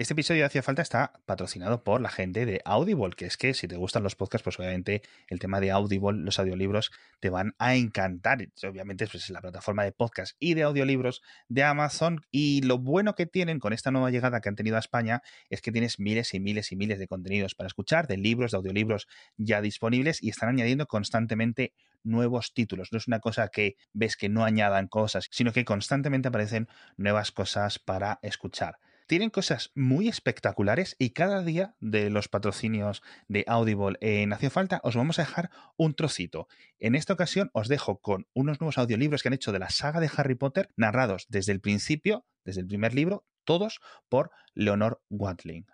Este 0.00 0.14
episodio 0.14 0.40
de 0.40 0.46
Hacía 0.46 0.62
Falta 0.62 0.80
está 0.80 1.12
patrocinado 1.26 1.84
por 1.84 2.00
la 2.00 2.08
gente 2.08 2.46
de 2.46 2.62
Audible, 2.64 3.10
que 3.14 3.26
es 3.26 3.36
que 3.36 3.52
si 3.52 3.68
te 3.68 3.76
gustan 3.76 4.02
los 4.02 4.16
podcasts, 4.16 4.42
pues 4.42 4.58
obviamente 4.58 5.02
el 5.28 5.38
tema 5.38 5.60
de 5.60 5.72
Audible, 5.72 6.18
los 6.22 6.38
audiolibros, 6.38 6.90
te 7.20 7.28
van 7.28 7.54
a 7.58 7.74
encantar. 7.74 8.38
Obviamente 8.66 9.06
pues, 9.06 9.24
es 9.24 9.28
la 9.28 9.42
plataforma 9.42 9.84
de 9.84 9.92
podcast 9.92 10.38
y 10.40 10.54
de 10.54 10.62
audiolibros 10.62 11.20
de 11.50 11.64
Amazon. 11.64 12.22
Y 12.30 12.62
lo 12.62 12.78
bueno 12.78 13.14
que 13.14 13.26
tienen 13.26 13.58
con 13.58 13.74
esta 13.74 13.90
nueva 13.90 14.10
llegada 14.10 14.40
que 14.40 14.48
han 14.48 14.56
tenido 14.56 14.76
a 14.76 14.78
España 14.78 15.20
es 15.50 15.60
que 15.60 15.70
tienes 15.70 16.00
miles 16.00 16.32
y 16.32 16.40
miles 16.40 16.72
y 16.72 16.76
miles 16.76 16.98
de 16.98 17.06
contenidos 17.06 17.54
para 17.54 17.66
escuchar, 17.66 18.06
de 18.06 18.16
libros, 18.16 18.52
de 18.52 18.56
audiolibros 18.56 19.06
ya 19.36 19.60
disponibles 19.60 20.22
y 20.22 20.30
están 20.30 20.48
añadiendo 20.48 20.86
constantemente 20.86 21.74
nuevos 22.04 22.54
títulos. 22.54 22.88
No 22.90 22.96
es 22.96 23.06
una 23.06 23.20
cosa 23.20 23.48
que 23.48 23.76
ves 23.92 24.16
que 24.16 24.30
no 24.30 24.46
añadan 24.46 24.88
cosas, 24.88 25.28
sino 25.30 25.52
que 25.52 25.66
constantemente 25.66 26.28
aparecen 26.28 26.68
nuevas 26.96 27.32
cosas 27.32 27.78
para 27.78 28.18
escuchar 28.22 28.78
tienen 29.10 29.30
cosas 29.30 29.72
muy 29.74 30.06
espectaculares 30.06 30.94
y 30.96 31.10
cada 31.10 31.42
día 31.42 31.74
de 31.80 32.10
los 32.10 32.28
patrocinios 32.28 33.02
de 33.26 33.44
Audible 33.48 33.98
en 34.00 34.32
Hace 34.32 34.50
Falta 34.50 34.80
os 34.84 34.94
vamos 34.94 35.18
a 35.18 35.22
dejar 35.22 35.50
un 35.76 35.94
trocito. 35.94 36.46
En 36.78 36.94
esta 36.94 37.14
ocasión 37.14 37.50
os 37.52 37.66
dejo 37.66 37.98
con 37.98 38.28
unos 38.34 38.60
nuevos 38.60 38.78
audiolibros 38.78 39.20
que 39.20 39.28
han 39.28 39.34
hecho 39.34 39.50
de 39.50 39.58
la 39.58 39.68
saga 39.68 39.98
de 39.98 40.08
Harry 40.16 40.36
Potter, 40.36 40.70
narrados 40.76 41.26
desde 41.28 41.50
el 41.50 41.60
principio, 41.60 42.24
desde 42.44 42.60
el 42.60 42.68
primer 42.68 42.94
libro, 42.94 43.26
todos 43.42 43.80
por 44.08 44.30
Leonor 44.54 45.02
Watling. 45.10 45.66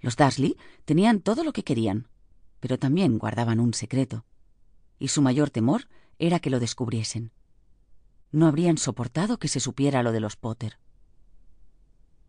Los 0.00 0.16
Dursley 0.16 0.56
tenían 0.84 1.20
todo 1.20 1.44
lo 1.44 1.52
que 1.52 1.62
querían, 1.62 2.08
pero 2.58 2.80
también 2.80 3.18
guardaban 3.18 3.60
un 3.60 3.74
secreto. 3.74 4.26
Y 4.98 5.06
su 5.06 5.22
mayor 5.22 5.50
temor 5.50 5.82
era 6.18 6.40
que 6.40 6.50
lo 6.50 6.58
descubriesen. 6.58 7.30
No 8.32 8.48
habrían 8.48 8.76
soportado 8.76 9.38
que 9.38 9.46
se 9.46 9.60
supiera 9.60 10.02
lo 10.02 10.10
de 10.10 10.18
los 10.18 10.34
Potter. 10.34 10.80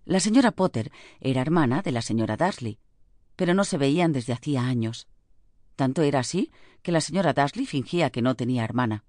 La 0.06 0.20
señora 0.20 0.52
Potter 0.52 0.92
era 1.20 1.42
hermana 1.42 1.82
de 1.82 1.92
la 1.92 2.02
señora 2.02 2.36
Dursley, 2.36 2.80
pero 3.36 3.54
no 3.54 3.64
se 3.64 3.78
veían 3.78 4.12
desde 4.12 4.34
hacía 4.34 4.66
años. 4.66 5.08
Tanto 5.76 6.02
era 6.02 6.20
así 6.20 6.52
que 6.82 6.92
la 6.92 7.02
señora 7.02 7.34
Dursley 7.34 7.66
fingía 7.66 8.10
que 8.10 8.22
no 8.22 8.36
tenía 8.36 8.64
hermana, 8.64 9.04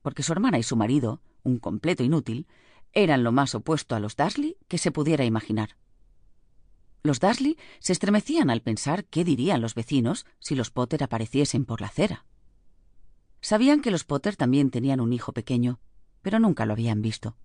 porque 0.00 0.22
su 0.22 0.32
hermana 0.32 0.58
y 0.58 0.62
su 0.62 0.76
marido, 0.76 1.20
un 1.42 1.58
completo 1.58 2.02
inútil, 2.02 2.46
eran 2.92 3.24
lo 3.24 3.32
más 3.32 3.54
opuesto 3.54 3.94
a 3.94 4.00
los 4.00 4.16
Dursley 4.16 4.56
que 4.68 4.78
se 4.78 4.90
pudiera 4.90 5.24
imaginar. 5.24 5.76
Los 7.02 7.20
Dursley 7.20 7.58
se 7.80 7.92
estremecían 7.92 8.48
al 8.48 8.62
pensar 8.62 9.04
qué 9.04 9.24
dirían 9.24 9.60
los 9.60 9.74
vecinos 9.74 10.24
si 10.38 10.54
los 10.54 10.70
Potter 10.70 11.02
apareciesen 11.02 11.64
por 11.64 11.80
la 11.80 11.88
acera. 11.88 12.24
Sabían 13.40 13.82
que 13.82 13.90
los 13.90 14.04
Potter 14.04 14.36
también 14.36 14.70
tenían 14.70 15.00
un 15.00 15.12
hijo 15.12 15.32
pequeño, 15.32 15.80
pero 16.22 16.38
nunca 16.38 16.64
lo 16.64 16.74
habían 16.74 17.02
visto. 17.02 17.36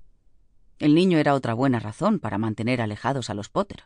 El 0.80 0.94
niño 0.94 1.18
era 1.18 1.34
otra 1.34 1.54
buena 1.54 1.80
razón 1.80 2.20
para 2.20 2.38
mantener 2.38 2.82
alejados 2.82 3.30
a 3.30 3.34
los 3.34 3.50
Potter. 3.50 3.84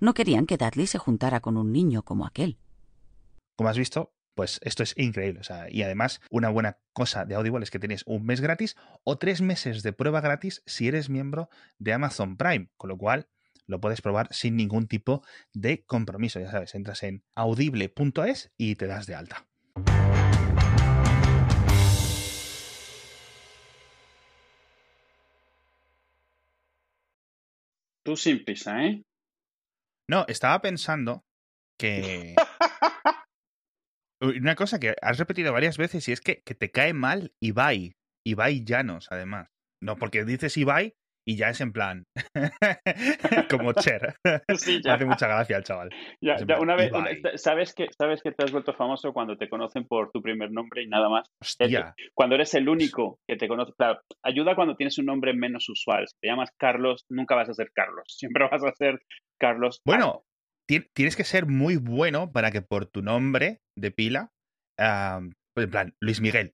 No 0.00 0.14
querían 0.14 0.46
que 0.46 0.56
Dudley 0.56 0.86
se 0.86 0.98
juntara 0.98 1.40
con 1.40 1.56
un 1.56 1.72
niño 1.72 2.02
como 2.02 2.26
aquel. 2.26 2.58
Como 3.56 3.70
has 3.70 3.78
visto, 3.78 4.12
pues 4.34 4.58
esto 4.64 4.82
es 4.82 4.94
increíble. 4.98 5.42
y 5.70 5.82
además, 5.82 6.20
una 6.30 6.48
buena 6.48 6.78
cosa 6.92 7.24
de 7.24 7.36
Audible 7.36 7.62
es 7.62 7.70
que 7.70 7.78
tienes 7.78 8.02
un 8.06 8.26
mes 8.26 8.40
gratis 8.40 8.76
o 9.04 9.16
tres 9.16 9.42
meses 9.42 9.84
de 9.84 9.92
prueba 9.92 10.20
gratis 10.20 10.62
si 10.66 10.88
eres 10.88 11.08
miembro 11.08 11.48
de 11.78 11.92
Amazon 11.92 12.36
Prime, 12.36 12.68
con 12.76 12.90
lo 12.90 12.98
cual 12.98 13.28
lo 13.66 13.80
puedes 13.80 14.02
probar 14.02 14.28
sin 14.32 14.56
ningún 14.56 14.88
tipo 14.88 15.22
de 15.52 15.84
compromiso. 15.84 16.40
Ya 16.40 16.50
sabes, 16.50 16.74
entras 16.74 17.04
en 17.04 17.24
audible.es 17.36 18.52
y 18.56 18.74
te 18.74 18.88
das 18.88 19.06
de 19.06 19.14
alta. 19.14 19.46
Tú 28.04 28.16
sin 28.16 28.44
pisa, 28.44 28.84
¿eh? 28.84 29.02
No, 30.08 30.26
estaba 30.28 30.60
pensando 30.60 31.24
que. 31.78 32.34
Una 34.20 34.54
cosa 34.54 34.78
que 34.78 34.94
has 35.02 35.18
repetido 35.18 35.52
varias 35.52 35.76
veces 35.76 36.08
y 36.08 36.12
es 36.12 36.20
que, 36.20 36.42
que 36.42 36.54
te 36.54 36.70
cae 36.70 36.94
mal 36.94 37.34
Ibai. 37.40 37.92
Ibai 38.26 38.64
Llanos, 38.64 39.08
además. 39.10 39.48
No, 39.82 39.96
porque 39.96 40.24
dices 40.24 40.56
Ibai 40.56 40.94
y 41.26 41.36
ya 41.36 41.48
es 41.48 41.60
en 41.60 41.72
plan 41.72 42.04
como 43.50 43.72
Cher. 43.74 44.14
Sí, 44.56 44.80
ya. 44.82 44.90
Me 44.90 44.94
hace 44.94 45.04
mucha 45.06 45.26
gracia 45.26 45.56
el 45.56 45.64
chaval. 45.64 45.90
Ya, 46.20 46.36
ya 46.46 46.60
una 46.60 46.76
vez, 46.76 46.92
sabes 47.36 47.74
que 47.74 47.88
sabes 47.96 48.22
que 48.22 48.32
te 48.32 48.44
has 48.44 48.52
vuelto 48.52 48.74
famoso 48.74 49.12
cuando 49.12 49.36
te 49.36 49.48
conocen 49.48 49.86
por 49.86 50.10
tu 50.10 50.22
primer 50.22 50.50
nombre 50.50 50.82
y 50.82 50.88
nada 50.88 51.08
más. 51.08 51.28
Hostia. 51.40 51.94
Cuando 52.14 52.34
eres 52.34 52.54
el 52.54 52.68
único 52.68 53.18
que 53.28 53.36
te 53.36 53.48
conoce, 53.48 53.72
claro, 53.76 54.00
ayuda 54.22 54.54
cuando 54.54 54.76
tienes 54.76 54.98
un 54.98 55.06
nombre 55.06 55.34
menos 55.34 55.68
usual. 55.68 56.06
Si 56.08 56.16
te 56.20 56.28
llamas 56.28 56.50
Carlos, 56.58 57.04
nunca 57.08 57.34
vas 57.34 57.48
a 57.48 57.54
ser 57.54 57.70
Carlos, 57.74 58.04
siempre 58.08 58.48
vas 58.50 58.64
a 58.64 58.72
ser 58.72 59.00
Carlos. 59.40 59.80
Bueno, 59.86 60.24
tienes 60.66 61.16
que 61.16 61.24
ser 61.24 61.46
muy 61.46 61.76
bueno 61.76 62.32
para 62.32 62.50
que 62.50 62.62
por 62.62 62.86
tu 62.86 63.02
nombre 63.02 63.60
de 63.76 63.90
pila, 63.90 64.30
pues 64.76 65.64
en 65.64 65.70
plan, 65.70 65.94
Luis 66.00 66.20
Miguel, 66.20 66.52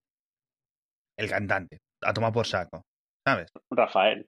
el 1.19 1.29
cantante, 1.29 1.79
a 2.03 2.13
tomar 2.13 2.33
por 2.33 2.47
saco, 2.47 2.83
¿sabes? 3.27 3.51
Rafael. 3.71 4.27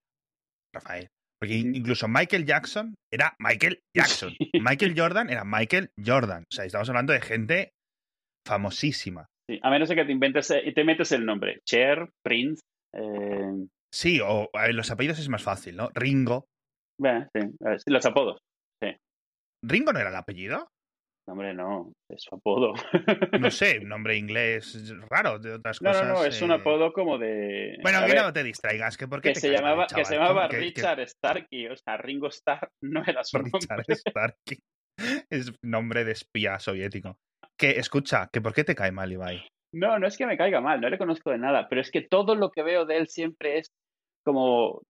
Rafael. 0.72 1.08
Porque 1.40 1.54
incluso 1.54 2.06
Michael 2.06 2.46
Jackson 2.46 2.94
era 3.12 3.34
Michael 3.38 3.80
Jackson. 3.96 4.32
Michael 4.60 4.94
Jordan 4.96 5.28
era 5.28 5.44
Michael 5.44 5.90
Jordan. 6.04 6.44
O 6.44 6.54
sea, 6.54 6.64
estamos 6.64 6.88
hablando 6.88 7.12
de 7.12 7.20
gente 7.20 7.72
famosísima. 8.46 9.26
Sí, 9.50 9.58
a 9.62 9.70
menos 9.70 9.88
que 9.88 10.04
te 10.04 10.12
inventes 10.12 10.50
y 10.50 10.68
eh, 10.68 10.72
te 10.72 10.84
metes 10.84 11.10
el 11.12 11.26
nombre. 11.26 11.60
Cher, 11.68 12.08
Prince. 12.24 12.62
Eh... 12.94 13.66
Sí, 13.92 14.20
o 14.20 14.48
los 14.70 14.90
apellidos 14.90 15.18
es 15.18 15.28
más 15.28 15.42
fácil, 15.42 15.76
¿no? 15.76 15.90
Ringo. 15.94 16.46
Bueno, 16.98 17.28
sí, 17.34 17.40
los 17.86 18.06
apodos. 18.06 18.38
Sí. 18.82 18.96
¿Ringo 19.64 19.92
no 19.92 19.98
era 19.98 20.10
el 20.10 20.16
apellido? 20.16 20.68
Hombre, 21.28 21.54
no, 21.54 21.92
es 22.10 22.22
su 22.22 22.34
apodo. 22.34 22.74
No 23.40 23.50
sé, 23.50 23.80
nombre 23.80 24.16
inglés 24.16 24.92
raro 25.08 25.38
de 25.38 25.54
otras 25.54 25.78
cosas. 25.78 26.06
No, 26.06 26.14
no, 26.14 26.24
es 26.24 26.42
un 26.42 26.50
eh. 26.50 26.54
apodo 26.54 26.92
como 26.92 27.18
de. 27.18 27.78
Bueno, 27.82 28.04
que 28.06 28.14
no 28.14 28.32
te 28.32 28.42
distraigas, 28.42 28.96
que 28.96 29.06
porque. 29.06 29.32
Que, 29.32 29.40
se, 29.40 29.50
llamaba, 29.50 29.86
que 29.86 30.04
se 30.04 30.16
llamaba 30.16 30.48
Richard 30.48 31.06
Starkey, 31.06 31.68
o 31.68 31.76
sea, 31.76 31.96
Ringo 31.96 32.28
Starr 32.28 32.68
no 32.82 33.02
era 33.06 33.22
su 33.24 33.38
Richard 33.38 33.84
Starkey. 33.88 34.58
Es 35.30 35.52
nombre 35.64 36.04
de 36.04 36.12
espía 36.12 36.58
soviético. 36.58 37.16
Que, 37.58 37.78
escucha, 37.78 38.28
que 38.32 38.40
¿por 38.40 38.52
qué 38.52 38.64
te 38.64 38.74
cae 38.74 38.92
mal, 38.92 39.12
Ibai? 39.12 39.46
No, 39.74 39.98
no 39.98 40.06
es 40.06 40.18
que 40.18 40.26
me 40.26 40.36
caiga 40.36 40.60
mal, 40.60 40.80
no 40.80 40.90
le 40.90 40.98
conozco 40.98 41.30
de 41.30 41.38
nada, 41.38 41.66
pero 41.68 41.80
es 41.80 41.90
que 41.90 42.02
todo 42.02 42.34
lo 42.34 42.50
que 42.50 42.62
veo 42.62 42.84
de 42.84 42.98
él 42.98 43.08
siempre 43.08 43.58
es 43.58 43.70
como 44.24 44.82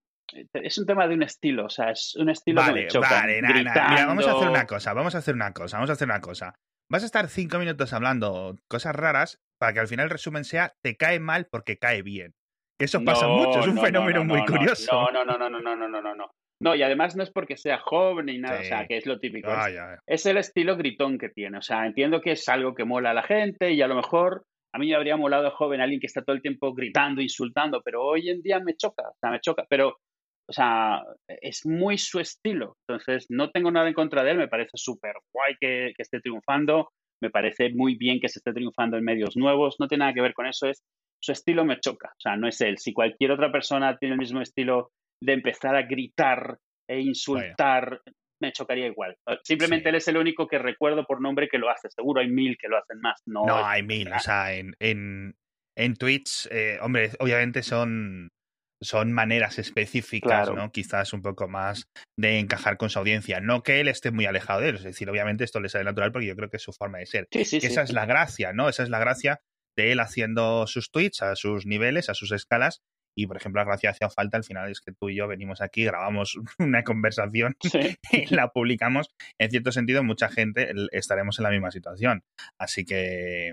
es 0.53 0.79
un 0.79 0.87
tema 0.87 1.07
de 1.07 1.15
un 1.15 1.23
estilo, 1.23 1.67
o 1.67 1.71
sea, 1.71 1.91
es 1.91 2.15
un 2.17 2.29
estilo 2.31 2.61
vale, 2.61 2.89
Vale, 2.93 3.43
Mira, 3.43 4.07
vamos 4.07 4.27
a 4.27 4.33
hacer 4.33 4.49
una 4.49 4.67
cosa, 4.67 4.93
vamos 4.93 5.15
a 5.15 5.19
hacer 5.19 5.35
una 5.35 5.53
cosa, 5.53 5.77
vamos 5.77 5.91
a 5.91 5.93
hacer 5.95 6.09
una 6.09 6.21
cosa. 6.21 6.55
Vas 6.91 7.03
a 7.03 7.07
estar 7.07 7.29
cinco 7.29 7.59
minutos 7.59 7.93
hablando 7.93 8.57
cosas 8.69 8.95
raras 8.95 9.41
para 9.59 9.73
que 9.73 9.81
al 9.81 9.89
final 9.89 10.05
el 10.05 10.11
resumen 10.11 10.45
sea 10.45 10.75
te 10.83 10.97
cae 10.97 11.21
mal 11.21 11.47
porque 11.51 11.79
cae 11.79 12.03
bien. 12.03 12.35
Eso 12.79 13.05
pasa 13.05 13.29
mucho, 13.29 13.61
es 13.61 13.69
un 13.69 13.79
fenómeno 13.79 14.25
muy 14.25 14.45
curioso. 14.45 14.91
No, 14.93 15.25
no, 15.25 15.25
no, 15.25 15.39
no, 15.39 15.49
no, 15.49 15.61
no, 15.61 15.89
no, 15.89 16.03
no, 16.03 16.15
no. 16.15 16.31
No, 16.61 16.77
y 16.77 16.83
además 16.83 17.17
no 17.17 17.25
es 17.25 17.31
porque 17.31 17.57
sea 17.57 17.79
joven 17.79 18.27
ni 18.27 18.39
nada, 18.39 18.61
o 18.61 18.65
sea, 18.65 18.87
que 18.87 18.97
es 18.97 19.07
lo 19.07 19.19
típico. 19.19 19.49
Ah, 19.51 19.99
es, 20.07 20.27
el 20.27 20.37
estilo 20.37 20.77
gritón 20.77 21.19
que 21.19 21.29
tiene, 21.29 21.59
o 21.59 21.63
sea, 21.63 21.87
entiendo 21.87 22.21
que 22.21 22.33
es 22.33 22.49
algo 22.49 22.75
que 22.75 22.85
mola 22.85 23.11
a 23.11 23.15
la 23.15 23.25
gente 23.25 23.73
y 23.73 23.83
a 23.83 23.89
lo 23.89 23.97
mejor 23.97 24.45
a 24.73 24.79
mí 24.79 24.89
me 24.89 24.95
habría 24.95 25.17
molado 25.17 25.51
joven 25.51 25.81
alguien 25.81 26.01
que 26.01 26.07
está 26.07 26.23
todo 26.23 26.37
el 26.37 26.43
tiempo 26.43 26.73
gritando, 26.73 27.21
insultando, 27.21 27.83
pero 27.85 28.05
hoy 28.05 28.31
en 28.31 28.43
día 28.43 28.61
me 28.61 28.77
choca, 28.77 29.03
o 29.09 29.17
sea, 29.21 29.31
me 29.31 29.41
choca, 29.41 29.67
pero 29.69 29.99
o 30.53 30.55
sea, 30.55 31.03
es 31.41 31.65
muy 31.65 31.97
su 31.97 32.21
estilo. 32.21 32.77
Entonces, 32.87 33.27
no 33.31 33.51
tengo 33.51 33.71
nada 33.71 33.89
en 33.89 33.95
contra 33.95 34.23
de 34.23 34.33
él, 34.33 34.37
me 34.37 34.49
parece 34.49 34.73
súper 34.75 35.15
guay 35.33 35.55
que, 35.59 35.95
esté 35.97 36.21
triunfando, 36.21 36.91
me 37.23 37.31
parece 37.31 37.71
muy 37.73 37.97
bien 37.97 38.21
que 38.21 38.29
se 38.29 38.39
esté 38.39 38.53
triunfando 38.53 38.99
en 38.99 39.05
medios 39.05 39.35
nuevos, 39.35 39.77
no 39.81 39.89
tiene 39.89 40.03
nada 40.03 40.13
que 40.13 40.21
ver 40.21 40.35
con 40.35 40.47
eso, 40.47 40.67
es 40.67 40.83
su 41.23 41.33
estilo 41.33 41.65
me 41.65 41.81
choca, 41.81 42.09
o 42.09 42.21
sea, 42.21 42.37
no 42.37 42.49
es 42.49 42.61
él. 42.61 42.77
Si 42.77 42.93
cualquier 42.93 43.31
otra 43.31 43.51
persona 43.51 43.97
tiene 43.97 44.15
el 44.15 44.19
mismo 44.19 44.43
estilo 44.43 44.91
de 45.23 45.33
empezar 45.33 45.75
a 45.75 45.87
gritar 45.87 46.59
e 46.87 47.01
insultar, 47.01 48.03
me 48.43 48.53
chocaría 48.53 48.89
igual. 48.89 49.17
Simplemente 49.45 49.89
él 49.89 49.95
es 49.95 50.09
el 50.09 50.19
único 50.19 50.49
que 50.49 50.59
recuerdo 50.59 51.07
por 51.07 51.23
nombre 51.23 51.49
que 51.49 51.59
lo 51.59 51.71
hace, 51.71 51.89
seguro 51.89 52.21
hay 52.21 52.29
mil 52.29 52.59
que 52.61 52.69
lo 52.69 52.77
hacen 52.77 53.01
más. 53.01 53.23
No, 53.25 53.47
no 53.47 53.65
hay 53.65 53.83
mil, 53.83 54.13
o 54.13 54.19
sea, 54.19 54.53
en, 54.53 54.75
en, 54.81 55.35
en 55.79 55.97
Twitch, 55.97 56.47
eh, 56.51 56.79
hombre, 56.83 57.13
obviamente 57.21 57.63
son 57.63 58.29
son 58.83 59.13
maneras 59.13 59.59
específicas, 59.59 60.51
¿no? 60.53 60.71
Quizás 60.73 61.13
un 61.13 61.23
poco 61.23 61.49
más 61.49 61.89
de 62.19 62.39
encajar 62.39 62.77
con 62.77 62.91
su 62.91 62.99
audiencia. 62.99 63.41
No 63.41 63.63
que 63.63 63.81
él 63.81 63.89
esté 63.89 64.11
muy 64.11 64.27
alejado 64.27 64.61
de 64.61 64.71
él, 64.71 64.77
es 64.77 64.83
decir, 64.83 65.09
obviamente 65.09 65.45
esto 65.45 65.61
le 65.61 65.69
sale 65.69 65.85
natural 65.85 66.13
porque 66.13 66.27
yo 66.27 66.37
creo 66.37 66.51
que 66.51 66.57
es 66.57 66.63
su 66.63 66.73
forma 66.73 66.99
de 66.99 67.07
ser. 67.07 67.29
esa 67.31 67.83
es 67.83 67.93
la 67.93 68.07
gracia, 68.07 68.53
¿no? 68.53 68.69
Esa 68.69 68.83
es 68.83 68.89
la 68.89 68.99
gracia 68.99 69.41
de 69.77 69.93
él 69.93 70.01
haciendo 70.01 70.67
sus 70.67 70.91
tweets 70.91 71.23
a 71.23 71.37
sus 71.37 71.67
niveles, 71.67 72.09
a 72.09 72.15
sus 72.15 72.33
escalas. 72.33 72.83
Y, 73.15 73.27
por 73.27 73.37
ejemplo, 73.37 73.61
la 73.61 73.67
gracia 73.67 73.91
hacía 73.91 74.09
falta 74.09 74.39
al 74.39 74.45
final 74.45 74.71
es 74.71 74.81
que 74.81 74.93
tú 74.93 75.11
y 75.11 75.17
yo 75.17 75.29
venimos 75.29 75.61
aquí, 75.61 75.85
grabamos 75.85 76.39
una 76.59 76.83
conversación 76.83 77.57
y 78.13 78.35
la 78.35 78.49
publicamos. 78.49 79.11
En 79.39 79.51
cierto 79.51 79.71
sentido, 79.73 80.03
mucha 80.03 80.29
gente 80.29 80.73
estaremos 80.93 81.39
en 81.39 81.43
la 81.45 81.51
misma 81.51 81.71
situación. 81.71 82.23
Así 82.59 82.85
que, 82.85 83.53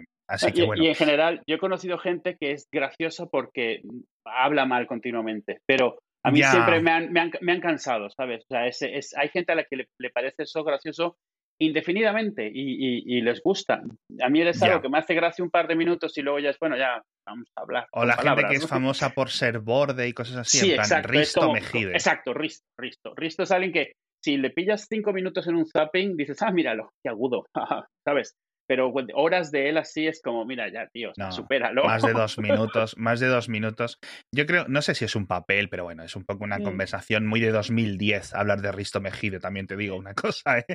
y, 0.76 0.88
en 0.88 0.96
general, 0.96 1.42
yo 1.48 1.56
he 1.56 1.60
conocido 1.60 1.98
gente 1.98 2.38
que 2.40 2.52
es 2.52 2.68
graciosa 2.72 3.26
porque 3.26 3.81
habla 4.26 4.66
mal 4.66 4.88
continuamente, 4.88 5.60
pero 5.66 6.00
A 6.24 6.31
mí 6.31 6.44
siempre 6.44 6.81
me 6.81 6.92
han, 6.92 7.12
me, 7.12 7.20
han, 7.22 7.31
me 7.42 7.54
han, 7.54 7.62
cansado, 7.62 8.10
¿sabes? 8.10 8.44
O 8.44 8.48
sea, 8.50 8.68
es, 8.68 9.16
hay 9.16 9.30
gente 9.30 9.54
a 9.54 9.56
la 9.56 9.64
que 9.64 9.78
le, 9.78 10.10
parece 10.10 10.44
eso 10.44 10.64
gracioso 10.64 11.18
indefinidamente 11.62 12.50
y, 12.54 13.18
y, 13.18 13.22
les 13.22 13.42
gusta. 13.42 13.81
A 14.22 14.30
mí 14.30 14.42
es 14.42 14.62
algo 14.62 14.81
que 14.81 14.90
me 14.90 14.98
hace 14.98 15.14
gracia 15.14 15.44
un 15.44 15.52
par 15.52 15.68
de 15.68 15.76
minutos 15.76 16.18
y 16.18 16.22
luego 16.22 16.40
ya 16.40 16.52
es, 16.52 16.60
bueno, 16.60 16.78
ya 16.78 17.02
vamos 17.25 17.50
a 17.56 17.62
hablar. 17.62 17.88
O 17.92 18.06
la 18.06 18.16
gente 18.16 18.44
que 18.50 18.56
es 18.56 18.68
famosa 18.68 19.10
por 19.10 19.30
ser 19.30 19.60
borde 19.60 20.08
y 20.08 20.14
cosas 20.14 20.38
así. 20.38 20.60
Sí, 20.60 20.70
en 20.72 20.75
plan, 20.75 20.86
exacto. 20.86 21.12
Risto 21.12 21.54
Mejide. 21.54 21.92
Exacto, 21.92 22.34
Risto, 22.34 22.66
Risto. 22.78 23.14
Risto 23.16 23.44
es 23.44 23.52
alguien 23.52 23.74
que 23.74 23.92
si 24.24 24.38
le 24.38 24.52
pillas 24.52 24.88
cinco 24.90 25.14
minutos 25.14 25.48
en 25.48 25.56
un 25.56 25.66
zapping, 25.66 26.16
dices, 26.16 26.42
ah, 26.42 26.52
míralo, 26.52 26.92
qué 27.04 27.10
agudo, 27.10 27.46
¿sabes? 28.06 28.36
Pero 28.69 28.94
horas 29.16 29.50
de 29.50 29.68
él 29.68 29.77
así 29.77 30.06
es 30.06 30.21
como, 30.21 30.45
mira, 30.45 30.71
ya, 30.71 30.86
tío, 30.89 31.12
no, 31.18 31.31
supéralo. 31.31 31.86
Más 31.86 32.04
de 32.04 32.13
dos 32.13 32.38
minutos, 32.38 32.95
más 33.00 33.19
de 33.19 33.25
dos 33.25 33.50
minutos. 33.50 33.98
Yo 34.31 34.45
creo, 34.45 34.68
no 34.68 34.83
sé 34.83 34.94
si 34.94 35.06
es 35.06 35.16
un 35.16 35.25
papel, 35.25 35.69
pero 35.69 35.86
bueno, 35.86 36.04
es 36.04 36.16
un 36.16 36.24
poco 36.24 36.44
una 36.44 36.60
mm. 36.60 36.63
conversación 36.63 37.25
muy 37.25 37.39
de 37.39 37.50
2010 37.50 38.36
hablar 38.36 38.62
de 38.62 38.71
Risto 38.71 39.01
Mejide, 39.01 39.39
también 39.39 39.66
te 39.66 39.75
digo 39.75 39.95
una 39.95 40.13
cosa. 40.13 40.60
¿eh? 40.60 40.66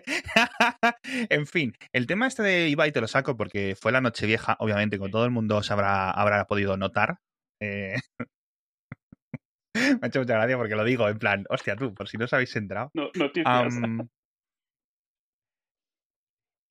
en 1.31 1.47
fin, 1.47 1.73
el 1.93 2.09
tema 2.09 2.27
este 2.27 2.43
de 2.43 2.69
Ibai 2.69 2.91
te 2.91 3.01
lo 3.01 3.07
saco 3.07 3.37
porque 3.37 3.77
fue 3.81 3.93
la 3.93 4.01
noche 4.01 4.27
vieja, 4.27 4.57
obviamente, 4.59 4.99
con 4.99 5.13
todo 5.13 5.25
el 5.25 5.31
mundo 5.31 5.63
se 5.63 5.73
habrá, 5.73 6.11
habrá 6.11 6.47
podido 6.47 6.77
notar. 6.77 7.19
Eh... 7.63 7.95
Me 9.77 9.99
ha 10.03 10.07
hecho 10.09 10.19
mucha 10.19 10.35
gracia 10.35 10.57
porque 10.57 10.75
lo 10.75 10.83
digo 10.83 11.09
en 11.09 11.19
plan, 11.21 11.45
hostia, 11.49 11.77
tú, 11.77 11.95
por 11.95 12.09
si 12.09 12.17
no 12.17 12.25
os 12.25 12.33
habéis 12.33 12.57
entrado. 12.57 12.91
No, 12.93 13.11
noticias. 13.15 13.75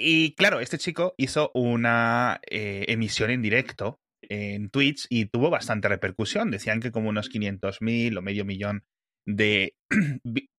Y 0.05 0.35
claro, 0.35 0.59
este 0.59 0.77
chico 0.77 1.13
hizo 1.17 1.50
una 1.53 2.41
eh, 2.50 2.83
emisión 2.89 3.31
en 3.31 3.41
directo 3.41 4.01
en 4.21 4.69
Twitch 4.69 5.07
y 5.09 5.27
tuvo 5.27 5.50
bastante 5.50 5.88
repercusión. 5.88 6.51
Decían 6.51 6.81
que 6.81 6.91
como 6.91 7.07
unos 7.07 7.31
500.000 7.31 8.17
o 8.17 8.21
medio 8.21 8.44
millón 8.44 8.83
de 9.25 9.75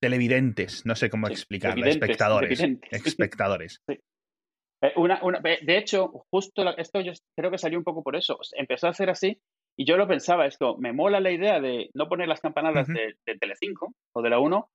televidentes, 0.00 0.86
no 0.86 0.94
sé 0.94 1.10
cómo 1.10 1.26
explicarlo, 1.26 1.84
espectadores. 1.86 2.60
Espectadores. 2.92 3.82
Eh, 3.88 4.92
una, 4.94 5.20
de 5.42 5.76
hecho, 5.76 6.24
justo 6.30 6.62
esto 6.76 7.00
yo 7.00 7.12
creo 7.36 7.50
que 7.50 7.58
salió 7.58 7.78
un 7.78 7.84
poco 7.84 8.04
por 8.04 8.14
eso. 8.14 8.38
Empezó 8.52 8.86
a 8.86 8.90
hacer 8.90 9.10
así 9.10 9.40
y 9.76 9.84
yo 9.84 9.96
lo 9.96 10.06
pensaba, 10.06 10.46
esto, 10.46 10.76
me 10.78 10.92
mola 10.92 11.18
la 11.18 11.32
idea 11.32 11.60
de 11.60 11.90
no 11.94 12.08
poner 12.08 12.28
las 12.28 12.40
campanadas 12.40 12.86
de, 12.86 13.16
de 13.26 13.38
Telecinco 13.38 13.92
o 14.14 14.22
de 14.22 14.30
la 14.30 14.38
1, 14.38 14.70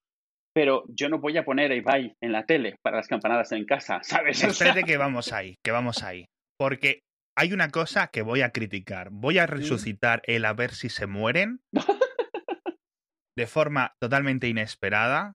pero 0.56 0.86
yo 0.88 1.10
no 1.10 1.20
voy 1.20 1.38
a 1.38 1.44
poner 1.44 1.72
a 1.72 1.76
Ibai 1.76 2.16
en 2.22 2.32
la 2.32 2.46
tele 2.46 2.78
para 2.82 2.98
las 2.98 3.08
campanadas 3.08 3.52
en 3.52 3.66
casa, 3.66 4.00
¿sabes? 4.04 4.42
Espérate 4.42 4.84
que 4.84 4.98
vamos 4.98 5.34
ahí, 5.34 5.56
que 5.64 5.72
vamos 5.72 6.02
ahí. 6.02 6.26
Porque 6.58 7.02
hay 7.38 7.52
una 7.52 7.70
cosa 7.70 8.08
que 8.08 8.22
voy 8.22 8.42
a 8.42 8.52
criticar. 8.52 9.10
Voy 9.12 9.38
a 9.38 9.46
resucitar 9.46 10.22
el 10.26 10.46
a 10.46 10.54
ver 10.54 10.74
si 10.74 10.88
se 10.88 11.08
mueren 11.08 11.60
de 13.38 13.48
forma 13.48 13.94
totalmente 14.02 14.48
inesperada 14.48 15.34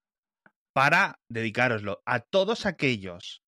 para 0.74 1.16
dedicaroslo 1.30 2.00
a 2.06 2.20
todos 2.20 2.64
aquellos 2.64 3.42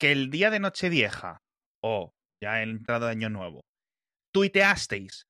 que 0.00 0.12
el 0.12 0.30
día 0.30 0.50
de 0.50 0.60
Nochevieja 0.60 1.42
o 1.84 2.12
ya 2.42 2.62
el 2.62 2.70
entrado 2.70 3.06
de 3.06 3.12
Año 3.12 3.28
Nuevo 3.28 3.60
tuiteasteis 4.32 5.26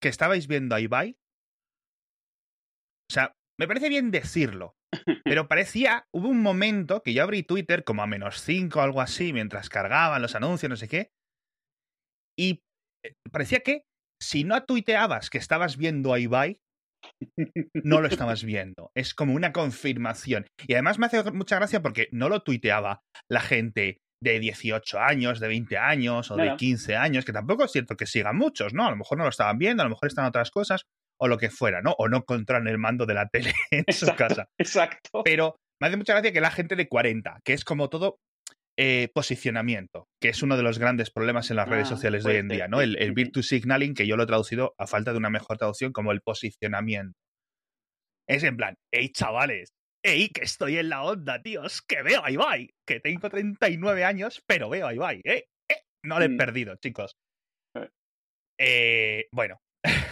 que 0.00 0.08
estabais 0.08 0.46
viendo 0.46 0.76
a 0.76 0.80
Ibai. 0.80 1.16
O 3.10 3.12
sea, 3.12 3.32
me 3.58 3.66
parece 3.66 3.88
bien 3.88 4.10
decirlo, 4.10 4.76
pero 5.26 5.48
parecía, 5.48 6.06
hubo 6.14 6.28
un 6.28 6.40
momento 6.40 7.02
que 7.02 7.12
yo 7.12 7.22
abrí 7.22 7.42
Twitter 7.42 7.84
como 7.84 8.02
a 8.02 8.06
menos 8.06 8.40
5 8.40 8.78
o 8.78 8.82
algo 8.82 9.00
así, 9.00 9.32
mientras 9.32 9.68
cargaban 9.68 10.22
los 10.22 10.34
anuncios, 10.34 10.70
no 10.70 10.76
sé 10.76 10.88
qué, 10.88 11.10
y 12.38 12.62
eh, 13.04 13.12
parecía 13.32 13.60
que 13.60 13.82
si 14.22 14.44
no 14.44 14.62
tuiteabas 14.64 15.30
que 15.30 15.38
estabas 15.38 15.76
viendo 15.76 16.14
a 16.14 16.18
Ibai, 16.18 16.60
no 17.74 18.00
lo 18.00 18.08
estabas 18.08 18.44
viendo. 18.44 18.90
Es 18.94 19.14
como 19.14 19.34
una 19.34 19.52
confirmación. 19.52 20.46
Y 20.66 20.74
además 20.74 20.98
me 20.98 21.06
hace 21.06 21.30
mucha 21.32 21.56
gracia 21.56 21.82
porque 21.82 22.08
no 22.12 22.28
lo 22.28 22.42
tuiteaba 22.42 23.02
la 23.30 23.40
gente 23.40 23.98
de 24.22 24.40
18 24.40 24.98
años, 24.98 25.40
de 25.40 25.48
20 25.48 25.76
años 25.76 26.30
o 26.30 26.36
de 26.36 26.56
15 26.56 26.96
años, 26.96 27.24
que 27.24 27.32
tampoco 27.32 27.64
es 27.64 27.72
cierto 27.72 27.96
que 27.96 28.06
sigan 28.06 28.36
muchos, 28.36 28.72
¿no? 28.72 28.86
A 28.86 28.90
lo 28.90 28.96
mejor 28.96 29.18
no 29.18 29.24
lo 29.24 29.30
estaban 29.30 29.58
viendo, 29.58 29.82
a 29.82 29.86
lo 29.86 29.90
mejor 29.90 30.08
están 30.08 30.24
otras 30.24 30.50
cosas, 30.50 30.86
o 31.18 31.28
lo 31.28 31.38
que 31.38 31.50
fuera, 31.50 31.82
¿no? 31.82 31.94
O 31.98 32.08
no 32.08 32.24
controlan 32.24 32.68
el 32.68 32.78
mando 32.78 33.06
de 33.06 33.14
la 33.14 33.28
tele 33.28 33.52
en 33.70 33.84
su 33.92 34.06
casa. 34.14 34.46
Exacto. 34.58 35.22
Pero 35.24 35.56
me 35.80 35.88
hace 35.88 35.96
mucha 35.96 36.14
gracia 36.14 36.32
que 36.32 36.40
la 36.40 36.50
gente 36.50 36.76
de 36.76 36.88
40, 36.88 37.40
que 37.44 37.52
es 37.52 37.64
como 37.64 37.88
todo 37.88 38.18
eh, 38.78 39.08
posicionamiento, 39.14 40.08
que 40.20 40.28
es 40.28 40.42
uno 40.42 40.56
de 40.56 40.62
los 40.62 40.78
grandes 40.78 41.10
problemas 41.10 41.50
en 41.50 41.56
las 41.56 41.68
redes 41.68 41.86
ah, 41.86 41.90
sociales 41.90 42.24
de 42.24 42.32
hoy 42.32 42.36
en 42.38 42.48
día, 42.48 42.68
¿no? 42.68 42.80
El, 42.80 42.96
el 42.98 43.12
virtue 43.12 43.42
signaling, 43.42 43.94
que 43.94 44.06
yo 44.06 44.16
lo 44.16 44.24
he 44.24 44.26
traducido 44.26 44.74
a 44.78 44.86
falta 44.86 45.12
de 45.12 45.18
una 45.18 45.30
mejor 45.30 45.58
traducción 45.58 45.92
como 45.92 46.12
el 46.12 46.20
posicionamiento. 46.20 47.18
Es 48.28 48.42
en 48.42 48.56
plan, 48.56 48.74
hey 48.92 49.10
chavales, 49.12 49.70
hey, 50.06 50.30
que 50.32 50.44
estoy 50.44 50.78
en 50.78 50.88
la 50.88 51.02
onda, 51.02 51.42
tíos, 51.42 51.82
que 51.82 52.02
veo 52.02 52.24
a 52.24 52.30
Ibai, 52.30 52.70
que 52.86 53.00
tengo 53.00 53.28
39 53.28 54.04
años, 54.04 54.42
pero 54.46 54.68
veo 54.68 54.86
a 54.86 54.94
Ibai, 54.94 55.20
eh, 55.24 55.44
eh 55.68 55.82
no 56.04 56.18
le 56.18 56.26
he 56.26 56.28
mm. 56.28 56.36
perdido, 56.36 56.76
chicos. 56.76 57.16
Eh. 57.74 57.88
eh, 58.58 59.28
bueno, 59.32 59.58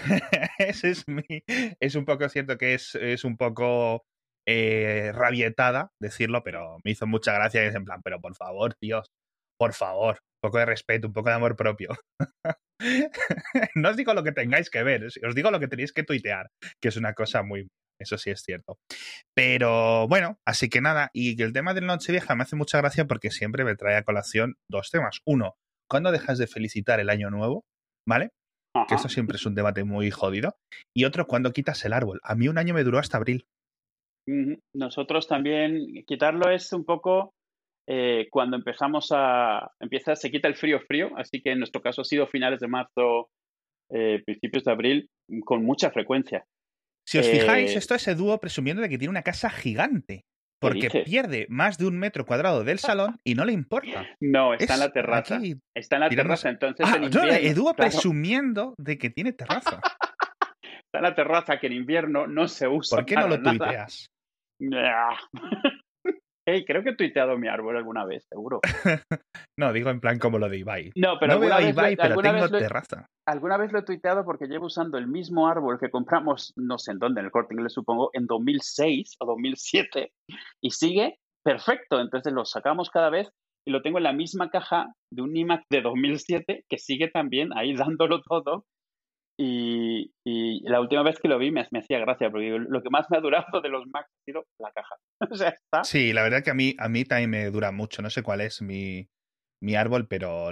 Es 1.81 1.95
un 1.95 2.05
poco 2.05 2.29
cierto 2.29 2.59
que 2.59 2.75
es, 2.75 2.95
es 2.95 3.25
un 3.25 3.37
poco 3.37 4.05
eh, 4.47 5.11
rabietada 5.15 5.91
decirlo, 6.01 6.43
pero 6.43 6.79
me 6.85 6.91
hizo 6.91 7.07
mucha 7.07 7.33
gracia 7.33 7.65
es 7.65 7.75
en 7.75 7.85
plan, 7.85 8.03
pero 8.03 8.21
por 8.21 8.35
favor, 8.35 8.75
Dios, 8.81 9.11
por 9.59 9.73
favor, 9.73 10.17
un 10.17 10.49
poco 10.49 10.59
de 10.59 10.67
respeto, 10.67 11.07
un 11.09 11.15
poco 11.15 11.31
de 11.31 11.37
amor 11.37 11.57
propio. 11.57 11.91
no 13.75 13.91
os 13.91 13.97
digo 13.97 14.15
lo 14.15 14.23
que 14.23 14.33
tengáis 14.33 14.71
que 14.71 14.83
ver, 14.83 15.05
os 15.05 15.35
digo 15.35 15.51
lo 15.51 15.61
que 15.61 15.69
tenéis 15.69 15.93
que 15.93 16.03
tuitear, 16.03 16.51
que 16.81 16.89
es 16.89 16.97
una 16.97 17.15
cosa 17.15 17.43
muy. 17.43 17.69
Eso 18.01 18.19
sí 18.19 18.31
es 18.31 18.43
cierto. 18.43 18.77
Pero 19.35 20.09
bueno, 20.09 20.37
así 20.45 20.69
que 20.69 20.81
nada, 20.81 21.11
y 21.15 21.41
el 21.41 21.53
tema 21.53 21.75
del 21.75 21.87
Nochevieja 21.87 22.35
me 22.35 22.43
hace 22.43 22.57
mucha 22.57 22.79
gracia 22.79 23.07
porque 23.07 23.31
siempre 23.31 23.65
me 23.65 23.77
trae 23.77 23.97
a 23.97 24.03
colación 24.03 24.57
dos 24.69 24.91
temas. 24.91 25.21
Uno, 25.25 25.55
¿cuándo 25.89 26.11
dejas 26.11 26.39
de 26.39 26.49
felicitar 26.49 26.99
el 26.99 27.09
año 27.09 27.31
nuevo? 27.31 27.65
¿Vale? 28.07 28.31
Que 28.89 28.95
eso 28.95 29.09
siempre 29.09 29.37
es 29.37 29.47
un 29.47 29.55
debate 29.55 29.85
muy 29.85 30.11
jodido. 30.11 30.57
Y 30.95 31.05
otro, 31.05 31.27
cuando 31.27 31.53
quitas 31.53 31.85
el 31.85 31.93
árbol? 31.93 32.21
A 32.23 32.35
mí 32.35 32.49
un 32.49 32.59
año 32.59 32.75
me 32.75 32.85
duró 32.85 32.99
hasta 32.99 33.17
abril. 33.17 33.47
Nosotros 34.75 35.29
también, 35.29 36.05
quitarlo 36.07 36.51
es 36.51 36.73
un 36.73 36.85
poco 36.85 37.35
eh, 37.87 38.29
cuando 38.31 38.57
empezamos 38.57 39.09
a, 39.13 39.71
empieza, 39.79 40.17
se 40.17 40.31
quita 40.31 40.49
el 40.49 40.57
frío 40.57 40.81
frío, 40.81 41.11
así 41.17 41.43
que 41.43 41.53
en 41.53 41.59
nuestro 41.59 41.83
caso 41.83 42.01
ha 42.01 42.05
sido 42.05 42.27
finales 42.27 42.61
de 42.61 42.69
marzo, 42.69 43.31
eh, 43.91 44.23
principios 44.25 44.65
de 44.65 44.73
abril, 44.73 45.11
con 45.45 45.65
mucha 45.65 45.91
frecuencia. 45.91 46.45
Si 47.07 47.19
os 47.19 47.29
fijáis, 47.29 47.73
eh, 47.73 47.79
esto 47.79 47.95
es 47.95 48.17
dúo 48.17 48.39
presumiendo 48.39 48.81
de 48.81 48.89
que 48.89 48.97
tiene 48.97 49.11
una 49.11 49.23
casa 49.23 49.51
gigante. 49.51 50.25
Porque 50.69 51.03
pierde 51.05 51.47
más 51.49 51.79
de 51.79 51.87
un 51.87 51.99
metro 51.99 52.25
cuadrado 52.25 52.65
del 52.65 52.79
salón 52.81 53.21
y 53.25 53.35
no 53.35 53.45
le 53.45 53.53
importa. 53.53 54.07
No, 54.21 54.55
está 54.55 54.75
en 54.75 54.81
la 54.81 54.91
terraza. 54.91 55.41
Está 55.75 55.97
en 55.97 56.01
la 56.01 56.09
terraza, 56.09 56.49
entonces. 56.49 56.87
Ah, 56.89 56.99
no, 56.99 57.25
Edu 57.25 57.73
presumiendo 57.77 58.75
de 58.79 58.99
que 58.99 59.11
tiene 59.11 59.33
terraza. 59.33 59.81
está 60.63 60.99
en 60.99 61.03
la 61.03 61.15
terraza 61.15 61.59
que 61.59 61.67
en 61.67 61.73
invierno 61.75 62.27
no 62.27 62.49
se 62.49 62.69
usa. 62.69 62.97
¿Por 62.97 63.07
qué 63.07 63.17
no 63.17 63.29
lo 63.29 63.43
tuiteas? 63.43 64.11
Hey, 66.47 66.65
creo 66.67 66.83
que 66.83 66.91
he 66.91 66.97
tuiteado 66.97 67.39
mi 67.39 67.49
árbol 67.49 67.77
alguna 67.77 68.05
vez, 68.05 68.27
seguro. 68.29 68.61
no, 69.59 69.73
digo 69.73 69.89
en 69.89 70.01
plan 70.01 70.19
como 70.19 70.39
lo 70.39 70.49
de 70.49 70.59
Ibai. 70.59 70.93
No, 70.95 71.19
pero 71.19 71.39
no 71.39 71.61
Ibai, 71.61 71.97
pero 71.97 72.17
tengo 72.17 72.49
terraza. 72.49 73.07
alguna 73.27 73.57
vez 73.57 73.73
lo 73.73 73.79
he 73.79 73.85
tuiteado 73.85 74.25
porque 74.25 74.47
llevo 74.47 74.67
usando 74.67 74.99
el 74.99 75.07
mismo 75.07 75.49
árbol 75.49 75.79
que 75.81 75.91
compramos, 75.91 76.53
no 76.57 76.79
sé 76.79 76.93
en 76.93 76.99
dónde, 76.99 77.21
en 77.21 77.27
el 77.27 77.33
corte 77.33 77.55
inglés 77.55 77.73
supongo, 77.73 78.11
en 78.13 78.27
2006 78.27 79.17
o 79.21 79.27
2007 79.27 80.13
y 80.61 80.71
sigue 80.71 81.19
perfecto. 81.43 82.01
Entonces 82.01 82.33
lo 82.33 82.45
sacamos 82.45 82.91
cada 82.91 83.09
vez 83.09 83.31
y 83.67 83.71
lo 83.71 83.81
tengo 83.81 83.99
en 83.99 84.05
la 84.05 84.13
misma 84.13 84.51
caja 84.51 84.93
de 85.11 85.23
un 85.23 85.35
iMac 85.35 85.65
de 85.71 85.81
2007 85.81 86.65
que 86.69 86.79
sigue 86.79 87.09
también 87.09 87.57
ahí 87.57 87.75
dándolo 87.97 88.21
todo 88.21 88.65
y, 89.37 90.11
la 90.69 90.81
última 90.81 91.03
vez 91.03 91.19
que 91.19 91.29
lo 91.29 91.39
vi 91.39 91.51
me, 91.51 91.61
hacía 91.61 91.99
gracia, 91.99 92.31
porque 92.31 92.51
lo 92.59 92.83
que 92.83 92.91
más 92.91 93.07
me 93.11 93.19
ha 93.19 93.21
durado 93.21 93.61
de 93.61 93.69
los 93.69 93.87
Macs 93.87 94.09
ha 94.09 94.25
sido 94.25 94.45
la 94.59 94.71
caja. 94.73 94.97
o 95.31 95.37
sea, 95.37 95.49
está. 95.51 95.85
Sí, 95.85 96.13
la 96.13 96.23
verdad 96.23 96.43
que 96.43 96.51
a 96.51 96.55
mí, 96.55 96.75
a 96.79 96.89
mí 96.89 97.05
también 97.05 97.31
me 97.31 97.51
dura 97.51 97.73
mucho. 97.73 98.03
No 98.03 98.11
sé 98.11 98.23
cuál 98.23 98.41
es 98.41 98.63
mi, 98.63 99.09
mi 99.63 99.75
árbol, 99.75 100.07
pero 100.09 100.51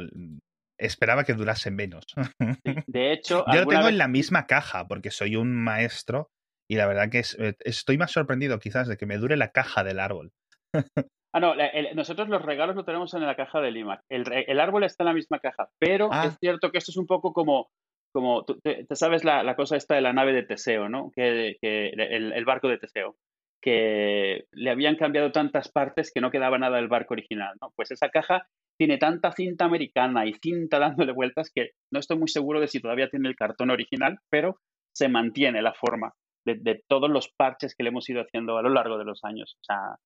esperaba 0.78 1.24
que 1.24 1.34
durase 1.34 1.70
menos. 1.70 2.04
de 2.86 3.12
hecho, 3.12 3.44
yo 3.52 3.60
lo 3.60 3.66
tengo 3.66 3.88
en 3.88 3.98
la 3.98 4.08
misma 4.08 4.46
caja, 4.46 4.86
porque 4.88 5.10
soy 5.10 5.36
un 5.36 5.54
maestro 5.54 6.30
y 6.68 6.76
la 6.76 6.86
verdad 6.86 7.10
que 7.10 7.22
eh, 7.38 7.54
estoy 7.60 7.98
más 7.98 8.10
sorprendido 8.10 8.58
quizás 8.58 8.88
de 8.88 8.96
que 8.96 9.06
me 9.06 9.18
dure 9.18 9.36
la 9.36 9.52
caja 9.52 9.84
del 9.84 10.00
árbol. 10.00 10.32
Ah, 11.34 11.40
no, 11.40 11.54
nosotros 11.94 12.28
los 12.28 12.42
regalos 12.42 12.76
lo 12.76 12.84
tenemos 12.84 13.14
en 13.14 13.22
la 13.22 13.34
caja 13.34 13.62
del 13.62 13.78
iMac. 13.78 14.02
El, 14.10 14.30
el 14.30 14.60
árbol 14.60 14.84
está 14.84 15.02
en 15.02 15.06
la 15.06 15.14
misma 15.14 15.38
caja, 15.38 15.70
pero 15.80 16.10
ah. 16.12 16.26
es 16.26 16.36
cierto 16.38 16.70
que 16.70 16.76
esto 16.76 16.90
es 16.90 16.98
un 16.98 17.06
poco 17.06 17.32
como 17.32 17.70
como, 18.12 18.44
tú 18.44 18.58
te, 18.60 18.86
sabes 18.94 19.24
la, 19.24 19.56
cosa 19.56 19.76
esta 19.76 19.94
de 19.94 20.02
la 20.02 20.12
nave 20.12 20.32
de 20.32 20.42
Teseo, 20.42 20.88
¿no? 20.88 21.10
Que, 21.14 21.56
el, 21.60 22.44
barco 22.44 22.68
de 22.68 22.78
Teseo, 22.78 23.16
que 23.60 24.44
le 24.52 24.70
habían 24.70 24.96
cambiado 24.96 25.32
tantas 25.32 25.70
partes 25.70 26.12
que 26.12 26.20
no 26.20 26.30
quedaba 26.30 26.58
nada 26.58 26.76
del 26.76 26.88
barco 26.88 27.14
original, 27.14 27.56
¿no? 27.60 27.72
Pues 27.74 27.90
esa 27.90 28.10
caja 28.10 28.46
tiene 28.78 28.98
tanta 28.98 29.32
cinta 29.32 29.64
americana 29.64 30.26
y 30.26 30.34
cinta 30.34 30.78
dándole 30.78 31.12
vueltas 31.12 31.50
que 31.54 31.70
no 31.90 32.00
estoy 32.00 32.18
muy 32.18 32.28
seguro 32.28 32.60
de 32.60 32.68
si 32.68 32.80
todavía 32.80 33.08
tiene 33.08 33.28
el 33.28 33.36
cartón 33.36 33.70
original, 33.70 34.18
pero 34.30 34.58
se 34.94 35.08
mantiene 35.08 35.62
la 35.62 35.74
forma. 35.74 36.12
de, 36.44 36.82
todos 36.88 37.08
los 37.08 37.28
parches 37.36 37.74
que 37.76 37.84
le 37.84 37.90
hemos 37.90 38.08
ido 38.10 38.20
haciendo 38.20 38.58
a 38.58 38.62
lo 38.62 38.70
largo 38.70 38.98
de 38.98 39.04
los 39.04 39.22
años. 39.22 39.56
O 39.60 39.64
sea, 39.64 39.96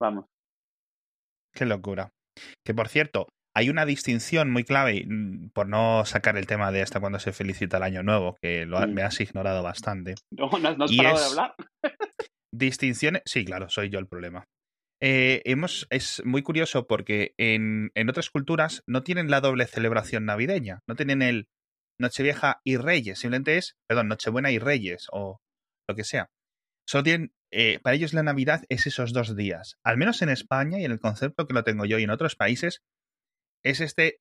vamos. 0.00 0.26
Qué 1.52 1.64
locura. 1.64 2.10
Que 2.64 2.74
por 2.74 2.88
cierto, 2.88 3.28
hay 3.54 3.68
una 3.68 3.84
distinción 3.84 4.50
muy 4.50 4.64
clave, 4.64 5.04
mm, 5.06 5.50
por 5.50 5.68
no 5.68 6.04
sacar 6.04 6.36
el 6.36 6.46
tema 6.46 6.70
de 6.70 6.82
hasta 6.82 7.00
cuando 7.00 7.18
se 7.18 7.32
felicita 7.32 7.78
el 7.78 7.82
año 7.82 8.02
nuevo, 8.02 8.36
que 8.40 8.66
lo, 8.66 8.86
me 8.86 9.02
has 9.02 9.20
ignorado 9.20 9.62
bastante. 9.62 10.14
No, 10.30 10.48
no 10.50 10.84
has, 10.84 10.96
parado 10.96 11.18
de 11.18 11.24
hablar. 11.24 11.54
distinciones. 12.52 13.22
Sí, 13.24 13.44
claro, 13.44 13.68
soy 13.68 13.90
yo 13.90 13.98
el 13.98 14.06
problema. 14.06 14.44
Eh, 15.02 15.42
hemos, 15.46 15.86
es 15.90 16.22
muy 16.24 16.42
curioso 16.42 16.86
porque 16.86 17.32
en, 17.38 17.90
en, 17.94 18.10
otras 18.10 18.28
culturas 18.28 18.82
no 18.86 19.02
tienen 19.02 19.30
la 19.30 19.40
doble 19.40 19.66
celebración 19.66 20.26
navideña, 20.26 20.80
no 20.86 20.94
tienen 20.94 21.22
el 21.22 21.48
Nochevieja 21.98 22.60
y 22.64 22.76
Reyes, 22.76 23.18
simplemente 23.18 23.56
es, 23.56 23.76
perdón, 23.88 24.08
Nochebuena 24.08 24.50
y 24.50 24.58
Reyes 24.58 25.06
o 25.12 25.40
lo 25.88 25.96
que 25.96 26.04
sea. 26.04 26.28
Solo 26.86 27.04
tienen, 27.04 27.32
eh, 27.52 27.78
para 27.82 27.96
ellos 27.96 28.14
la 28.14 28.22
Navidad 28.22 28.64
es 28.68 28.86
esos 28.86 29.12
dos 29.12 29.36
días. 29.36 29.76
Al 29.84 29.96
menos 29.96 30.22
en 30.22 30.28
España 30.28 30.78
y 30.80 30.84
en 30.84 30.92
el 30.92 31.00
concepto 31.00 31.46
que 31.46 31.54
lo 31.54 31.62
tengo 31.62 31.84
yo 31.84 31.98
y 31.98 32.04
en 32.04 32.10
otros 32.10 32.36
países, 32.36 32.82
es 33.64 33.80
este 33.80 34.20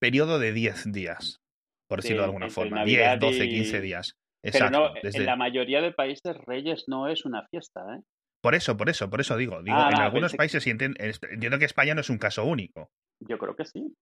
periodo 0.00 0.38
de 0.38 0.52
10 0.52 0.92
días, 0.92 1.40
por 1.88 2.00
decirlo 2.00 2.22
de 2.22 2.26
alguna 2.26 2.50
forma. 2.50 2.84
10, 2.84 3.20
12, 3.20 3.48
15 3.48 3.80
días. 3.80 4.16
Exacto, 4.42 4.92
Pero 4.94 5.10
no, 5.12 5.18
en 5.18 5.26
la 5.26 5.36
mayoría 5.36 5.82
de 5.82 5.92
países 5.92 6.36
Reyes 6.46 6.84
no 6.86 7.08
es 7.08 7.26
una 7.26 7.46
fiesta, 7.48 7.80
¿eh? 7.94 8.02
Por 8.42 8.54
eso, 8.54 8.76
por 8.76 8.88
eso, 8.88 9.10
por 9.10 9.20
eso 9.20 9.36
digo. 9.36 9.62
digo 9.62 9.76
ah, 9.76 9.90
en 9.92 10.00
algunos 10.00 10.34
países 10.34 10.66
entiendo, 10.66 10.96
entiendo 10.98 11.58
que 11.58 11.66
España 11.66 11.94
no 11.94 12.00
es 12.00 12.08
un 12.08 12.16
caso 12.16 12.44
único. 12.44 12.90
Yo 13.20 13.36
creo 13.36 13.54
que 13.54 13.66
sí. 13.66 13.94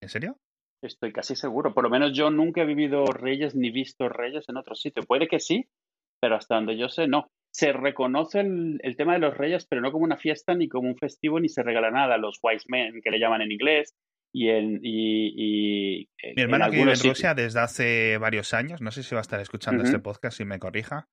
¿En 0.00 0.08
serio? 0.08 0.38
Estoy 0.80 1.12
casi 1.12 1.34
seguro. 1.34 1.74
Por 1.74 1.84
lo 1.84 1.90
menos 1.90 2.12
yo 2.16 2.30
nunca 2.30 2.62
he 2.62 2.66
vivido 2.66 3.04
reyes 3.06 3.56
ni 3.56 3.70
visto 3.70 4.08
reyes 4.08 4.48
en 4.48 4.56
otro 4.56 4.76
sitio. 4.76 5.02
Puede 5.02 5.26
que 5.26 5.40
sí, 5.40 5.68
pero 6.20 6.36
hasta 6.36 6.54
donde 6.54 6.76
yo 6.76 6.88
sé, 6.88 7.08
no. 7.08 7.30
Se 7.54 7.72
reconoce 7.72 8.40
el, 8.40 8.96
tema 8.96 9.12
de 9.12 9.18
los 9.18 9.36
reyes, 9.36 9.66
pero 9.66 9.82
no 9.82 9.92
como 9.92 10.04
una 10.04 10.16
fiesta, 10.16 10.54
ni 10.54 10.68
como 10.68 10.88
un 10.88 10.96
festivo, 10.96 11.38
ni 11.38 11.48
se 11.48 11.62
regala 11.62 11.90
nada. 11.90 12.16
Los 12.16 12.38
wise 12.42 12.64
men, 12.68 13.00
que 13.02 13.10
le 13.10 13.18
llaman 13.18 13.42
en 13.42 13.52
inglés, 13.52 13.94
y 14.32 14.48
en. 14.48 14.80
Y, 14.82 16.08
Mi 16.34 16.42
hermano 16.42 16.70
que 16.70 16.78
vive 16.78 16.92
en 16.92 17.00
Rusia 17.00 17.34
desde 17.34 17.60
hace 17.60 18.18
varios 18.18 18.54
años, 18.54 18.80
no 18.80 18.90
sé 18.90 19.02
si 19.02 19.14
va 19.14 19.20
a 19.20 19.22
estar 19.22 19.40
escuchando 19.40 19.84
este 19.84 19.98
podcast, 19.98 20.38
si 20.38 20.44
me 20.44 20.58
corrija, 20.58 21.08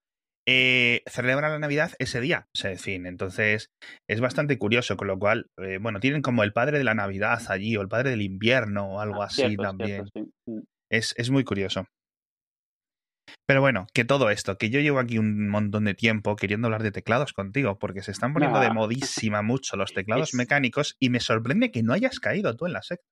eh, 0.47 1.03
celebra 1.05 1.49
la 1.49 1.59
Navidad 1.59 1.91
ese 1.99 2.21
día, 2.21 2.47
se 2.55 2.77
fin. 2.77 3.05
Entonces 3.05 3.71
es 4.07 4.21
bastante 4.21 4.57
curioso, 4.57 4.95
con 4.95 5.07
lo 5.07 5.19
cual, 5.19 5.47
eh, 5.57 5.77
bueno, 5.81 5.99
tienen 5.99 6.21
como 6.21 6.43
el 6.43 6.53
padre 6.53 6.77
de 6.77 6.83
la 6.83 6.95
Navidad 6.95 7.41
allí, 7.49 7.75
o 7.75 7.81
el 7.81 7.89
padre 7.89 8.11
del 8.11 8.21
invierno, 8.21 8.95
o 8.95 8.99
algo 8.99 9.21
ah, 9.21 9.25
así 9.25 9.57
también. 9.57 10.09
Mm. 10.47 10.59
es, 10.89 11.13
es 11.17 11.29
muy 11.29 11.43
curioso. 11.43 11.85
Pero 13.45 13.61
bueno, 13.61 13.87
que 13.93 14.05
todo 14.05 14.29
esto, 14.29 14.57
que 14.57 14.69
yo 14.69 14.79
llevo 14.79 14.99
aquí 14.99 15.17
un 15.17 15.49
montón 15.49 15.85
de 15.85 15.93
tiempo 15.93 16.35
queriendo 16.35 16.67
hablar 16.67 16.83
de 16.83 16.91
teclados 16.91 17.33
contigo, 17.33 17.79
porque 17.79 18.01
se 18.01 18.11
están 18.11 18.33
poniendo 18.33 18.59
de 18.59 18.71
modísima 18.71 19.41
mucho 19.41 19.75
los 19.75 19.93
teclados 19.93 20.33
mecánicos 20.33 20.95
y 20.99 21.09
me 21.09 21.19
sorprende 21.19 21.71
que 21.71 21.83
no 21.83 21.93
hayas 21.93 22.19
caído 22.19 22.55
tú 22.55 22.65
en 22.65 22.73
la 22.73 22.81
secta. 22.81 23.05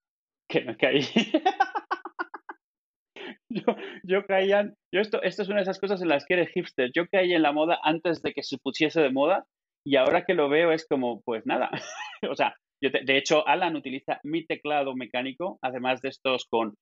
Que 0.49 0.63
no 0.63 0.77
caí. 0.77 1.01
yo, 3.49 3.63
yo 4.03 4.25
caía, 4.25 4.73
yo 4.93 5.01
esto, 5.01 5.21
esto 5.21 5.41
es 5.41 5.49
una 5.49 5.57
de 5.57 5.63
esas 5.63 5.79
cosas 5.79 6.01
en 6.01 6.09
las 6.09 6.25
que 6.25 6.35
eres 6.35 6.49
hipster. 6.49 6.91
Yo 6.95 7.07
caí 7.07 7.33
en 7.33 7.41
la 7.41 7.51
moda 7.51 7.79
antes 7.83 8.21
de 8.21 8.33
que 8.33 8.43
se 8.43 8.57
pusiese 8.57 9.01
de 9.01 9.11
moda 9.11 9.45
y 9.85 9.95
ahora 9.95 10.25
que 10.25 10.33
lo 10.33 10.49
veo 10.49 10.71
es 10.71 10.85
como, 10.87 11.21
pues 11.21 11.45
nada. 11.45 11.69
o 12.29 12.35
sea, 12.35 12.55
yo 12.83 12.91
de 12.91 13.17
hecho, 13.17 13.47
Alan 13.47 13.75
utiliza 13.75 14.19
mi 14.23 14.45
teclado 14.45 14.95
mecánico, 14.95 15.57
además 15.61 16.01
de 16.01 16.09
estos 16.09 16.45
con, 16.49 16.75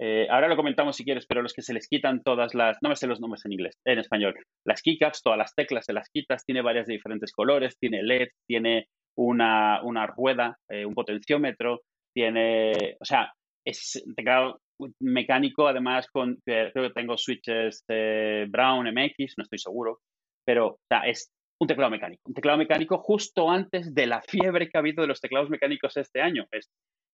eh, 0.00 0.26
ahora 0.30 0.48
lo 0.48 0.56
comentamos 0.56 0.96
si 0.96 1.04
quieres, 1.04 1.26
pero 1.26 1.42
los 1.42 1.54
que 1.54 1.62
se 1.62 1.72
les 1.72 1.88
quitan 1.88 2.22
todas 2.22 2.54
las, 2.54 2.78
no 2.82 2.88
me 2.88 2.96
sé 2.96 3.06
los 3.06 3.20
nombres 3.20 3.44
en 3.44 3.52
inglés, 3.52 3.78
en 3.84 3.98
español, 3.98 4.34
las 4.66 4.82
keycaps, 4.82 5.22
todas 5.22 5.38
las 5.38 5.54
teclas 5.54 5.86
se 5.86 5.92
las 5.92 6.10
quitas, 6.10 6.44
tiene 6.44 6.62
varias 6.62 6.86
de 6.86 6.94
diferentes 6.94 7.32
colores, 7.32 7.76
tiene 7.78 8.02
LED, 8.02 8.28
tiene 8.46 8.86
una, 9.16 9.82
una 9.82 10.06
rueda, 10.06 10.58
eh, 10.68 10.84
un 10.84 10.94
potenciómetro, 10.94 11.80
tiene, 12.14 12.96
o 13.00 13.04
sea, 13.04 13.32
es 13.66 14.02
teclado 14.14 14.60
mecánico, 15.00 15.66
además, 15.66 16.06
con, 16.12 16.38
creo 16.44 16.70
que 16.72 16.90
tengo 16.94 17.16
switches 17.16 17.84
de 17.88 18.46
Brown 18.48 18.86
MX, 18.86 19.34
no 19.38 19.42
estoy 19.42 19.58
seguro, 19.58 19.98
pero 20.46 20.78
es 21.04 21.30
un 21.60 21.68
teclado 21.68 21.90
mecánico. 21.90 22.22
Un 22.26 22.34
teclado 22.34 22.58
mecánico 22.58 22.98
justo 22.98 23.50
antes 23.50 23.94
de 23.94 24.06
la 24.06 24.22
fiebre 24.22 24.68
que 24.68 24.76
ha 24.76 24.80
habido 24.80 25.02
de 25.02 25.08
los 25.08 25.20
teclados 25.20 25.50
mecánicos 25.50 25.96
este 25.96 26.20
año. 26.20 26.44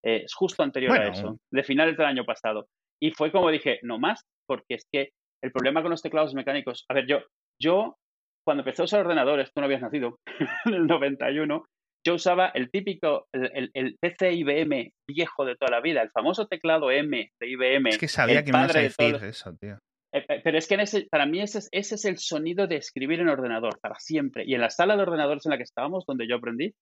Es 0.02 0.34
justo 0.34 0.62
anterior 0.62 0.98
a 0.98 1.08
eso, 1.08 1.38
de 1.50 1.62
finales 1.62 1.96
del 1.96 2.06
año 2.06 2.24
pasado. 2.24 2.66
Y 3.00 3.12
fue 3.12 3.32
como 3.32 3.50
dije, 3.50 3.80
no 3.82 3.98
más, 3.98 4.24
porque 4.46 4.74
es 4.74 4.86
que 4.90 5.10
el 5.42 5.52
problema 5.52 5.82
con 5.82 5.90
los 5.90 6.02
teclados 6.02 6.34
mecánicos, 6.34 6.84
a 6.88 6.94
ver, 6.94 7.06
yo, 7.06 7.18
yo 7.60 7.96
cuando 8.44 8.62
empecé 8.62 8.82
a 8.82 8.84
usar 8.84 9.00
ordenadores, 9.00 9.52
tú 9.52 9.60
no 9.60 9.66
habías 9.66 9.82
nacido, 9.82 10.18
en 10.66 10.74
el 10.74 10.86
91, 10.86 11.64
yo 12.04 12.14
usaba 12.14 12.48
el 12.48 12.70
típico, 12.70 13.26
el, 13.32 13.70
el, 13.74 13.96
PC 14.00 14.32
IBM 14.32 14.92
viejo 15.08 15.44
de 15.44 15.56
toda 15.56 15.70
la 15.70 15.80
vida, 15.80 16.02
el 16.02 16.10
famoso 16.10 16.46
teclado 16.48 16.90
M 16.90 17.30
de 17.40 17.48
IBM. 17.48 17.90
Es 17.90 17.98
que 17.98 18.08
sabía 18.08 18.44
que 18.44 18.52
me 18.52 18.58
ibas 18.58 18.76
a 18.76 18.80
decir 18.80 19.14
eso, 19.22 19.54
tío. 19.54 19.78
Eh, 20.12 20.24
eh, 20.28 20.40
pero 20.42 20.58
es 20.58 20.66
que 20.66 20.74
ese, 20.74 21.06
para 21.10 21.26
mí 21.26 21.40
ese, 21.40 21.60
ese 21.70 21.94
es 21.94 22.04
el 22.04 22.18
sonido 22.18 22.66
de 22.66 22.76
escribir 22.76 23.20
en 23.20 23.28
ordenador, 23.28 23.78
para 23.80 23.94
siempre. 23.98 24.44
Y 24.46 24.54
en 24.54 24.60
la 24.60 24.70
sala 24.70 24.96
de 24.96 25.02
ordenadores 25.02 25.46
en 25.46 25.50
la 25.50 25.56
que 25.56 25.62
estábamos, 25.62 26.04
donde 26.06 26.28
yo 26.28 26.36
aprendí, 26.36 26.74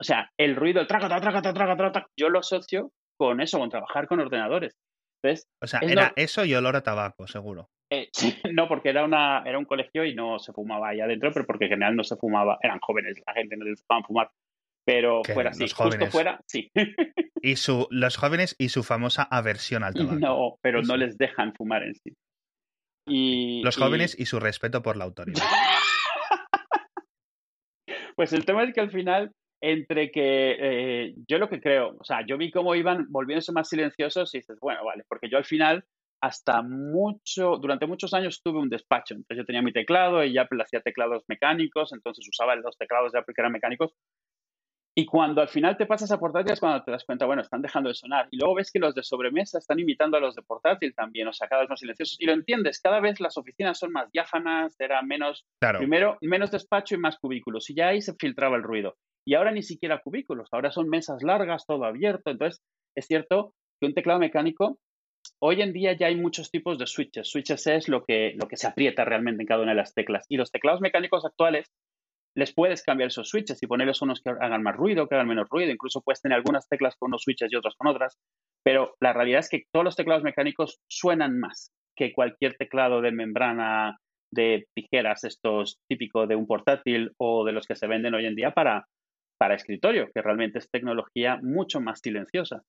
o 0.00 0.04
sea, 0.04 0.30
el 0.38 0.56
ruido, 0.56 0.80
el 0.80 0.86
traca, 0.86 1.08
traca, 1.08 1.42
traca, 1.42 1.76
traca, 1.76 2.06
yo 2.18 2.28
lo 2.28 2.40
asocio 2.40 2.92
con 3.18 3.40
eso, 3.40 3.58
con 3.58 3.70
trabajar 3.70 4.06
con 4.06 4.20
ordenadores. 4.20 4.76
Entonces, 5.22 5.48
o 5.60 5.66
sea, 5.66 5.80
era 5.80 6.12
eso 6.14 6.44
y 6.44 6.54
olor 6.54 6.76
a 6.76 6.82
tabaco, 6.82 7.26
seguro. 7.26 7.68
Eh, 7.90 8.10
no, 8.52 8.68
porque 8.68 8.90
era, 8.90 9.04
una, 9.04 9.42
era 9.44 9.58
un 9.58 9.64
colegio 9.64 10.04
y 10.04 10.14
no 10.14 10.38
se 10.38 10.52
fumaba 10.52 10.90
ahí 10.90 11.00
adentro, 11.00 11.32
pero 11.32 11.46
porque 11.46 11.64
en 11.64 11.70
general 11.70 11.96
no 11.96 12.04
se 12.04 12.16
fumaba, 12.16 12.58
eran 12.62 12.78
jóvenes, 12.80 13.20
la 13.26 13.32
gente 13.32 13.56
no 13.56 13.64
les 13.64 13.80
gustaban 13.80 14.04
fumar. 14.04 14.30
Pero 14.84 15.22
fuera 15.22 15.50
así, 15.50 15.68
justo 15.68 16.06
fuera, 16.06 16.40
sí. 16.46 16.70
Y 17.40 17.56
su, 17.56 17.86
los 17.90 18.16
jóvenes 18.16 18.56
y 18.58 18.70
su 18.70 18.82
famosa 18.82 19.22
aversión 19.22 19.84
al 19.84 19.94
tabaco. 19.94 20.18
No, 20.18 20.58
pero 20.60 20.82
no 20.82 20.96
les 20.96 21.16
dejan 21.18 21.54
fumar 21.54 21.84
en 21.84 21.94
sí. 21.94 22.16
Y, 23.06 23.62
los 23.62 23.76
jóvenes 23.76 24.18
y... 24.18 24.26
su 24.26 24.40
respeto 24.40 24.82
por 24.82 24.96
la 24.96 25.04
autoridad. 25.04 25.40
pues 28.16 28.32
el 28.32 28.44
tema 28.44 28.64
es 28.64 28.74
que 28.74 28.80
al 28.80 28.90
final, 28.90 29.30
entre 29.60 30.10
que 30.10 30.56
eh, 30.58 31.14
yo 31.26 31.38
lo 31.38 31.48
que 31.48 31.60
creo, 31.60 31.96
o 31.98 32.04
sea, 32.04 32.24
yo 32.26 32.38
vi 32.38 32.50
cómo 32.50 32.74
iban 32.74 33.06
volviéndose 33.10 33.52
más 33.52 33.68
silenciosos 33.68 34.34
y 34.34 34.38
dices, 34.38 34.58
bueno, 34.60 34.84
vale, 34.84 35.04
porque 35.08 35.28
yo 35.28 35.38
al 35.38 35.44
final 35.44 35.84
hasta 36.20 36.62
mucho, 36.62 37.58
durante 37.58 37.86
muchos 37.86 38.12
años 38.12 38.40
tuve 38.42 38.58
un 38.58 38.68
despacho. 38.68 39.14
Entonces 39.14 39.38
yo 39.38 39.44
tenía 39.44 39.62
mi 39.62 39.72
teclado 39.72 40.24
y 40.24 40.36
Apple 40.36 40.62
hacía 40.62 40.80
teclados 40.80 41.24
mecánicos, 41.28 41.92
entonces 41.92 42.26
usaba 42.28 42.56
los 42.56 42.76
teclados 42.76 43.12
de 43.12 43.20
Apple 43.20 43.34
que 43.34 43.40
eran 43.40 43.52
mecánicos, 43.52 43.94
y 44.98 45.06
cuando 45.06 45.40
al 45.40 45.48
final 45.48 45.76
te 45.76 45.86
pasas 45.86 46.10
a 46.10 46.18
portátil 46.18 46.50
es 46.50 46.58
cuando 46.58 46.82
te 46.82 46.90
das 46.90 47.04
cuenta, 47.04 47.24
bueno, 47.24 47.40
están 47.40 47.62
dejando 47.62 47.88
de 47.88 47.94
sonar. 47.94 48.26
Y 48.32 48.36
luego 48.36 48.56
ves 48.56 48.72
que 48.72 48.80
los 48.80 48.96
de 48.96 49.04
sobremesa 49.04 49.58
están 49.58 49.78
imitando 49.78 50.16
a 50.16 50.20
los 50.20 50.34
de 50.34 50.42
portátil 50.42 50.92
también, 50.92 51.28
o 51.28 51.32
sea, 51.32 51.46
cada 51.46 51.60
vez 51.60 51.70
más 51.70 51.78
silenciosos. 51.78 52.20
Y 52.20 52.26
lo 52.26 52.32
entiendes, 52.32 52.80
cada 52.80 52.98
vez 52.98 53.20
las 53.20 53.36
oficinas 53.36 53.78
son 53.78 53.92
más 53.92 54.10
diáfanas, 54.10 54.74
era 54.80 55.00
menos, 55.02 55.46
primero, 55.78 56.18
menos 56.20 56.50
despacho 56.50 56.96
y 56.96 56.98
más 56.98 57.16
cubículos. 57.16 57.70
Y 57.70 57.76
ya 57.76 57.86
ahí 57.90 58.02
se 58.02 58.14
filtraba 58.14 58.56
el 58.56 58.64
ruido. 58.64 58.96
Y 59.28 59.34
ahora 59.34 59.50
ni 59.50 59.62
siquiera 59.62 60.00
cubículos, 60.00 60.48
ahora 60.52 60.70
son 60.70 60.88
mesas 60.88 61.22
largas, 61.22 61.66
todo 61.66 61.84
abierto. 61.84 62.30
Entonces, 62.30 62.62
es 62.96 63.04
cierto 63.04 63.52
que 63.78 63.86
un 63.86 63.92
teclado 63.92 64.18
mecánico, 64.18 64.78
hoy 65.38 65.60
en 65.60 65.74
día 65.74 65.92
ya 65.92 66.06
hay 66.06 66.16
muchos 66.16 66.50
tipos 66.50 66.78
de 66.78 66.86
switches. 66.86 67.28
Switches 67.28 67.66
es 67.66 67.88
lo 67.90 68.06
que, 68.06 68.32
lo 68.40 68.48
que 68.48 68.56
se 68.56 68.66
aprieta 68.66 69.04
realmente 69.04 69.42
en 69.42 69.46
cada 69.46 69.60
una 69.60 69.72
de 69.72 69.76
las 69.76 69.92
teclas. 69.92 70.24
Y 70.30 70.38
los 70.38 70.50
teclados 70.50 70.80
mecánicos 70.80 71.26
actuales 71.26 71.66
les 72.34 72.54
puedes 72.54 72.82
cambiar 72.82 73.08
esos 73.08 73.28
switches 73.28 73.62
y 73.62 73.66
ponerles 73.66 74.00
unos 74.00 74.22
que 74.22 74.30
hagan 74.30 74.62
más 74.62 74.74
ruido, 74.74 75.06
que 75.06 75.16
hagan 75.16 75.28
menos 75.28 75.46
ruido. 75.50 75.72
Incluso 75.72 76.00
puedes 76.00 76.22
tener 76.22 76.36
algunas 76.36 76.66
teclas 76.66 76.96
con 76.96 77.08
unos 77.10 77.20
switches 77.20 77.52
y 77.52 77.56
otras 77.56 77.74
con 77.76 77.88
otras. 77.88 78.16
Pero 78.64 78.94
la 78.98 79.12
realidad 79.12 79.40
es 79.40 79.50
que 79.50 79.64
todos 79.70 79.84
los 79.84 79.96
teclados 79.96 80.22
mecánicos 80.22 80.78
suenan 80.90 81.38
más 81.38 81.70
que 81.94 82.14
cualquier 82.14 82.56
teclado 82.56 83.02
de 83.02 83.12
membrana 83.12 83.98
de 84.32 84.64
tijeras, 84.74 85.24
estos 85.24 85.80
típicos 85.86 86.26
de 86.28 86.36
un 86.36 86.46
portátil 86.46 87.12
o 87.18 87.44
de 87.44 87.52
los 87.52 87.66
que 87.66 87.76
se 87.76 87.86
venden 87.86 88.14
hoy 88.14 88.24
en 88.24 88.34
día 88.34 88.52
para, 88.52 88.86
para 89.38 89.54
escritorio, 89.54 90.08
que 90.14 90.22
realmente 90.22 90.58
es 90.58 90.70
tecnología 90.70 91.38
mucho 91.42 91.80
más 91.80 92.00
silenciosa. 92.02 92.62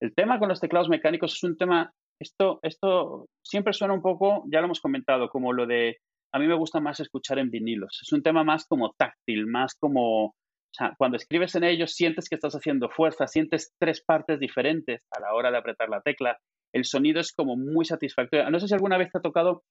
El 0.00 0.14
tema 0.14 0.38
con 0.38 0.48
los 0.48 0.60
teclados 0.60 0.88
mecánicos 0.88 1.34
es 1.34 1.42
un 1.44 1.56
tema, 1.56 1.92
esto, 2.20 2.58
esto 2.62 3.26
siempre 3.44 3.72
suena 3.72 3.94
un 3.94 4.02
poco, 4.02 4.44
ya 4.50 4.60
lo 4.60 4.66
hemos 4.66 4.80
comentado, 4.80 5.28
como 5.28 5.52
lo 5.52 5.66
de 5.66 5.96
a 6.34 6.38
mí 6.38 6.46
me 6.46 6.54
gusta 6.54 6.80
más 6.80 7.00
escuchar 7.00 7.38
en 7.38 7.50
vinilos. 7.50 8.00
Es 8.02 8.12
un 8.12 8.22
tema 8.22 8.44
más 8.44 8.66
como 8.66 8.92
táctil, 8.98 9.46
más 9.46 9.74
como, 9.74 10.26
o 10.26 10.34
sea, 10.70 10.94
cuando 10.98 11.16
escribes 11.16 11.54
en 11.54 11.64
ellos 11.64 11.92
sientes 11.92 12.28
que 12.28 12.34
estás 12.34 12.54
haciendo 12.54 12.90
fuerza, 12.90 13.26
sientes 13.26 13.72
tres 13.80 14.02
partes 14.04 14.38
diferentes 14.38 15.00
a 15.16 15.20
la 15.20 15.32
hora 15.32 15.50
de 15.50 15.58
apretar 15.58 15.88
la 15.88 16.02
tecla. 16.02 16.36
El 16.74 16.84
sonido 16.84 17.20
es 17.20 17.32
como 17.32 17.56
muy 17.56 17.86
satisfactorio. 17.86 18.50
No 18.50 18.60
sé 18.60 18.68
si 18.68 18.74
alguna 18.74 18.98
vez 18.98 19.10
te 19.10 19.18
ha 19.18 19.22
tocado 19.22 19.62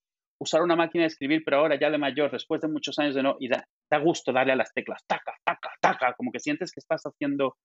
usar 0.42 0.62
una 0.62 0.76
máquina 0.76 1.04
de 1.04 1.10
escribir, 1.10 1.44
pero 1.46 1.58
ahora 1.58 1.80
ya 1.80 1.90
de 1.90 1.98
mayor, 1.98 2.32
después 2.32 2.62
de 2.62 2.68
muchos 2.68 2.98
años 3.00 3.16
de 3.16 3.24
no, 3.24 3.38
y 3.40 3.48
da, 3.48 3.68
gusto 4.00 4.34
darle 4.34 4.54
a 4.54 4.58
las 4.58 4.74
teclas, 4.74 5.02
taca, 5.08 5.36
taca, 5.46 5.70
taca, 5.92 6.14
como 6.14 6.32
que 6.32 6.40
sientes 6.40 6.72
que 6.72 6.80
estás 6.80 7.04
haciendo 7.04 7.56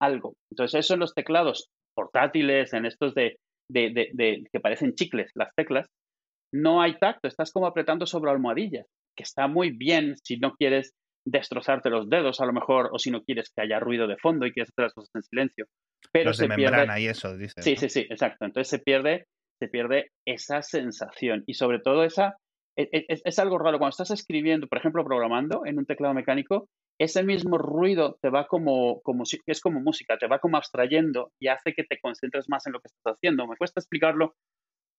algo. 0.00 0.34
Entonces, 0.50 0.80
eso 0.80 0.94
en 0.94 1.00
los 1.00 1.14
teclados 1.14 1.68
portátiles, 1.94 2.72
en 2.72 2.86
estos 2.86 3.14
de, 3.14 3.36
de, 3.70 3.90
de, 3.90 4.10
de 4.12 4.44
que 4.52 4.60
parecen 4.60 4.94
chicles, 4.94 5.30
las 5.34 5.52
teclas, 5.56 5.86
no 6.52 6.80
hay 6.80 6.98
tacto, 6.98 7.28
estás 7.28 7.52
como 7.52 7.66
apretando 7.66 8.06
sobre 8.06 8.30
almohadillas, 8.30 8.86
que 9.16 9.24
está 9.24 9.48
muy 9.48 9.70
bien 9.70 10.14
si 10.22 10.38
no 10.38 10.52
quieres 10.52 10.92
destrozarte 11.26 11.90
los 11.90 12.08
dedos 12.08 12.40
a 12.40 12.46
lo 12.46 12.52
mejor, 12.52 12.90
o 12.92 12.98
si 12.98 13.10
no 13.10 13.22
quieres 13.22 13.50
que 13.54 13.62
haya 13.62 13.80
ruido 13.80 14.06
de 14.06 14.16
fondo 14.16 14.46
y 14.46 14.52
quieres 14.52 14.70
hacer 14.70 14.84
las 14.84 14.94
cosas 14.94 15.10
en 15.14 15.22
silencio. 15.22 15.66
Pero 16.12 16.32
se 16.32 16.48
pierde... 16.48 17.00
y 17.00 17.06
eso, 17.06 17.36
dice. 17.36 17.60
Sí, 17.60 17.76
sí, 17.76 17.88
sí, 17.88 18.00
exacto. 18.08 18.44
Entonces 18.46 18.68
se 18.68 18.78
pierde, 18.78 19.26
se 19.60 19.68
pierde 19.68 20.10
esa 20.26 20.62
sensación 20.62 21.44
y 21.46 21.54
sobre 21.54 21.80
todo 21.80 22.04
esa... 22.04 22.36
E, 22.78 22.88
e, 22.92 23.06
es, 23.08 23.38
algo 23.38 23.58
raro, 23.58 23.78
cuando 23.78 23.90
estás 23.90 24.12
escribiendo, 24.12 24.68
por 24.68 24.78
ejemplo, 24.78 25.04
programando 25.04 25.66
en 25.66 25.78
un 25.78 25.84
teclado 25.84 26.14
mecánico, 26.14 26.68
ese 26.98 27.22
mismo 27.22 27.58
ruido 27.58 28.18
te 28.20 28.28
va 28.28 28.46
como, 28.46 29.00
como 29.02 29.24
es 29.46 29.60
como 29.60 29.80
música, 29.80 30.18
te 30.18 30.26
va 30.26 30.40
como 30.40 30.56
abstrayendo 30.56 31.32
y 31.38 31.48
hace 31.48 31.72
que 31.72 31.84
te 31.84 32.00
concentres 32.00 32.48
más 32.48 32.66
en 32.66 32.72
lo 32.72 32.80
que 32.80 32.88
estás 32.88 33.14
haciendo. 33.14 33.46
Me 33.46 33.56
cuesta 33.56 33.80
explicarlo 33.80 34.34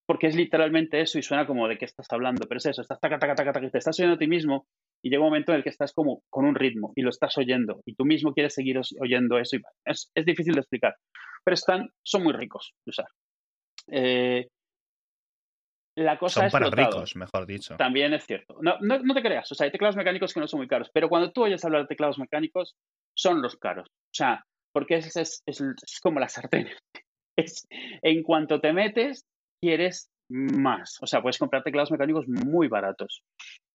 porque 0.07 0.27
es 0.27 0.35
literalmente 0.35 1.01
eso 1.01 1.19
y 1.19 1.21
suena 1.21 1.45
como 1.45 1.67
de 1.67 1.77
qué 1.77 1.85
estás 1.85 2.07
hablando, 2.09 2.47
pero 2.47 2.57
es 2.57 2.65
eso, 2.65 2.81
estás 2.81 2.99
taca, 2.99 3.19
taca, 3.19 3.35
taca, 3.35 3.51
taca, 3.51 3.69
te 3.69 3.77
estás 3.77 3.99
oyendo 3.99 4.15
a 4.15 4.17
ti 4.17 4.27
mismo 4.27 4.65
y 5.03 5.09
llega 5.09 5.21
un 5.21 5.27
momento 5.27 5.51
en 5.51 5.57
el 5.57 5.63
que 5.63 5.69
estás 5.69 5.93
como 5.93 6.23
con 6.31 6.45
un 6.45 6.55
ritmo 6.55 6.93
y 6.95 7.03
lo 7.03 7.09
estás 7.09 7.37
oyendo 7.37 7.83
y 7.85 7.93
tú 7.93 8.05
mismo 8.05 8.33
quieres 8.33 8.55
seguir 8.55 8.79
oyendo 8.99 9.37
eso 9.37 9.57
y 9.57 9.61
es, 9.85 10.09
es 10.15 10.25
difícil 10.25 10.53
de 10.55 10.61
explicar, 10.61 10.95
pero 11.43 11.53
están, 11.53 11.89
son 12.03 12.23
muy 12.23 12.33
ricos 12.33 12.73
de 12.85 12.89
usar. 12.89 13.05
Eh, 13.91 14.47
la 15.99 16.17
cosa 16.17 16.49
son 16.49 16.51
para 16.51 16.69
ricos, 16.69 17.15
mejor 17.15 17.45
dicho. 17.45 17.75
También 17.77 18.13
es 18.13 18.25
cierto. 18.25 18.57
No, 18.61 18.77
no, 18.79 19.13
te 19.13 19.21
creas, 19.21 19.51
o 19.51 19.55
sea, 19.55 19.65
hay 19.65 19.71
teclados 19.71 19.95
mecánicos 19.95 20.33
que 20.33 20.39
no 20.39 20.47
son 20.47 20.59
muy 20.59 20.67
caros, 20.67 20.89
pero 20.93 21.09
cuando 21.09 21.31
tú 21.31 21.43
oyes 21.43 21.63
hablar 21.65 21.81
de 21.81 21.87
teclados 21.87 22.19
mecánicos, 22.19 22.75
son 23.17 23.41
los 23.41 23.57
caros. 23.57 23.87
O 23.89 24.15
sea, 24.15 24.43
porque 24.73 24.95
es, 24.95 25.15
es, 25.15 25.43
es, 25.45 25.61
es 25.61 25.99
como 26.01 26.19
la 26.19 26.29
sartén. 26.29 26.67
Es, 27.37 27.65
en 28.01 28.21
cuanto 28.21 28.59
te 28.59 28.73
metes, 28.73 29.23
quieres 29.61 30.09
más. 30.29 30.97
O 31.01 31.07
sea, 31.07 31.21
puedes 31.21 31.37
comprar 31.37 31.63
teclados 31.63 31.89
mecánicos 31.89 32.27
muy 32.27 32.67
baratos. 32.67 33.21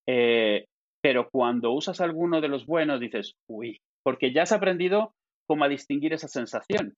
Eh, 0.07 0.67
pero 1.03 1.31
cuando 1.31 1.73
usas 1.73 2.03
alguno 2.03 2.43
de 2.43 2.49
los 2.49 2.67
buenos, 2.67 3.01
dices, 3.01 3.37
uy, 3.49 3.81
porque 4.03 4.35
ya 4.35 4.43
has 4.43 4.53
aprendido 4.53 5.15
cómo 5.47 5.65
a 5.65 5.69
distinguir 5.69 6.13
esa 6.13 6.29
sensación. 6.29 6.95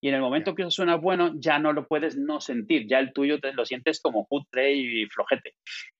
Y 0.00 0.08
en 0.08 0.14
el 0.14 0.20
momento 0.20 0.54
que 0.54 0.62
eso 0.62 0.70
suena 0.70 0.96
bueno, 0.96 1.32
ya 1.36 1.58
no 1.58 1.72
lo 1.72 1.86
puedes 1.86 2.16
no 2.16 2.40
sentir. 2.40 2.86
Ya 2.88 2.98
el 2.98 3.12
tuyo 3.12 3.40
te 3.40 3.52
lo 3.52 3.64
sientes 3.64 4.00
como 4.00 4.26
putre 4.26 4.72
y 4.72 5.06
flojete. 5.06 5.54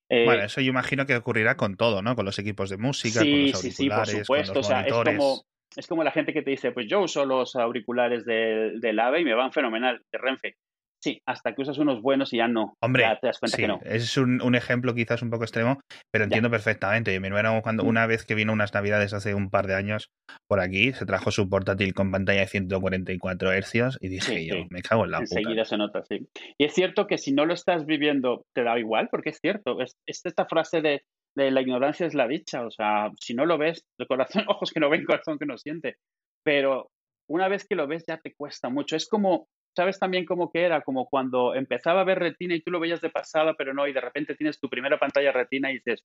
Eh, 0.08 0.24
bueno, 0.24 0.44
eso 0.44 0.60
yo 0.60 0.70
imagino 0.70 1.04
que 1.04 1.16
ocurrirá 1.16 1.56
con 1.56 1.76
todo, 1.76 2.00
¿no? 2.00 2.16
Con 2.16 2.24
los 2.24 2.38
equipos 2.38 2.70
de 2.70 2.78
música, 2.78 3.20
con 3.20 3.30
los 3.30 3.54
auriculares, 3.54 3.76
sí, 3.76 3.88
por 3.88 4.06
supuesto. 4.06 4.52
Con 4.52 4.58
los 4.60 4.66
o 4.66 4.68
sea, 4.68 4.80
es 4.82 4.92
como, 4.92 5.44
es 5.76 5.86
como 5.86 6.04
la 6.04 6.12
gente 6.12 6.32
que 6.32 6.42
te 6.42 6.50
dice, 6.50 6.72
pues 6.72 6.86
yo 6.88 7.00
uso 7.00 7.26
los 7.26 7.56
auriculares 7.56 8.24
del, 8.24 8.80
del 8.80 8.98
AVE 8.98 9.20
y 9.20 9.24
me 9.24 9.34
van 9.34 9.52
fenomenal, 9.52 10.00
de 10.10 10.18
Renfe. 10.18 10.56
Sí, 11.00 11.20
hasta 11.26 11.54
que 11.54 11.62
usas 11.62 11.78
unos 11.78 12.02
buenos 12.02 12.32
y 12.32 12.38
ya 12.38 12.48
no. 12.48 12.74
Hombre, 12.82 13.04
ya 13.04 13.18
te 13.20 13.28
das 13.28 13.38
cuenta 13.38 13.56
que 13.56 13.68
no. 13.68 13.80
Es 13.84 14.16
un, 14.16 14.42
un, 14.42 14.54
ejemplo 14.56 14.94
quizás 14.94 15.22
un 15.22 15.30
poco 15.30 15.44
extremo, 15.44 15.78
pero 16.12 16.24
entiendo 16.24 16.50
perfectamente. 16.50 17.18
Mi 17.20 17.28
hermano, 17.28 17.60
cuando 17.62 17.84
una 17.84 18.06
vez 18.06 18.24
que 18.24 18.34
vino 18.34 18.52
unas 18.52 18.74
navidades 18.74 19.14
hace 19.14 19.34
un 19.34 19.48
par 19.50 19.68
de 19.68 19.74
años 19.74 20.10
por 20.48 20.60
aquí, 20.60 20.92
se 20.92 21.06
trajo 21.06 21.30
su 21.30 21.48
portátil 21.48 21.94
con 21.94 22.10
pantalla 22.10 22.40
de 22.40 22.48
144 22.48 23.52
hercios 23.52 23.98
y 24.00 24.08
dije 24.08 24.46
yo, 24.46 24.56
me 24.70 24.82
cago 24.82 25.04
en 25.04 25.12
la 25.12 25.18
puta. 25.20 25.38
Enseguida 25.38 25.64
se 25.64 25.76
nota, 25.76 26.02
sí. 26.02 26.28
Y 26.58 26.64
es 26.64 26.74
cierto 26.74 27.06
que 27.06 27.18
si 27.18 27.32
no 27.32 27.46
lo 27.46 27.54
estás 27.54 27.86
viviendo, 27.86 28.44
te 28.54 28.64
da 28.64 28.78
igual, 28.78 29.08
porque 29.10 29.30
es 29.30 29.38
cierto. 29.40 29.80
Es, 29.80 29.96
esta 30.06 30.46
frase 30.46 30.80
de, 30.80 31.02
de 31.36 31.50
la 31.52 31.60
ignorancia 31.60 32.06
es 32.06 32.14
la 32.14 32.26
dicha. 32.26 32.66
O 32.66 32.70
sea, 32.70 33.12
si 33.20 33.34
no 33.34 33.46
lo 33.46 33.56
ves, 33.56 33.84
de 33.98 34.06
corazón, 34.06 34.44
ojos 34.48 34.72
que 34.72 34.80
no 34.80 34.90
ven, 34.90 35.04
corazón 35.04 35.38
que 35.38 35.46
no 35.46 35.58
siente. 35.58 35.96
Pero 36.44 36.90
una 37.30 37.48
vez 37.48 37.66
que 37.68 37.76
lo 37.76 37.86
ves 37.86 38.04
ya 38.06 38.18
te 38.18 38.34
cuesta 38.34 38.68
mucho. 38.68 38.96
Es 38.96 39.08
como 39.08 39.46
¿sabes 39.78 40.00
también 40.00 40.24
cómo 40.24 40.50
que 40.50 40.64
era? 40.64 40.82
Como 40.82 41.06
cuando 41.08 41.54
empezaba 41.54 42.00
a 42.00 42.04
ver 42.04 42.18
retina 42.18 42.56
y 42.56 42.60
tú 42.60 42.72
lo 42.72 42.80
veías 42.80 43.00
de 43.00 43.10
pasada, 43.10 43.54
pero 43.56 43.72
no, 43.72 43.86
y 43.86 43.92
de 43.92 44.00
repente 44.00 44.34
tienes 44.34 44.58
tu 44.58 44.68
primera 44.68 44.98
pantalla 44.98 45.30
retina 45.30 45.70
y 45.70 45.74
dices, 45.74 46.02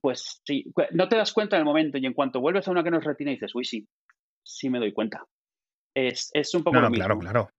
pues 0.00 0.42
sí, 0.44 0.64
no 0.90 1.08
te 1.08 1.16
das 1.16 1.32
cuenta 1.32 1.54
en 1.54 1.60
el 1.60 1.64
momento 1.64 1.96
y 1.96 2.06
en 2.06 2.12
cuanto 2.12 2.40
vuelves 2.40 2.66
a 2.66 2.72
una 2.72 2.82
que 2.82 2.90
no 2.90 2.98
es 2.98 3.04
retina 3.04 3.30
dices, 3.30 3.54
uy, 3.54 3.64
sí, 3.64 3.86
sí 4.44 4.68
me 4.68 4.80
doy 4.80 4.92
cuenta. 4.92 5.24
Es, 5.96 6.28
es 6.34 6.52
un 6.54 6.64
poco 6.64 6.80
lo 6.80 6.90
mismo. 6.90 7.04
Claro, 7.04 7.18
claro. 7.20 7.50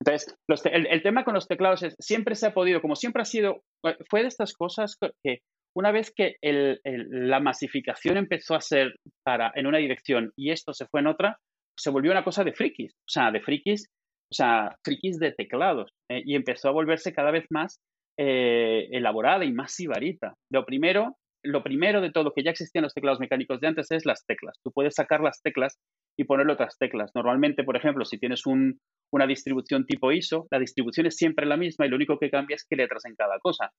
Entonces, 0.00 0.34
el, 0.72 1.02
tema 1.02 1.24
con 1.24 1.34
los 1.34 1.46
teclados 1.46 1.82
es, 1.82 1.94
siempre 1.98 2.36
se 2.36 2.46
ha 2.46 2.54
podido, 2.54 2.80
como 2.80 2.96
siempre 2.96 3.20
ha 3.20 3.26
sido, 3.26 3.62
fue 4.08 4.22
de 4.22 4.28
estas 4.28 4.54
cosas 4.54 4.96
que 5.22 5.40
una 5.76 5.92
vez 5.92 6.10
que 6.10 6.36
el, 6.40 6.80
la 6.82 7.38
masificación 7.38 8.16
empezó 8.16 8.54
a 8.54 8.62
ser 8.62 8.94
para, 9.22 9.52
en 9.54 9.66
una 9.66 9.78
dirección 9.78 10.32
y 10.36 10.52
esto 10.52 10.72
se 10.72 10.86
fue 10.86 11.00
en 11.00 11.08
otra, 11.08 11.38
se 11.78 11.90
volvió 11.90 12.12
una 12.12 12.24
cosa 12.24 12.44
de 12.44 12.54
frikis. 12.54 12.94
O 12.94 13.10
sea, 13.10 13.30
de 13.30 13.40
frikis 13.40 13.90
o 14.34 14.36
sea, 14.36 14.76
frikis 14.84 15.20
de 15.20 15.30
teclados, 15.30 15.92
eh, 16.10 16.22
y 16.24 16.34
empezó 16.34 16.68
a 16.68 16.72
volverse 16.72 17.12
cada 17.12 17.30
vez 17.30 17.44
más 17.50 17.78
eh, 18.18 18.88
elaborada 18.90 19.44
y 19.44 19.52
más 19.52 19.72
sibarita. 19.72 20.34
Lo 20.50 20.66
primero, 20.66 21.16
lo 21.44 21.62
primero 21.62 22.00
de 22.00 22.10
todo 22.10 22.32
que 22.34 22.42
ya 22.42 22.50
existían 22.50 22.82
los 22.82 22.94
teclados 22.94 23.20
mecánicos 23.20 23.60
de 23.60 23.68
antes 23.68 23.92
es 23.92 24.04
las 24.04 24.26
teclas. 24.26 24.58
Tú 24.64 24.72
puedes 24.72 24.94
sacar 24.96 25.20
las 25.20 25.40
teclas 25.40 25.78
y 26.18 26.24
ponerle 26.24 26.54
otras 26.54 26.76
teclas. 26.78 27.12
Normalmente, 27.14 27.62
por 27.62 27.76
ejemplo, 27.76 28.04
si 28.04 28.18
tienes 28.18 28.42
una 28.46 29.26
distribución 29.28 29.86
tipo 29.86 30.10
ISO, 30.10 30.48
la 30.50 30.58
distribución 30.58 31.06
es 31.06 31.14
siempre 31.14 31.46
la 31.46 31.56
misma 31.56 31.86
y 31.86 31.90
lo 31.90 31.96
único 31.96 32.18
que 32.18 32.30
cambia 32.30 32.56
es 32.56 32.66
qué 32.68 32.74
letras 32.74 33.04
en 33.04 33.14
cada 33.14 33.38
cosa. 33.38 33.70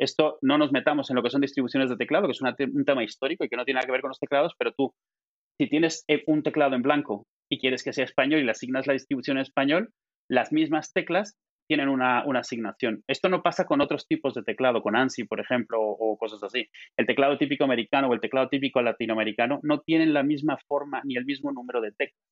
Esto 0.00 0.38
no 0.40 0.56
nos 0.56 0.72
metamos 0.72 1.10
en 1.10 1.16
lo 1.16 1.22
que 1.22 1.30
son 1.30 1.42
distribuciones 1.42 1.90
de 1.90 1.96
teclado, 1.96 2.28
que 2.28 2.32
es 2.32 2.40
un 2.40 2.84
tema 2.86 3.04
histórico 3.04 3.44
y 3.44 3.50
que 3.50 3.56
no 3.56 3.66
tiene 3.66 3.76
nada 3.76 3.86
que 3.86 3.92
ver 3.92 4.00
con 4.00 4.08
los 4.08 4.20
teclados, 4.20 4.54
pero 4.58 4.72
tú, 4.72 4.94
si 5.60 5.68
tienes 5.68 6.02
eh, 6.08 6.22
un 6.26 6.42
teclado 6.42 6.76
en 6.76 6.82
blanco 6.82 7.26
y 7.50 7.58
quieres 7.58 7.82
que 7.82 7.92
sea 7.92 8.04
español 8.04 8.40
y 8.40 8.44
le 8.44 8.50
asignas 8.50 8.86
la 8.86 8.92
distribución 8.92 9.38
en 9.38 9.42
español, 9.42 9.90
las 10.28 10.52
mismas 10.52 10.92
teclas 10.92 11.38
tienen 11.68 11.88
una, 11.88 12.20
asignación. 12.20 13.02
Esto 13.06 13.28
no 13.28 13.42
pasa 13.42 13.66
con 13.66 13.80
otros 13.80 14.06
tipos 14.08 14.34
de 14.34 14.42
teclado, 14.42 14.82
con 14.82 14.96
ANSI, 14.96 15.24
por 15.24 15.38
ejemplo, 15.38 15.78
o, 15.80 16.16
cosas 16.16 16.42
así. 16.42 16.66
El 16.96 17.06
teclado 17.06 17.36
típico 17.36 17.64
americano 17.64 18.08
o 18.08 18.14
el 18.14 18.20
teclado 18.20 18.48
típico 18.48 18.80
latinoamericano 18.80 19.60
no 19.62 19.80
tienen 19.80 20.14
la 20.14 20.22
misma 20.22 20.56
forma 20.66 21.02
ni 21.04 21.16
el 21.16 21.26
mismo 21.26 21.52
número 21.52 21.80
de 21.82 21.92
teclas. 21.92 22.24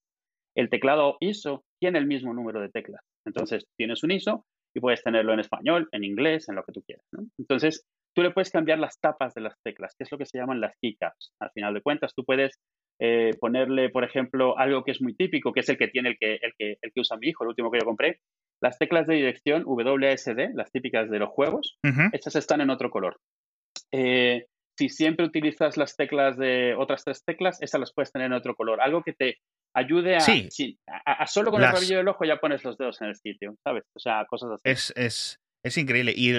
El 0.57 0.71
teclado 0.71 1.19
ISO 1.21 1.65
tiene 1.79 1.99
el 1.99 2.07
mismo 2.07 2.33
número 2.33 2.61
de 2.61 2.71
teclas. 2.71 3.03
Entonces, 3.27 3.67
tienes 3.77 4.03
un 4.03 4.13
ISO 4.13 4.47
y 4.75 4.81
puedes 4.81 5.03
tenerlo 5.03 5.35
en 5.35 5.41
español, 5.41 5.87
en 5.93 6.05
inglés, 6.05 6.49
en 6.49 6.55
lo 6.55 6.65
que 6.65 6.73
tú 6.73 6.83
quieras. 6.83 7.05
Entonces, 7.39 7.85
tú 8.15 8.23
le 8.23 8.31
puedes 8.31 8.51
cambiar 8.51 8.79
las 8.79 8.99
tapas 8.99 9.35
de 9.35 9.43
las 9.43 9.55
teclas, 9.63 9.95
que 9.97 10.05
es 10.05 10.13
lo 10.13 10.17
que 10.17 10.25
se 10.25 10.39
llaman 10.39 10.63
las 10.63 10.75
keycaps. 10.81 11.35
Al 11.41 11.51
final 11.51 11.75
de 11.75 11.83
cuentas, 11.83 12.15
tú 12.15 12.25
puedes 12.25 12.59
eh, 12.99 13.33
ponerle, 13.39 13.91
por 13.91 14.05
ejemplo, 14.05 14.59
algo 14.59 14.85
que 14.85 14.93
es 14.93 15.03
muy 15.03 15.15
típico, 15.15 15.53
que 15.53 15.61
es 15.61 15.69
el 15.69 15.77
que 15.77 15.89
tiene 15.89 16.11
el 16.11 16.19
que, 16.19 16.35
el 16.35 16.53
que, 16.59 16.79
el 16.81 16.93
que 16.93 17.01
usa 17.01 17.17
mi 17.17 17.29
hijo, 17.29 17.45
el 17.45 17.49
último 17.49 17.71
que 17.71 17.79
yo 17.79 17.85
compré. 17.85 18.21
Las 18.63 18.79
teclas 18.79 19.07
de 19.07 19.17
dirección 19.17 19.65
WASD, 19.67 20.55
las 20.55 20.73
típicas 20.73 21.11
de 21.11 21.19
los 21.19 21.29
juegos, 21.29 21.79
estas 22.13 22.37
están 22.37 22.63
en 22.63 22.71
otro 22.71 22.91
color. 22.91 23.19
Eh, 23.93 24.47
si 24.79 24.89
siempre 24.89 25.27
utilizas 25.27 25.77
las 25.77 25.97
teclas 25.97 26.37
de 26.37 26.75
otras 26.75 27.05
tres 27.05 27.23
teclas, 27.25 27.61
esas 27.63 27.81
las 27.81 27.93
puedes 27.93 28.13
tener 28.13 28.27
en 28.27 28.33
otro 28.33 28.55
color. 28.55 28.81
Algo 28.81 29.03
que 29.03 29.13
te 29.13 29.39
ayude 29.75 30.17
a, 30.17 30.21
a, 31.05 31.27
solo 31.27 31.51
con 31.51 31.63
el 31.63 31.71
rabillo 31.71 31.99
del 31.99 32.09
ojo 32.09 32.25
ya 32.25 32.37
pones 32.37 32.65
los 32.65 32.79
dedos 32.79 33.01
en 33.03 33.09
el 33.09 33.17
sitio, 33.17 33.57
¿sabes? 33.63 33.85
O 33.95 33.99
sea, 33.99 34.25
cosas 34.27 34.53
así. 34.53 34.63
Es, 34.65 34.93
es, 34.97 35.41
es 35.65 35.79
increíble. 35.79 36.13
Y 36.17 36.35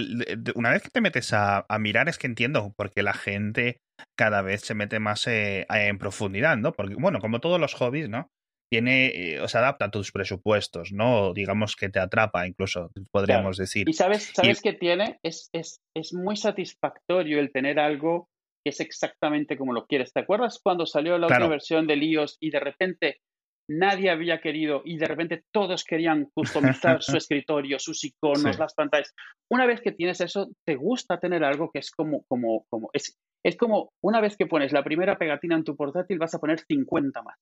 una 0.56 0.72
vez 0.72 0.84
que 0.84 0.90
te 0.90 1.02
metes 1.02 1.34
a, 1.34 1.66
mirar, 1.80 2.10
es 2.10 2.18
que 2.18 2.28
entiendo, 2.28 2.74
porque 2.78 3.04
la 3.04 3.14
gente 3.14 3.80
cada 4.18 4.42
vez 4.42 4.62
se 4.62 4.76
mete 4.76 5.00
más 5.00 5.28
eh, 5.28 5.66
en 5.70 5.98
profundidad, 5.98 6.58
¿no? 6.58 6.74
Porque, 6.74 6.96
bueno, 6.96 7.20
como 7.20 7.40
todos 7.40 7.60
los 7.60 7.74
hobbies, 7.74 8.10
¿no? 8.10 8.30
Tiene, 8.70 9.08
eh, 9.08 9.42
o 9.42 9.48
se 9.48 9.58
adapta 9.58 9.86
a 9.86 9.92
tus 9.92 10.12
presupuestos, 10.12 10.92
¿no? 10.92 11.34
Digamos 11.34 11.76
que 11.76 11.90
te 11.90 12.00
atrapa, 12.00 12.48
incluso, 12.48 12.92
podríamos 13.12 13.58
decir. 13.58 13.88
Y 13.88 13.94
sabes, 13.94 14.32
sabes 14.34 14.62
qué 14.62 14.74
tiene? 14.74 15.20
Es, 15.24 15.50
es, 15.54 15.80
es 15.96 16.14
muy 16.14 16.36
satisfactorio 16.36 17.40
el 17.40 17.52
tener 17.52 17.80
algo 17.80 18.28
que 18.66 18.72
es 18.72 18.80
exactamente 18.82 19.58
como 19.58 19.74
lo 19.74 19.86
quieres. 19.86 20.12
¿Te 20.12 20.20
acuerdas 20.20 20.60
cuando 20.62 20.86
salió 20.86 21.18
la 21.18 21.28
última 21.28 21.48
versión 21.48 21.88
de 21.88 21.96
iOS 21.96 22.38
y 22.42 22.52
de 22.52 22.60
repente 22.60 23.18
nadie 23.70 24.10
había 24.10 24.40
querido 24.40 24.82
y 24.86 24.98
de 24.98 25.06
repente 25.06 25.44
todos 25.52 25.84
querían 25.84 26.30
customizar 26.34 27.02
su 27.02 27.16
escritorio, 27.18 27.80
sus 27.80 28.04
iconos, 28.04 28.58
las 28.58 28.74
pantallas. 28.74 29.14
Una 29.50 29.66
vez 29.66 29.82
que 29.82 29.92
tienes 29.92 30.22
eso, 30.22 30.50
te 30.66 30.76
gusta 30.76 31.20
tener 31.20 31.44
algo 31.44 31.72
que 31.72 31.80
es 31.80 31.92
como, 31.92 32.24
como, 32.28 32.66
como, 32.70 32.90
es, 32.94 33.18
es 33.44 33.58
como 33.58 33.92
una 34.02 34.22
vez 34.22 34.38
que 34.38 34.48
pones 34.48 34.72
la 34.72 34.84
primera 34.84 35.18
pegatina 35.18 35.56
en 35.56 35.64
tu 35.64 35.76
portátil, 35.76 36.20
vas 36.20 36.34
a 36.34 36.40
poner 36.40 36.60
50 36.60 37.22
más. 37.22 37.38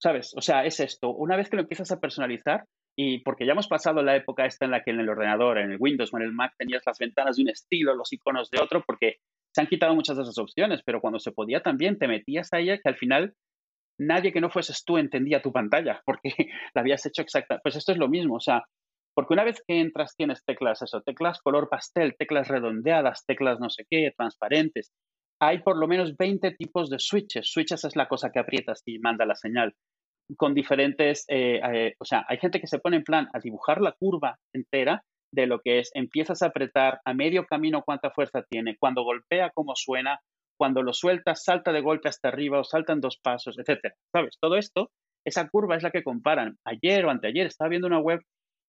¿Sabes? 0.00 0.32
O 0.36 0.42
sea, 0.42 0.64
es 0.64 0.80
esto. 0.80 1.10
Una 1.14 1.36
vez 1.36 1.48
que 1.48 1.56
lo 1.56 1.62
empiezas 1.62 1.90
a 1.90 2.00
personalizar, 2.00 2.64
y 2.96 3.18
porque 3.20 3.46
ya 3.46 3.52
hemos 3.52 3.68
pasado 3.68 4.02
la 4.02 4.16
época 4.16 4.46
esta 4.46 4.66
en 4.66 4.70
la 4.70 4.82
que 4.82 4.90
en 4.90 5.00
el 5.00 5.08
ordenador, 5.08 5.58
en 5.58 5.72
el 5.72 5.78
Windows 5.80 6.12
o 6.12 6.18
en 6.18 6.24
el 6.24 6.32
Mac 6.32 6.52
tenías 6.56 6.82
las 6.86 6.98
ventanas 6.98 7.36
de 7.36 7.42
un 7.42 7.48
estilo, 7.48 7.94
los 7.94 8.12
iconos 8.12 8.50
de 8.50 8.60
otro, 8.60 8.84
porque 8.86 9.16
se 9.52 9.60
han 9.60 9.66
quitado 9.66 9.94
muchas 9.94 10.16
de 10.16 10.22
esas 10.22 10.38
opciones, 10.38 10.82
pero 10.84 11.00
cuando 11.00 11.18
se 11.18 11.32
podía 11.32 11.60
también 11.60 11.98
te 11.98 12.08
metías 12.08 12.52
a 12.52 12.60
ella 12.60 12.78
que 12.78 12.88
al 12.88 12.96
final 12.96 13.34
nadie 13.98 14.32
que 14.32 14.40
no 14.40 14.50
fueses 14.50 14.84
tú 14.84 14.98
entendía 14.98 15.42
tu 15.42 15.52
pantalla 15.52 16.02
porque 16.06 16.30
la 16.74 16.80
habías 16.80 17.04
hecho 17.06 17.22
exacta. 17.22 17.60
Pues 17.62 17.76
esto 17.76 17.92
es 17.92 17.98
lo 17.98 18.08
mismo, 18.08 18.36
o 18.36 18.40
sea, 18.40 18.64
porque 19.14 19.34
una 19.34 19.44
vez 19.44 19.62
que 19.66 19.80
entras 19.80 20.16
tienes 20.16 20.44
teclas, 20.44 20.82
eso, 20.82 21.02
teclas 21.02 21.40
color 21.40 21.68
pastel, 21.68 22.16
teclas 22.18 22.48
redondeadas, 22.48 23.24
teclas 23.26 23.60
no 23.60 23.70
sé 23.70 23.84
qué, 23.88 24.12
transparentes. 24.16 24.92
Hay 25.40 25.60
por 25.60 25.78
lo 25.78 25.86
menos 25.86 26.16
20 26.16 26.52
tipos 26.52 26.90
de 26.90 26.98
switches. 26.98 27.50
Switches 27.50 27.84
es 27.84 27.96
la 27.96 28.08
cosa 28.08 28.30
que 28.30 28.40
aprietas 28.40 28.82
y 28.86 28.98
manda 28.98 29.24
la 29.24 29.36
señal. 29.36 29.74
Con 30.36 30.54
diferentes, 30.54 31.24
eh, 31.28 31.60
eh, 31.72 31.94
o 31.98 32.04
sea, 32.04 32.24
hay 32.28 32.38
gente 32.38 32.60
que 32.60 32.66
se 32.66 32.78
pone 32.78 32.96
en 32.96 33.04
plan 33.04 33.28
a 33.32 33.38
dibujar 33.38 33.80
la 33.80 33.92
curva 33.92 34.38
entera 34.52 35.04
de 35.32 35.46
lo 35.46 35.60
que 35.60 35.80
es, 35.80 35.90
empiezas 35.94 36.42
a 36.42 36.46
apretar 36.46 37.00
a 37.04 37.12
medio 37.12 37.44
camino 37.44 37.82
cuánta 37.84 38.10
fuerza 38.10 38.42
tiene, 38.48 38.76
cuando 38.78 39.02
golpea 39.02 39.50
cómo 39.52 39.74
suena, 39.74 40.20
cuando 40.58 40.82
lo 40.82 40.92
sueltas 40.92 41.44
salta 41.44 41.72
de 41.72 41.80
golpe 41.80 42.08
hasta 42.08 42.28
arriba 42.28 42.60
o 42.60 42.64
saltan 42.64 43.00
dos 43.00 43.18
pasos, 43.22 43.58
etcétera. 43.58 43.94
¿Sabes? 44.12 44.36
Todo 44.40 44.56
esto, 44.56 44.90
esa 45.26 45.48
curva 45.48 45.76
es 45.76 45.82
la 45.82 45.90
que 45.90 46.02
comparan. 46.02 46.58
Ayer 46.64 47.04
o 47.04 47.10
anteayer 47.10 47.46
estaba 47.46 47.70
viendo 47.70 47.86
una 47.86 48.00
web 48.00 48.20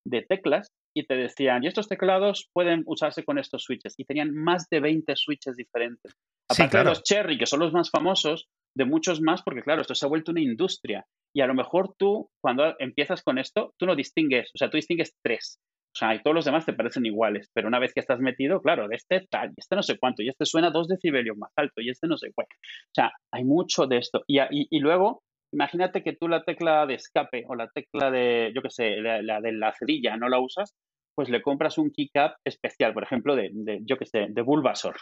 de 0.07 0.21
teclas 0.21 0.69
y 0.95 1.05
te 1.05 1.15
decían, 1.15 1.63
y 1.63 1.67
estos 1.67 1.87
teclados 1.87 2.49
pueden 2.53 2.83
usarse 2.85 3.23
con 3.23 3.37
estos 3.37 3.63
switches. 3.63 3.95
Y 3.97 4.05
tenían 4.05 4.33
más 4.33 4.67
de 4.69 4.79
20 4.79 5.13
switches 5.15 5.57
diferentes. 5.57 6.13
Aparte 6.49 6.77
de 6.77 6.83
los 6.85 7.03
Cherry, 7.03 7.37
que 7.37 7.47
son 7.47 7.59
los 7.59 7.73
más 7.73 7.89
famosos, 7.89 8.47
de 8.77 8.85
muchos 8.85 9.21
más, 9.21 9.41
porque 9.41 9.63
claro, 9.63 9.81
esto 9.81 9.95
se 9.95 10.05
ha 10.05 10.09
vuelto 10.09 10.31
una 10.31 10.41
industria. 10.41 11.05
Y 11.35 11.41
a 11.41 11.47
lo 11.47 11.53
mejor 11.53 11.95
tú, 11.97 12.29
cuando 12.41 12.75
empiezas 12.79 13.23
con 13.23 13.37
esto, 13.37 13.73
tú 13.77 13.85
no 13.85 13.95
distingues, 13.95 14.51
o 14.53 14.57
sea, 14.57 14.69
tú 14.69 14.77
distingues 14.77 15.15
tres. 15.21 15.59
O 15.95 15.97
sea, 15.97 16.13
y 16.13 16.21
todos 16.21 16.35
los 16.35 16.43
demás 16.43 16.65
te 16.65 16.73
parecen 16.73 17.05
iguales, 17.05 17.49
pero 17.53 17.69
una 17.69 17.79
vez 17.79 17.93
que 17.93 18.01
estás 18.01 18.19
metido, 18.19 18.61
claro, 18.61 18.89
de 18.89 18.97
este 18.97 19.25
tal, 19.29 19.51
y 19.51 19.53
este 19.55 19.77
no 19.77 19.81
sé 19.81 19.97
cuánto, 19.97 20.23
y 20.23 20.27
este 20.27 20.45
suena 20.45 20.69
dos 20.69 20.89
decibelios 20.89 21.37
más 21.37 21.53
alto, 21.55 21.79
y 21.79 21.89
este 21.89 22.07
no 22.07 22.17
sé 22.17 22.31
cuánto. 22.35 22.53
O 22.53 22.93
sea, 22.93 23.13
hay 23.33 23.45
mucho 23.45 23.87
de 23.87 23.99
esto. 23.99 24.21
Y, 24.27 24.39
y, 24.51 24.79
luego, 24.79 25.23
imagínate 25.53 26.03
que 26.03 26.11
tú 26.11 26.27
la 26.27 26.43
tecla 26.43 26.85
de 26.85 26.95
escape 26.95 27.45
o 27.47 27.55
la 27.55 27.69
tecla 27.69 28.11
de, 28.11 28.51
yo 28.53 28.61
qué 28.61 28.69
sé, 28.71 28.97
la, 28.97 29.39
de 29.39 29.53
la 29.53 29.73
cerilla 29.73 30.17
no 30.17 30.27
la 30.27 30.41
usas, 30.41 30.73
pues 31.15 31.29
le 31.29 31.41
compras 31.41 31.77
un 31.77 31.91
keycap 31.91 32.35
especial, 32.45 32.93
por 32.93 33.03
ejemplo, 33.03 33.37
de, 33.37 33.51
de 33.53 33.79
yo 33.85 33.95
qué 33.95 34.05
sé, 34.05 34.25
de 34.27 34.41
Bulbasaur. 34.41 34.97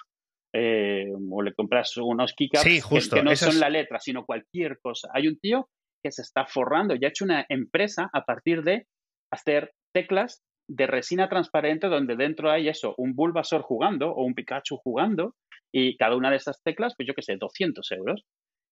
Eh, 0.55 1.07
o 1.31 1.41
le 1.41 1.55
compras 1.55 1.97
unos 1.97 2.35
keycaps 2.37 2.63
que, 2.63 3.23
no 3.23 3.35
son 3.35 3.59
la 3.59 3.69
letra, 3.69 3.99
sino 3.99 4.23
cualquier 4.23 4.77
cosa. 4.79 5.09
Hay 5.11 5.27
un 5.27 5.39
tío 5.39 5.67
que 6.03 6.11
se 6.11 6.21
está 6.21 6.45
forrando 6.45 6.93
y 6.93 7.03
ha 7.03 7.07
hecho 7.07 7.25
una 7.25 7.43
empresa 7.49 8.11
a 8.13 8.23
partir 8.23 8.61
de 8.61 8.85
hacer 9.31 9.71
teclas 9.95 10.43
de 10.67 10.87
resina 10.87 11.29
transparente 11.29 11.87
donde 11.87 12.15
dentro 12.15 12.49
hay 12.51 12.67
eso, 12.69 12.93
un 12.97 13.15
Bulbasaur 13.15 13.61
jugando 13.61 14.11
o 14.11 14.23
un 14.23 14.33
Pikachu 14.33 14.77
jugando 14.77 15.35
y 15.73 15.97
cada 15.97 16.15
una 16.15 16.29
de 16.29 16.37
estas 16.37 16.61
teclas, 16.63 16.93
pues 16.95 17.07
yo 17.07 17.13
qué 17.13 17.21
sé, 17.21 17.35
200 17.37 17.91
euros. 17.93 18.23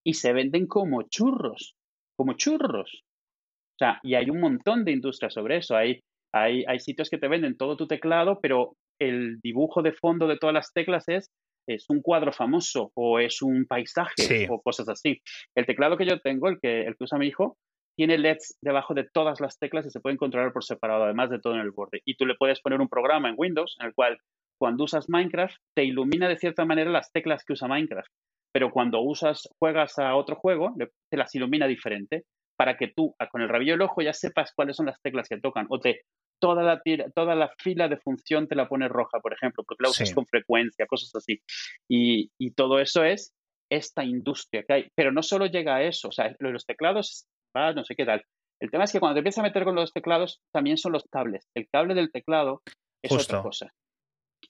Y 0.05 0.13
se 0.13 0.33
venden 0.33 0.67
como 0.67 1.03
churros, 1.03 1.75
como 2.17 2.33
churros. 2.33 3.03
O 3.03 3.77
sea, 3.77 3.99
y 4.03 4.15
hay 4.15 4.29
un 4.29 4.39
montón 4.39 4.85
de 4.85 4.91
industrias 4.91 5.33
sobre 5.33 5.57
eso. 5.57 5.75
Hay, 5.75 6.01
hay, 6.33 6.63
hay 6.67 6.79
sitios 6.79 7.09
que 7.09 7.17
te 7.17 7.27
venden 7.27 7.57
todo 7.57 7.75
tu 7.75 7.87
teclado, 7.87 8.39
pero 8.41 8.75
el 8.99 9.39
dibujo 9.41 9.81
de 9.81 9.93
fondo 9.93 10.27
de 10.27 10.37
todas 10.37 10.53
las 10.53 10.71
teclas 10.73 11.07
es, 11.07 11.29
es 11.67 11.85
un 11.89 12.01
cuadro 12.01 12.31
famoso 12.31 12.91
o 12.95 13.19
es 13.19 13.41
un 13.41 13.65
paisaje 13.65 14.47
o 14.49 14.61
cosas 14.61 14.89
así. 14.89 15.19
El 15.55 15.65
teclado 15.65 15.97
que 15.97 16.05
yo 16.05 16.19
tengo, 16.19 16.49
el 16.49 16.59
que, 16.59 16.81
el 16.81 16.95
que 16.95 17.03
usa 17.03 17.17
mi 17.17 17.27
hijo, 17.27 17.57
tiene 18.01 18.17
LEDs 18.17 18.57
debajo 18.63 18.95
de 18.95 19.03
todas 19.03 19.39
las 19.41 19.59
teclas 19.59 19.85
y 19.85 19.91
se 19.91 19.99
pueden 19.99 20.17
controlar 20.17 20.51
por 20.51 20.63
separado, 20.63 21.03
además 21.03 21.29
de 21.29 21.37
todo 21.37 21.53
en 21.53 21.59
el 21.59 21.69
borde. 21.69 22.01
Y 22.03 22.15
tú 22.15 22.25
le 22.25 22.33
puedes 22.33 22.59
poner 22.59 22.81
un 22.81 22.89
programa 22.89 23.29
en 23.29 23.35
Windows 23.37 23.77
en 23.79 23.85
el 23.85 23.93
cual 23.93 24.17
cuando 24.59 24.85
usas 24.85 25.07
Minecraft 25.07 25.55
te 25.75 25.83
ilumina 25.83 26.27
de 26.27 26.39
cierta 26.39 26.65
manera 26.65 26.89
las 26.89 27.11
teclas 27.11 27.45
que 27.45 27.53
usa 27.53 27.67
Minecraft. 27.67 28.09
Pero 28.51 28.71
cuando 28.71 29.01
usas, 29.01 29.47
juegas 29.59 29.99
a 29.99 30.15
otro 30.15 30.35
juego, 30.35 30.73
te 31.11 31.17
las 31.17 31.35
ilumina 31.35 31.67
diferente 31.67 32.23
para 32.57 32.75
que 32.75 32.87
tú 32.87 33.13
con 33.31 33.43
el 33.43 33.49
rabillo 33.49 33.73
del 33.73 33.83
ojo 33.83 34.01
ya 34.01 34.13
sepas 34.13 34.51
cuáles 34.55 34.77
son 34.77 34.87
las 34.87 34.99
teclas 35.03 35.29
que 35.29 35.39
tocan 35.39 35.67
o 35.69 35.79
te 35.79 36.01
toda 36.41 36.63
la, 36.63 36.81
toda 37.13 37.35
la 37.35 37.53
fila 37.59 37.87
de 37.87 37.97
función 37.97 38.47
te 38.47 38.55
la 38.55 38.67
pone 38.67 38.87
roja, 38.87 39.19
por 39.19 39.31
ejemplo, 39.31 39.63
porque 39.63 39.83
la 39.83 39.91
usas 39.91 40.11
con 40.11 40.25
frecuencia, 40.25 40.87
cosas 40.87 41.13
así. 41.13 41.39
Y, 41.87 42.31
y, 42.39 42.53
todo 42.53 42.79
eso 42.79 43.03
es 43.03 43.31
esta 43.69 44.03
industria 44.03 44.63
que 44.63 44.73
hay. 44.73 44.87
Pero 44.95 45.11
no 45.11 45.21
solo 45.21 45.45
llega 45.45 45.75
a 45.75 45.83
eso, 45.83 46.07
o 46.07 46.11
sea, 46.11 46.35
los 46.39 46.65
teclados 46.65 47.27
no 47.53 47.83
sé 47.83 47.95
qué 47.95 48.05
tal. 48.05 48.23
El 48.61 48.69
tema 48.69 48.83
es 48.83 48.91
que 48.91 48.99
cuando 48.99 49.15
te 49.15 49.19
empiezas 49.19 49.39
a 49.39 49.47
meter 49.47 49.63
con 49.63 49.75
los 49.75 49.91
teclados, 49.91 50.39
también 50.53 50.77
son 50.77 50.91
los 50.91 51.03
cables. 51.11 51.47
El 51.55 51.67
cable 51.71 51.95
del 51.95 52.11
teclado 52.11 52.61
es 53.03 53.11
otra 53.11 53.41
cosa. 53.41 53.73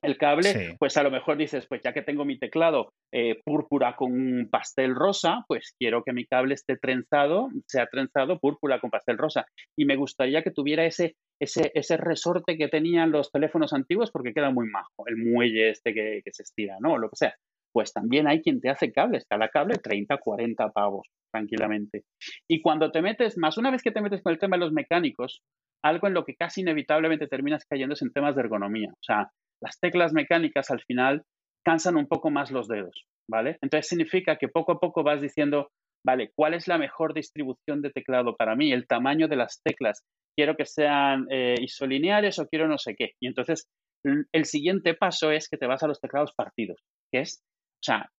El 0.01 0.17
cable, 0.17 0.75
pues 0.79 0.97
a 0.97 1.03
lo 1.03 1.11
mejor 1.11 1.37
dices, 1.37 1.67
pues 1.67 1.81
ya 1.83 1.93
que 1.93 2.01
tengo 2.01 2.25
mi 2.25 2.39
teclado 2.39 2.93
eh, 3.13 3.39
púrpura 3.43 3.95
con 3.95 4.11
un 4.11 4.49
pastel 4.49 4.95
rosa, 4.95 5.43
pues 5.47 5.75
quiero 5.77 6.03
que 6.03 6.13
mi 6.13 6.25
cable 6.25 6.55
esté 6.55 6.75
trenzado, 6.77 7.49
sea 7.67 7.85
trenzado 7.85 8.39
púrpura 8.39 8.79
con 8.79 8.89
pastel 8.89 9.17
rosa. 9.17 9.45
Y 9.77 9.85
me 9.85 9.97
gustaría 9.97 10.43
que 10.43 10.51
tuviera 10.51 10.85
ese, 10.85 11.15
ese, 11.39 11.71
ese 11.75 11.97
resorte 11.97 12.57
que 12.57 12.67
tenían 12.67 13.11
los 13.11 13.31
teléfonos 13.31 13.73
antiguos 13.73 14.11
porque 14.11 14.33
queda 14.33 14.49
muy 14.49 14.67
majo, 14.67 15.07
el 15.07 15.17
muelle 15.17 15.69
este 15.69 15.93
que, 15.93 16.21
que 16.23 16.31
se 16.33 16.43
estira, 16.43 16.77
¿no? 16.79 16.97
Lo 16.97 17.09
que 17.09 17.17
sea 17.17 17.35
pues 17.73 17.93
también 17.93 18.27
hay 18.27 18.41
quien 18.41 18.59
te 18.59 18.69
hace 18.69 18.91
cables, 18.91 19.25
cada 19.29 19.49
cable 19.49 19.75
30, 19.75 20.17
40 20.17 20.69
pavos, 20.71 21.07
tranquilamente. 21.31 22.03
Y 22.49 22.61
cuando 22.61 22.91
te 22.91 23.01
metes, 23.01 23.37
más 23.37 23.57
una 23.57 23.71
vez 23.71 23.81
que 23.81 23.91
te 23.91 24.01
metes 24.01 24.21
con 24.21 24.33
el 24.33 24.39
tema 24.39 24.57
de 24.57 24.65
los 24.65 24.73
mecánicos, 24.73 25.41
algo 25.83 26.07
en 26.07 26.13
lo 26.13 26.25
que 26.25 26.35
casi 26.35 26.61
inevitablemente 26.61 27.27
terminas 27.27 27.65
cayendo 27.65 27.93
es 27.93 28.01
en 28.01 28.11
temas 28.11 28.35
de 28.35 28.41
ergonomía. 28.41 28.89
O 28.91 29.03
sea, 29.03 29.31
las 29.61 29.79
teclas 29.79 30.13
mecánicas 30.13 30.69
al 30.71 30.81
final 30.81 31.23
cansan 31.63 31.95
un 31.95 32.07
poco 32.07 32.29
más 32.29 32.51
los 32.51 32.67
dedos, 32.67 33.05
¿vale? 33.29 33.57
Entonces 33.61 33.87
significa 33.87 34.37
que 34.37 34.47
poco 34.47 34.73
a 34.73 34.79
poco 34.79 35.03
vas 35.03 35.21
diciendo, 35.21 35.69
vale, 36.05 36.31
¿cuál 36.35 36.53
es 36.53 36.67
la 36.67 36.77
mejor 36.77 37.13
distribución 37.13 37.81
de 37.81 37.91
teclado 37.91 38.35
para 38.35 38.55
mí? 38.55 38.71
El 38.71 38.87
tamaño 38.87 39.27
de 39.27 39.35
las 39.35 39.61
teclas. 39.63 40.03
¿Quiero 40.35 40.55
que 40.55 40.65
sean 40.65 41.27
eh, 41.29 41.55
isolineares 41.61 42.39
o 42.39 42.47
quiero 42.47 42.67
no 42.67 42.77
sé 42.77 42.95
qué? 42.95 43.11
Y 43.21 43.27
entonces 43.27 43.67
el 44.03 44.45
siguiente 44.45 44.95
paso 44.95 45.31
es 45.31 45.47
que 45.47 45.57
te 45.57 45.67
vas 45.67 45.83
a 45.83 45.87
los 45.87 45.99
teclados 45.99 46.33
partidos, 46.35 46.81
que 47.11 47.21
es 47.21 47.43
o 47.81 47.83
sea, 47.83 48.09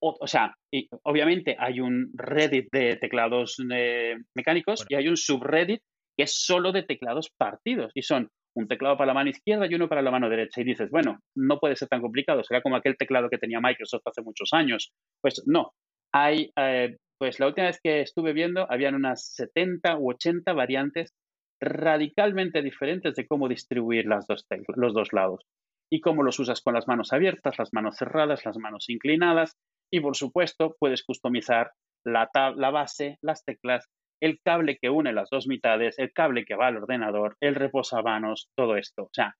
o, 0.00 0.26
sea 0.26 0.54
y 0.70 0.88
obviamente 1.04 1.56
hay 1.58 1.80
un 1.80 2.10
Reddit 2.14 2.68
de 2.70 2.96
teclados 2.96 3.56
eh, 3.72 4.16
mecánicos 4.34 4.84
y 4.88 4.94
hay 4.94 5.08
un 5.08 5.16
subreddit 5.16 5.80
que 6.16 6.24
es 6.24 6.34
solo 6.34 6.72
de 6.72 6.82
teclados 6.82 7.30
partidos 7.36 7.92
y 7.94 8.02
son 8.02 8.28
un 8.54 8.68
teclado 8.68 8.96
para 8.96 9.08
la 9.08 9.14
mano 9.14 9.30
izquierda 9.30 9.66
y 9.66 9.74
uno 9.74 9.88
para 9.88 10.00
la 10.00 10.10
mano 10.10 10.30
derecha. 10.30 10.62
Y 10.62 10.64
dices, 10.64 10.90
bueno, 10.90 11.20
no 11.36 11.58
puede 11.58 11.76
ser 11.76 11.88
tan 11.88 12.00
complicado, 12.00 12.42
será 12.42 12.62
como 12.62 12.76
aquel 12.76 12.96
teclado 12.96 13.28
que 13.28 13.36
tenía 13.36 13.60
Microsoft 13.60 14.06
hace 14.06 14.22
muchos 14.22 14.48
años. 14.52 14.92
Pues 15.20 15.42
no, 15.46 15.72
hay, 16.10 16.50
eh, 16.56 16.96
pues 17.18 17.38
la 17.38 17.48
última 17.48 17.66
vez 17.66 17.78
que 17.82 18.00
estuve 18.00 18.32
viendo, 18.32 18.66
habían 18.70 18.94
unas 18.94 19.34
70 19.34 19.98
u 19.98 20.10
80 20.10 20.54
variantes 20.54 21.12
radicalmente 21.60 22.62
diferentes 22.62 23.14
de 23.14 23.26
cómo 23.26 23.48
distribuir 23.48 24.06
las 24.06 24.26
dos 24.26 24.46
los 24.76 24.94
dos 24.94 25.12
lados 25.12 25.44
y 25.90 26.00
cómo 26.00 26.22
los 26.22 26.38
usas 26.38 26.60
con 26.60 26.74
las 26.74 26.88
manos 26.88 27.12
abiertas, 27.12 27.58
las 27.58 27.72
manos 27.72 27.96
cerradas, 27.96 28.44
las 28.44 28.58
manos 28.58 28.88
inclinadas 28.88 29.56
y 29.92 30.00
por 30.00 30.16
supuesto 30.16 30.76
puedes 30.78 31.04
customizar 31.04 31.72
la, 32.04 32.28
la 32.56 32.70
base, 32.70 33.18
las 33.22 33.44
teclas, 33.44 33.88
el 34.20 34.40
cable 34.42 34.78
que 34.80 34.90
une 34.90 35.12
las 35.12 35.30
dos 35.30 35.46
mitades, 35.46 35.98
el 35.98 36.12
cable 36.12 36.44
que 36.44 36.56
va 36.56 36.68
al 36.68 36.78
ordenador, 36.78 37.36
el 37.40 37.54
reposamanos, 37.54 38.48
todo 38.56 38.76
esto. 38.76 39.04
O 39.04 39.10
sea, 39.12 39.34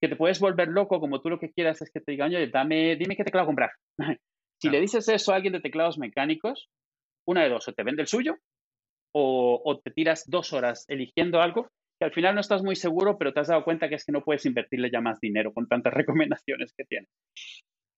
que 0.00 0.08
te 0.08 0.16
puedes 0.16 0.40
volver 0.40 0.68
loco 0.68 1.00
como 1.00 1.20
tú 1.20 1.30
lo 1.30 1.38
que 1.38 1.52
quieras 1.52 1.82
es 1.82 1.90
que 1.90 2.00
te 2.00 2.12
digan, 2.12 2.28
oye, 2.28 2.48
dame, 2.48 2.96
dime 2.96 3.16
qué 3.16 3.24
teclado 3.24 3.46
comprar. 3.46 3.70
si 4.60 4.70
le 4.70 4.80
dices 4.80 5.08
eso 5.08 5.32
a 5.32 5.36
alguien 5.36 5.52
de 5.52 5.60
teclados 5.60 5.98
mecánicos, 5.98 6.68
una 7.26 7.42
de 7.42 7.50
dos, 7.50 7.68
o 7.68 7.72
te 7.72 7.82
vende 7.82 8.02
el 8.02 8.08
suyo 8.08 8.36
o, 9.14 9.60
o 9.64 9.78
te 9.80 9.90
tiras 9.90 10.24
dos 10.26 10.52
horas 10.52 10.84
eligiendo 10.88 11.40
algo 11.40 11.68
que 11.98 12.04
al 12.04 12.12
final 12.12 12.34
no 12.34 12.40
estás 12.40 12.62
muy 12.62 12.76
seguro, 12.76 13.18
pero 13.18 13.32
te 13.32 13.40
has 13.40 13.48
dado 13.48 13.64
cuenta 13.64 13.88
que 13.88 13.94
es 13.94 14.04
que 14.04 14.12
no 14.12 14.24
puedes 14.24 14.44
invertirle 14.46 14.90
ya 14.90 15.00
más 15.00 15.20
dinero 15.20 15.52
con 15.52 15.66
tantas 15.68 15.94
recomendaciones 15.94 16.72
que 16.76 16.84
tiene. 16.84 17.08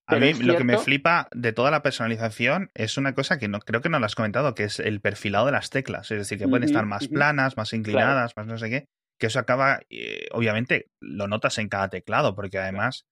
A 0.09 0.17
mí 0.17 0.35
lo 0.35 0.57
que 0.57 0.63
me 0.63 0.79
flipa 0.79 1.29
de 1.33 1.53
toda 1.53 1.73
la 1.73 1.83
personalización 1.83 2.71
es 2.75 2.97
una 2.97 3.13
cosa 3.15 3.39
que 3.39 3.49
no 3.49 3.59
creo 3.59 3.81
que 3.81 3.89
no 3.89 3.99
lo 3.99 4.07
has 4.07 4.15
comentado, 4.15 4.55
que 4.55 4.65
es 4.65 4.79
el 4.79 5.01
perfilado 5.01 5.47
de 5.47 5.53
las 5.53 5.71
teclas. 5.71 6.11
Es 6.13 6.19
decir, 6.19 6.39
que 6.39 6.47
pueden 6.47 6.63
estar 6.63 6.87
más 6.87 7.09
planas, 7.09 7.57
más 7.57 7.73
inclinadas, 7.73 8.37
más 8.37 8.47
no 8.47 8.57
sé 8.57 8.71
qué. 8.71 8.85
Que 9.19 9.27
eso 9.27 9.41
acaba, 9.41 9.81
eh, 9.91 10.27
obviamente, 10.31 10.91
lo 11.01 11.27
notas 11.27 11.59
en 11.59 11.69
cada 11.69 11.89
teclado, 11.89 12.37
porque 12.37 12.59
además. 12.59 13.05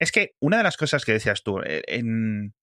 Es 0.00 0.10
que 0.10 0.32
una 0.40 0.56
de 0.56 0.64
las 0.64 0.76
cosas 0.76 1.04
que 1.04 1.12
decías 1.12 1.44
tú, 1.44 1.60
eh, 1.60 1.82
en. 1.86 2.54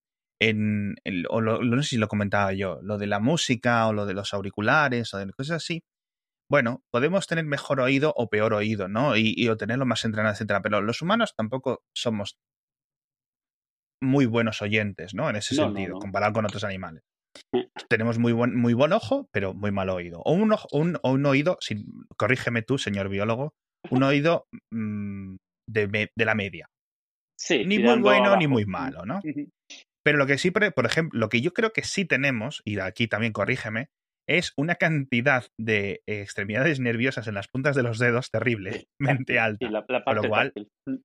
en, 0.41 0.95
o 1.29 1.39
no 1.39 1.81
sé 1.81 1.89
si 1.89 1.97
lo 1.97 2.09
comentaba 2.09 2.51
yo, 2.51 2.79
lo 2.81 2.97
de 2.97 3.07
la 3.07 3.21
música 3.21 3.87
o 3.87 3.93
lo 3.93 4.05
de 4.05 4.13
los 4.13 4.33
auriculares 4.33 5.13
o 5.13 5.19
de 5.19 5.31
cosas 5.31 5.63
así, 5.63 5.83
bueno, 6.49 6.83
podemos 6.91 7.27
tener 7.27 7.45
mejor 7.45 7.79
oído 7.79 8.13
o 8.15 8.29
peor 8.29 8.53
oído, 8.53 8.87
¿no? 8.87 9.15
Y, 9.15 9.33
y 9.37 9.47
o 9.49 9.57
tenerlo 9.57 9.85
más 9.85 10.03
entrenado, 10.03 10.33
etcétera. 10.33 10.61
Pero 10.61 10.81
los 10.81 11.01
humanos 11.01 11.33
tampoco 11.35 11.83
somos 11.95 12.37
muy 14.01 14.25
buenos 14.25 14.61
oyentes, 14.61 15.13
¿no? 15.13 15.29
En 15.29 15.35
ese 15.35 15.55
sentido, 15.55 15.99
comparado 15.99 16.33
con 16.33 16.45
otros 16.45 16.63
animales. 16.63 17.03
Mm. 17.53 17.61
Tenemos 17.89 18.17
muy 18.17 18.33
buen, 18.33 18.55
muy 18.55 18.73
buen 18.73 18.93
ojo, 18.93 19.29
pero 19.31 19.53
muy 19.53 19.71
mal 19.71 19.89
oído. 19.89 20.21
O 20.23 20.33
un, 20.33 20.55
un, 20.71 20.99
un 21.03 21.25
oído, 21.25 21.57
sin, 21.61 21.85
corrígeme 22.17 22.61
tú, 22.61 22.77
señor 22.77 23.09
biólogo, 23.09 23.53
un 23.89 24.03
oído 24.03 24.47
mm, 24.71 25.35
de, 25.67 26.09
de, 26.15 26.25
la 26.25 26.35
media. 26.35 26.69
Sí, 27.37 27.65
ni 27.65 27.79
muy 27.79 27.99
bueno 27.99 28.35
ni 28.35 28.47
muy 28.47 28.65
malo, 28.65 29.05
¿no? 29.05 29.21
Pero 30.03 30.17
lo 30.17 30.25
que 30.25 30.37
sí, 30.37 30.51
por 30.51 30.85
ejemplo, 30.85 31.19
lo 31.19 31.29
que 31.29 31.41
yo 31.41 31.53
creo 31.53 31.71
que 31.71 31.83
sí 31.83 32.05
tenemos, 32.05 32.61
y 32.65 32.79
aquí 32.79 33.07
también 33.07 33.33
corrígeme, 33.33 33.89
es 34.29 34.53
una 34.55 34.75
cantidad 34.75 35.45
de 35.57 36.03
extremidades 36.05 36.79
nerviosas 36.79 37.27
en 37.27 37.33
las 37.33 37.47
puntas 37.47 37.75
de 37.75 37.81
los 37.81 37.97
dedos 37.97 38.29
terriblemente 38.29 39.39
alta. 39.39 39.69
la, 39.71 39.83
lo 40.13 40.23
cual, 40.29 40.53
mm. 40.85 40.95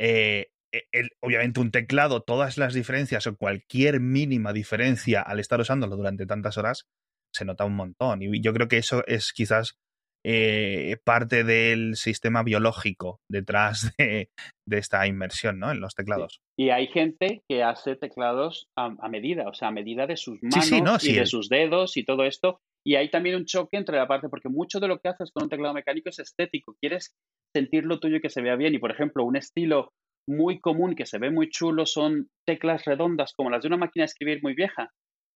eh, 0.00 0.48
e, 0.74 1.08
obviamente 1.22 1.60
un 1.60 1.70
teclado, 1.70 2.22
todas 2.22 2.58
las 2.58 2.74
diferencias 2.74 3.26
o 3.28 3.36
cualquier 3.36 4.00
mínima 4.00 4.52
diferencia 4.52 5.22
al 5.22 5.38
estar 5.38 5.60
usándolo 5.60 5.96
durante 5.96 6.26
tantas 6.26 6.58
horas, 6.58 6.86
se 7.32 7.44
nota 7.44 7.64
un 7.64 7.76
montón. 7.76 8.20
Y 8.20 8.42
yo 8.42 8.52
creo 8.52 8.66
que 8.66 8.78
eso 8.78 9.06
es 9.06 9.32
quizás 9.32 9.78
eh, 10.24 10.96
parte 11.04 11.44
del 11.44 11.94
sistema 11.94 12.42
biológico 12.42 13.20
detrás 13.30 13.94
de, 13.98 14.28
esta 14.70 15.06
inmersión 15.06 15.60
¿no? 15.60 15.70
en 15.70 15.80
los 15.80 15.94
teclados. 15.94 16.40
Y 16.58 16.70
hay 16.70 16.88
gente 16.88 17.42
que 17.48 17.62
hace 17.62 17.94
teclados 17.94 18.66
a, 18.76 18.90
medida, 19.08 19.48
o 19.48 19.54
sea, 19.54 19.68
a 19.68 19.72
medida 19.72 20.08
de 20.08 20.16
sus 20.16 20.42
manos 20.42 21.04
y 21.04 21.12
de 21.12 21.26
sus 21.26 21.48
dedos 21.48 21.96
y 21.96 22.04
todo 22.04 22.24
esto. 22.24 22.60
Y 22.84 22.96
hay 22.96 23.10
también 23.10 23.36
un 23.36 23.44
choque 23.44 23.76
entre 23.76 23.96
la 23.96 24.08
parte, 24.08 24.28
porque 24.28 24.48
mucho 24.48 24.80
de 24.80 24.88
lo 24.88 24.98
que 24.98 25.08
haces 25.08 25.30
con 25.32 25.44
un 25.44 25.50
teclado 25.50 25.74
mecánico 25.74 26.08
es 26.08 26.18
estético. 26.18 26.76
Quieres 26.80 27.14
sentirlo 27.54 28.00
tuyo 28.00 28.16
y 28.16 28.20
que 28.20 28.30
se 28.30 28.42
vea 28.42 28.56
bien. 28.56 28.74
Y, 28.74 28.78
por 28.78 28.90
ejemplo, 28.90 29.24
un 29.24 29.36
estilo 29.36 29.92
muy 30.28 30.60
común 30.60 30.94
que 30.94 31.06
se 31.06 31.18
ve 31.18 31.30
muy 31.30 31.48
chulo 31.48 31.86
son 31.86 32.28
teclas 32.46 32.84
redondas 32.84 33.32
como 33.36 33.50
las 33.50 33.62
de 33.62 33.68
una 33.68 33.76
máquina 33.76 34.02
de 34.02 34.06
escribir 34.06 34.40
muy 34.42 34.54
vieja. 34.54 34.90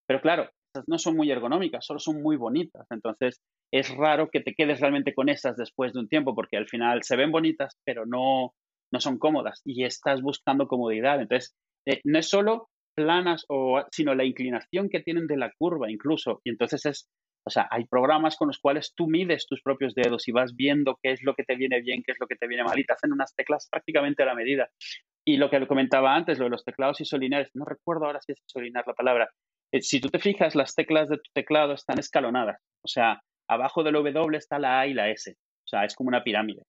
Pero 0.09 0.21
claro, 0.21 0.51
no 0.87 0.99
son 0.99 1.17
muy 1.17 1.31
ergonómicas, 1.31 1.85
solo 1.85 1.99
son 1.99 2.23
muy 2.23 2.37
bonitas. 2.37 2.87
Entonces, 2.91 3.41
es 3.73 3.95
raro 3.97 4.29
que 4.31 4.41
te 4.41 4.55
quedes 4.55 4.81
realmente 4.81 5.15
con 5.15 5.29
esas 5.29 5.57
después 5.57 5.93
de 5.93 6.01
un 6.01 6.09
tiempo, 6.09 6.35
porque 6.35 6.57
al 6.57 6.69
final 6.69 7.03
se 7.03 7.17
ven 7.17 7.33
bonitas, 7.33 7.77
pero 7.85 8.07
no, 8.07 8.53
no 8.93 9.01
son 9.01 9.19
cómodas 9.19 9.61
y 9.65 9.85
estás 9.85 10.23
buscando 10.23 10.69
comodidad. 10.69 11.21
Entonces, 11.21 11.55
eh, 11.87 12.01
no 12.05 12.19
es 12.19 12.29
solo 12.29 12.69
planas, 12.97 13.45
o, 13.49 13.83
sino 13.93 14.15
la 14.15 14.25
inclinación 14.25 14.89
que 14.89 15.01
tienen 15.01 15.27
de 15.27 15.37
la 15.37 15.53
curva 15.59 15.91
incluso. 15.91 16.41
Y 16.45 16.51
entonces 16.51 16.87
es, 16.87 17.09
o 17.47 17.51
sea, 17.51 17.69
hay 17.71 17.85
programas 17.85 18.37
con 18.37 18.49
los 18.49 18.59
cuales 18.59 18.93
tú 18.97 19.07
mides 19.07 19.47
tus 19.47 19.63
propios 19.63 19.95
dedos 19.95 20.27
y 20.27 20.33
vas 20.33 20.57
viendo 20.57 20.99
qué 21.01 21.13
es 21.13 21.23
lo 21.23 21.35
que 21.35 21.45
te 21.45 21.55
viene 21.55 21.81
bien, 21.81 22.03
qué 22.05 22.11
es 22.11 22.19
lo 22.21 22.27
que 22.27 22.35
te 22.35 22.49
viene 22.49 22.65
mal 22.65 22.77
y 22.77 22.85
te 22.85 22.93
hacen 22.93 23.13
unas 23.13 23.37
teclas 23.37 23.69
prácticamente 23.71 24.25
a 24.25 24.27
la 24.27 24.35
medida. 24.35 24.69
Y 25.25 25.37
lo 25.37 25.49
que 25.49 25.65
comentaba 25.69 26.17
antes, 26.17 26.39
lo 26.39 26.47
de 26.47 26.51
los 26.51 26.65
teclados 26.65 27.01
isolineares, 27.01 27.51
no 27.55 27.65
recuerdo 27.65 28.07
ahora 28.07 28.21
si 28.21 28.33
es 28.33 28.43
isolinear 28.49 28.85
la 28.85 28.95
palabra, 28.95 29.31
eh, 29.73 29.81
si 29.81 30.01
tú 30.01 30.09
te 30.09 30.19
fijas, 30.19 30.57
las 30.57 30.75
teclas 30.75 31.09
de 31.09 31.19
tu 31.19 31.31
teclado 31.33 31.75
están 31.75 32.01
escalonadas. 32.01 32.61
O 32.85 32.89
sea, 32.89 33.21
abajo 33.49 33.85
del 33.85 33.95
W 33.95 34.37
está 34.37 34.59
la 34.59 34.81
A 34.81 34.89
y 34.89 34.95
la 34.95 35.09
S. 35.11 35.31
O 35.31 35.69
sea, 35.69 35.85
es 35.85 35.95
como 35.95 36.09
una 36.09 36.25
pirámide. 36.25 36.63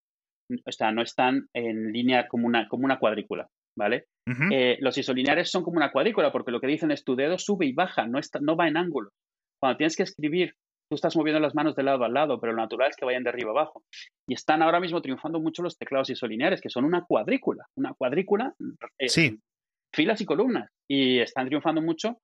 O 0.64 0.72
sea, 0.72 0.92
no 0.92 1.02
están 1.02 1.48
en 1.54 1.92
línea 1.92 2.28
como 2.28 2.46
una, 2.46 2.68
como 2.68 2.86
una 2.86 3.00
cuadrícula, 3.00 3.48
¿vale? 3.76 4.06
Eh, 4.52 4.78
los 4.82 4.98
isolineares 4.98 5.50
son 5.50 5.64
como 5.64 5.78
una 5.78 5.92
cuadrícula 5.92 6.32
porque 6.32 6.52
lo 6.52 6.60
que 6.60 6.68
dicen 6.68 6.92
es 6.92 7.04
tu 7.04 7.16
dedo 7.16 7.38
sube 7.38 7.66
y 7.66 7.74
baja, 7.74 8.08
no, 8.08 8.20
está, 8.20 8.40
no 8.42 8.56
va 8.56 8.68
en 8.68 8.78
ángulo. 8.78 9.10
Cuando 9.60 9.78
tienes 9.78 9.96
que 9.96 10.04
escribir, 10.04 10.54
tú 10.90 10.96
estás 10.96 11.16
moviendo 11.16 11.40
las 11.40 11.56
manos 11.56 11.76
de 11.76 11.84
lado 11.84 12.04
a 12.04 12.10
lado, 12.10 12.40
pero 12.40 12.54
lo 12.54 12.62
natural 12.62 12.90
es 12.90 12.96
que 12.96 13.06
vayan 13.06 13.24
de 13.24 13.30
arriba 13.30 13.52
abajo. 13.52 13.84
Y 14.28 14.34
están 14.34 14.62
ahora 14.62 14.80
mismo 14.80 15.02
triunfando 15.02 15.40
mucho 15.40 15.64
los 15.64 15.78
teclados 15.78 16.10
isolineares, 16.10 16.62
que 16.62 16.70
son 16.70 16.86
una 16.86 17.06
cuadrícula, 17.06 17.66
una 17.76 17.94
cuadrícula, 17.94 18.54
eh, 18.98 19.10
sí. 19.10 19.40
filas 19.94 20.22
y 20.22 20.26
columnas. 20.26 20.70
Y 20.90 21.20
están 21.20 21.48
triunfando 21.48 21.82
mucho 21.82 22.18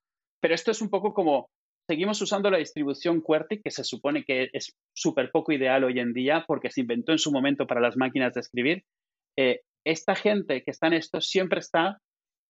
pero 0.43 0.55
esto 0.55 0.71
es 0.71 0.81
un 0.81 0.89
poco 0.89 1.13
como, 1.13 1.49
seguimos 1.89 2.21
usando 2.21 2.51
la 2.51 2.57
distribución 2.57 3.21
QWERTY, 3.21 3.61
que 3.61 3.71
se 3.71 3.85
supone 3.85 4.25
que 4.25 4.49
es 4.51 4.75
súper 4.93 5.31
poco 5.31 5.53
ideal 5.53 5.85
hoy 5.85 5.99
en 5.99 6.11
día 6.11 6.43
porque 6.45 6.69
se 6.69 6.81
inventó 6.81 7.13
en 7.13 7.17
su 7.17 7.31
momento 7.31 7.65
para 7.65 7.79
las 7.79 7.95
máquinas 7.95 8.33
de 8.33 8.41
escribir. 8.41 8.83
Eh, 9.39 9.61
esta 9.85 10.15
gente 10.15 10.61
que 10.61 10.71
está 10.71 10.87
en 10.87 10.93
esto 10.93 11.21
siempre 11.21 11.61
está 11.61 11.97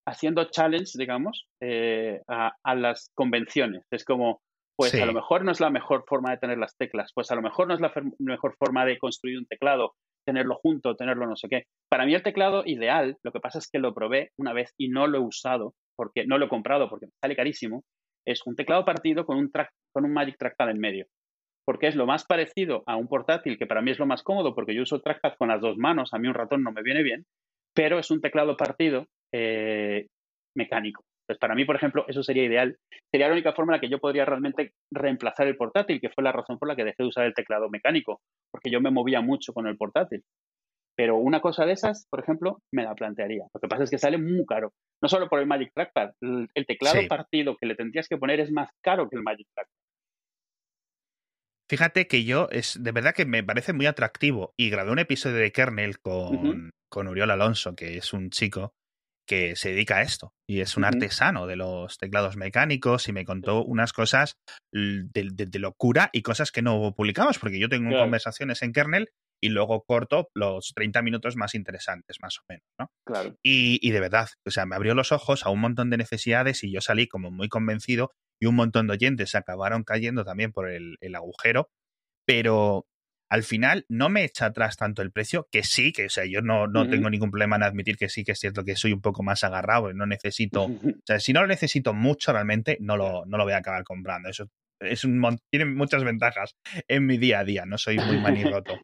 haciendo 0.07 0.49
challenge, 0.49 0.97
digamos, 0.97 1.45
eh, 1.61 2.21
a, 2.27 2.75
las 2.75 3.11
convenciones. 3.13 3.85
Es 3.91 4.03
como, 4.03 4.41
pues 4.75 4.93
a 4.95 5.05
lo 5.05 5.13
mejor 5.13 5.43
no 5.43 5.51
es 5.51 5.59
la 5.59 5.69
mejor 5.69 6.03
forma 6.07 6.31
de 6.31 6.37
tener 6.37 6.57
las 6.57 6.75
teclas, 6.77 7.11
pues 7.13 7.29
a 7.31 7.35
lo 7.35 7.41
mejor 7.41 7.67
no 7.67 7.75
es 7.75 7.79
la 7.79 7.91
mejor 8.19 8.55
forma 8.57 8.85
de 8.85 8.97
construir 8.97 9.37
un 9.37 9.45
teclado, 9.45 9.93
tenerlo 10.25 10.55
junto, 10.55 10.95
tenerlo 10.95 11.27
no 11.27 11.35
sé 11.35 11.47
qué. 11.49 11.63
Para 11.89 12.05
mí 12.05 12.15
el 12.15 12.23
teclado 12.23 12.63
ideal, 12.65 13.17
lo 13.23 13.31
que 13.31 13.39
pasa 13.39 13.59
es 13.59 13.69
que 13.69 13.79
lo 13.79 13.93
probé 13.93 14.31
una 14.37 14.53
vez 14.53 14.73
y 14.77 14.89
no 14.89 15.07
lo 15.07 15.19
he 15.19 15.21
usado, 15.21 15.73
porque 15.95 16.25
no 16.25 16.37
lo 16.37 16.45
he 16.45 16.49
comprado 16.49 16.89
porque 16.89 17.07
sale 17.21 17.35
carísimo, 17.35 17.83
es 18.25 18.41
un 18.45 18.55
teclado 18.55 18.85
partido 18.85 19.25
con 19.25 19.37
un, 19.37 19.51
track, 19.51 19.69
con 19.93 20.05
un 20.05 20.13
Magic 20.13 20.37
Trackpad 20.37 20.71
en 20.71 20.79
medio. 20.79 21.05
Porque 21.65 21.87
es 21.87 21.95
lo 21.95 22.05
más 22.05 22.25
parecido 22.25 22.83
a 22.87 22.97
un 22.97 23.07
portátil, 23.07 23.57
que 23.57 23.67
para 23.67 23.81
mí 23.81 23.91
es 23.91 23.99
lo 23.99 24.05
más 24.05 24.23
cómodo, 24.23 24.53
porque 24.53 24.75
yo 24.75 24.81
uso 24.81 25.01
trackpad 25.01 25.35
con 25.37 25.47
las 25.49 25.61
dos 25.61 25.77
manos, 25.77 26.13
a 26.13 26.19
mí 26.19 26.27
un 26.27 26.33
ratón 26.33 26.63
no 26.63 26.71
me 26.71 26.83
viene 26.83 27.03
bien, 27.03 27.25
pero 27.73 27.99
es 27.99 28.11
un 28.11 28.21
teclado 28.21 28.57
partido 28.57 29.05
eh, 29.33 30.07
mecánico. 30.55 31.03
Pues 31.25 31.39
para 31.39 31.55
mí, 31.55 31.63
por 31.65 31.75
ejemplo, 31.75 32.05
eso 32.07 32.21
sería 32.21 32.43
ideal. 32.43 32.77
Sería 33.11 33.27
la 33.27 33.33
única 33.33 33.53
forma 33.53 33.73
en 33.73 33.77
la 33.77 33.81
que 33.81 33.89
yo 33.89 33.99
podría 33.99 34.25
realmente 34.25 34.73
reemplazar 34.91 35.47
el 35.47 35.55
portátil, 35.55 36.01
que 36.01 36.09
fue 36.09 36.23
la 36.23 36.31
razón 36.31 36.59
por 36.59 36.67
la 36.67 36.75
que 36.75 36.83
dejé 36.83 37.03
de 37.03 37.07
usar 37.07 37.25
el 37.25 37.33
teclado 37.33 37.69
mecánico, 37.69 38.19
porque 38.51 38.69
yo 38.69 38.81
me 38.81 38.91
movía 38.91 39.21
mucho 39.21 39.53
con 39.53 39.67
el 39.67 39.77
portátil. 39.77 40.23
Pero 40.95 41.17
una 41.17 41.41
cosa 41.41 41.65
de 41.65 41.73
esas, 41.73 42.05
por 42.09 42.19
ejemplo, 42.19 42.59
me 42.71 42.83
la 42.83 42.93
plantearía. 42.93 43.45
Lo 43.53 43.59
que 43.59 43.67
pasa 43.67 43.83
es 43.83 43.89
que 43.89 43.97
sale 43.97 44.17
muy 44.17 44.45
caro. 44.45 44.73
No 45.01 45.09
solo 45.09 45.27
por 45.27 45.39
el 45.39 45.47
Magic 45.47 45.71
Trackpad, 45.73 46.11
el, 46.21 46.65
teclado 46.67 46.99
partido 47.07 47.57
que 47.59 47.67
le 47.67 47.75
tendrías 47.75 48.07
que 48.07 48.17
poner 48.17 48.39
es 48.39 48.51
más 48.51 48.69
caro 48.83 49.09
que 49.09 49.15
el 49.15 49.23
Magic 49.23 49.47
Trackpad. 49.55 49.73
Fíjate 51.69 52.07
que 52.07 52.25
yo 52.25 52.49
es 52.51 52.83
de 52.83 52.91
verdad 52.91 53.15
que 53.15 53.25
me 53.25 53.43
parece 53.43 53.73
muy 53.73 53.87
atractivo 53.87 54.53
y 54.57 54.69
grabé 54.69 54.91
un 54.91 54.99
episodio 54.99 55.37
de 55.37 55.51
Kernel 55.51 55.99
con, 55.99 56.69
con 56.89 57.07
Uriol 57.07 57.31
Alonso, 57.31 57.75
que 57.75 57.97
es 57.97 58.13
un 58.13 58.29
chico 58.29 58.73
que 59.25 59.55
se 59.55 59.69
dedica 59.69 59.97
a 59.97 60.01
esto 60.01 60.33
y 60.47 60.61
es 60.61 60.75
un 60.77 60.83
artesano 60.83 61.47
de 61.47 61.55
los 61.55 61.97
teclados 61.97 62.35
mecánicos 62.35 63.07
y 63.07 63.13
me 63.13 63.25
contó 63.25 63.63
unas 63.63 63.93
cosas 63.93 64.37
de, 64.71 65.59
locura 65.59 66.09
y 66.11 66.21
cosas 66.21 66.51
que 66.51 66.61
no 66.61 66.93
publicamos 66.95 67.39
porque 67.39 67.59
yo 67.59 67.69
tengo 67.69 67.97
conversaciones 67.97 68.61
en 68.61 68.73
kernel 68.73 69.09
y 69.43 69.49
luego 69.49 69.83
corto 69.83 70.29
los 70.33 70.71
30 70.73 71.01
minutos 71.01 71.35
más 71.35 71.53
interesantes, 71.53 72.17
más 72.21 72.39
o 72.39 72.43
menos, 72.47 72.65
¿no? 72.79 72.89
Claro. 73.05 73.35
Y, 73.43 73.91
de 73.91 73.99
verdad, 73.99 74.29
o 74.47 74.51
sea, 74.51 74.65
me 74.65 74.77
abrió 74.77 74.95
los 74.95 75.11
ojos 75.11 75.45
a 75.45 75.49
un 75.49 75.59
montón 75.59 75.89
de 75.89 75.97
necesidades 75.97 76.63
y 76.63 76.71
yo 76.71 76.79
salí 76.79 77.09
como 77.09 77.29
muy 77.29 77.49
convencido 77.49 78.13
y 78.41 78.45
un 78.45 78.55
montón 78.55 78.87
de 78.87 78.93
oyentes 78.93 79.31
se 79.31 79.37
acabaron 79.37 79.83
cayendo 79.83 80.23
también 80.23 80.53
por 80.53 80.69
el, 80.69 80.97
agujero, 81.13 81.69
pero 82.25 82.87
al 83.33 83.41
final 83.41 83.83
no 83.89 84.09
me 84.09 84.23
echa 84.25 84.45
atrás 84.45 84.77
tanto 84.77 85.01
el 85.01 85.11
precio, 85.11 85.47
que 85.51 85.63
sí, 85.63 85.91
que 85.91 86.05
o 86.05 86.09
sea, 86.09 86.23
yo 86.23 86.43
no, 86.43 86.67
no 86.67 86.87
tengo 86.87 87.09
ningún 87.09 87.31
problema 87.31 87.55
en 87.55 87.63
admitir 87.63 87.97
que 87.97 88.07
sí, 88.07 88.23
que 88.23 88.33
es 88.33 88.39
cierto 88.39 88.63
que 88.63 88.75
soy 88.75 88.93
un 88.93 89.01
poco 89.01 89.23
más 89.23 89.43
agarrado 89.43 89.89
y 89.89 89.95
no 89.95 90.05
necesito, 90.05 90.65
o 90.65 90.79
sea, 91.03 91.19
si 91.19 91.33
no 91.33 91.41
lo 91.41 91.47
necesito 91.47 91.95
mucho 91.95 92.31
realmente, 92.31 92.77
no 92.79 92.95
lo, 92.95 93.25
no 93.25 93.39
lo 93.39 93.43
voy 93.43 93.53
a 93.53 93.57
acabar 93.57 93.83
comprando, 93.85 94.29
eso 94.29 94.51
es 94.79 95.03
un 95.03 95.19
tiene 95.49 95.65
muchas 95.65 96.03
ventajas 96.03 96.57
en 96.87 97.07
mi 97.07 97.17
día 97.17 97.39
a 97.39 97.43
día, 97.43 97.65
no 97.65 97.79
soy 97.79 97.97
muy 97.97 98.19
manirroto. 98.19 98.79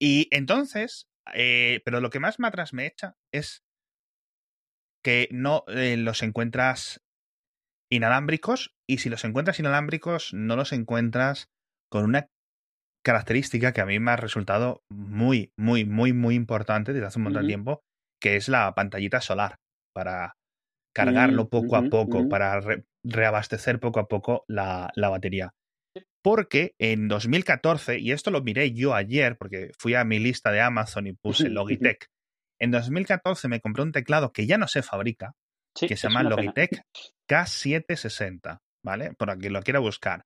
Y 0.00 0.26
entonces, 0.32 1.06
eh, 1.34 1.80
pero 1.84 2.00
lo 2.00 2.10
que 2.10 2.18
más 2.18 2.40
me 2.40 2.48
atrás 2.48 2.72
me 2.72 2.84
echa 2.84 3.14
es 3.32 3.62
que 5.04 5.28
no 5.30 5.62
eh, 5.68 5.96
los 5.96 6.24
encuentras 6.24 7.00
inalámbricos 7.92 8.74
y 8.88 8.98
si 8.98 9.08
los 9.08 9.24
encuentras 9.24 9.60
inalámbricos 9.60 10.34
no 10.34 10.56
los 10.56 10.72
encuentras 10.72 11.48
con 11.88 12.02
una 12.02 12.28
característica 13.08 13.72
que 13.72 13.80
a 13.80 13.86
mí 13.86 13.98
me 13.98 14.10
ha 14.10 14.16
resultado 14.16 14.82
muy, 14.90 15.50
muy, 15.56 15.86
muy, 15.86 16.12
muy 16.12 16.34
importante 16.34 16.92
desde 16.92 17.06
hace 17.06 17.18
un 17.18 17.24
montón 17.24 17.44
de 17.44 17.48
tiempo, 17.48 17.80
que 18.20 18.36
es 18.36 18.50
la 18.50 18.74
pantallita 18.74 19.22
solar 19.22 19.56
para 19.94 20.34
cargarlo 20.94 21.44
mm, 21.44 21.48
poco 21.48 21.76
a 21.76 21.84
poco, 21.84 22.28
para 22.28 22.60
reabastecer 23.02 23.80
poco 23.80 23.98
a 24.00 24.08
poco 24.08 24.44
la, 24.46 24.92
batería. 24.94 25.54
Porque 26.22 26.74
en 26.78 27.08
2014, 27.08 27.98
y 27.98 28.12
esto 28.12 28.30
lo 28.30 28.42
miré 28.42 28.74
yo 28.74 28.94
ayer 28.94 29.38
porque 29.38 29.70
fui 29.78 29.94
a 29.94 30.04
mi 30.04 30.18
lista 30.18 30.52
de 30.52 30.60
Amazon 30.60 31.06
y 31.06 31.14
puse 31.14 31.48
Logitech, 31.48 32.08
en 32.60 32.72
2014 32.72 33.48
me 33.48 33.60
compré 33.62 33.84
un 33.84 33.92
teclado 33.92 34.34
que 34.34 34.46
ya 34.46 34.58
no 34.58 34.68
se 34.68 34.82
fabrica, 34.82 35.32
que 35.74 35.96
se 35.96 36.08
llama 36.08 36.24
Logitech 36.24 36.82
K760, 37.26 38.58
¿vale? 38.84 39.14
Por 39.14 39.38
quien 39.38 39.54
lo 39.54 39.62
quiera 39.62 39.78
buscar. 39.78 40.24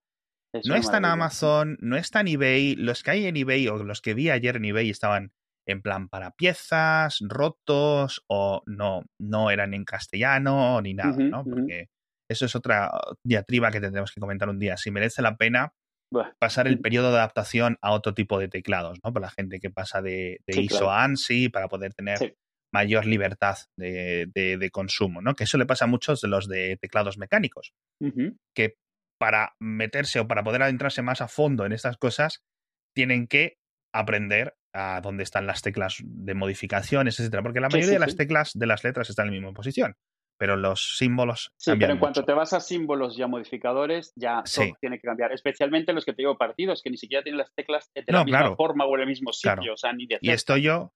No 0.64 0.74
está 0.74 0.98
en 0.98 1.04
Amazon, 1.04 1.78
no 1.80 1.96
está 1.96 2.20
en 2.20 2.28
eBay. 2.28 2.76
Los 2.76 3.02
que 3.02 3.12
hay 3.12 3.26
en 3.26 3.36
eBay 3.36 3.68
o 3.68 3.82
los 3.82 4.00
que 4.00 4.14
vi 4.14 4.30
ayer 4.30 4.56
en 4.56 4.64
eBay 4.64 4.90
estaban 4.90 5.32
en 5.66 5.80
plan 5.80 6.08
para 6.08 6.32
piezas, 6.32 7.18
rotos 7.20 8.24
o 8.26 8.62
no, 8.66 9.04
no 9.20 9.50
eran 9.50 9.74
en 9.74 9.84
castellano 9.84 10.80
ni 10.82 10.94
nada, 10.94 11.16
¿no? 11.16 11.44
Porque 11.44 11.88
eso 12.28 12.46
es 12.46 12.56
otra 12.56 12.90
diatriba 13.24 13.70
que 13.70 13.80
tendremos 13.80 14.12
que 14.12 14.20
comentar 14.20 14.48
un 14.48 14.58
día. 14.58 14.76
Si 14.76 14.90
merece 14.90 15.22
la 15.22 15.36
pena 15.36 15.72
pasar 16.38 16.66
el 16.66 16.80
periodo 16.80 17.10
de 17.10 17.18
adaptación 17.18 17.78
a 17.80 17.92
otro 17.92 18.12
tipo 18.12 18.38
de 18.38 18.48
teclados, 18.48 18.98
¿no? 19.02 19.12
Para 19.12 19.26
la 19.26 19.30
gente 19.30 19.60
que 19.60 19.70
pasa 19.70 20.02
de, 20.02 20.40
ISO 20.46 20.90
a 20.90 21.04
ANSI 21.04 21.48
para 21.48 21.68
poder 21.68 21.94
tener 21.94 22.36
mayor 22.72 23.06
libertad 23.06 23.56
de, 23.76 24.70
consumo, 24.72 25.22
¿no? 25.22 25.34
Que 25.34 25.44
eso 25.44 25.58
le 25.58 25.66
pasa 25.66 25.84
a 25.84 25.88
muchos 25.88 26.20
de 26.20 26.28
los 26.28 26.48
de 26.48 26.76
teclados 26.80 27.18
mecánicos, 27.18 27.72
que 28.54 28.76
para 29.22 29.54
meterse 29.60 30.18
o 30.18 30.26
para 30.26 30.42
poder 30.42 30.64
adentrarse 30.64 31.00
más 31.00 31.20
a 31.20 31.28
fondo 31.28 31.64
en 31.64 31.70
estas 31.70 31.96
cosas, 31.96 32.42
tienen 32.92 33.28
que 33.28 33.58
aprender 33.94 34.56
a 34.74 35.00
dónde 35.00 35.22
están 35.22 35.46
las 35.46 35.62
teclas 35.62 35.98
de 36.02 36.34
modificaciones, 36.34 37.20
etcétera, 37.20 37.44
porque 37.44 37.60
la 37.60 37.68
mayoría 37.68 37.92
de 37.92 37.98
las 38.00 38.16
teclas 38.16 38.50
de 38.52 38.66
las 38.66 38.82
letras 38.82 39.10
están 39.10 39.28
en 39.28 39.34
la 39.34 39.40
misma 39.40 39.54
posición 39.54 39.94
pero 40.38 40.56
los 40.56 40.96
símbolos. 40.98 41.52
Sí, 41.56 41.70
pero 41.78 41.92
en 41.92 42.00
cuanto 42.00 42.24
te 42.24 42.32
vas 42.32 42.52
a 42.52 42.58
símbolos 42.58 43.16
y 43.16 43.22
a 43.22 43.28
modificadores, 43.28 44.12
ya 44.16 44.42
todo 44.42 44.76
tiene 44.80 44.98
que 44.98 45.06
cambiar. 45.06 45.30
Especialmente 45.30 45.92
los 45.92 46.04
que 46.04 46.14
te 46.14 46.22
digo 46.22 46.36
partidos, 46.36 46.82
que 46.82 46.90
ni 46.90 46.96
siquiera 46.96 47.22
tienen 47.22 47.38
las 47.38 47.54
teclas 47.54 47.92
de 47.94 48.02
la 48.08 48.24
misma 48.24 48.56
forma 48.56 48.84
o 48.84 48.96
en 48.96 49.02
el 49.02 49.06
mismo 49.06 49.32
sitio. 49.32 49.74
O 49.74 49.76
sea, 49.76 49.92
ni 49.92 50.08
de 50.08 50.18
y 50.20 50.30
estoy 50.30 50.62
yo 50.62 50.92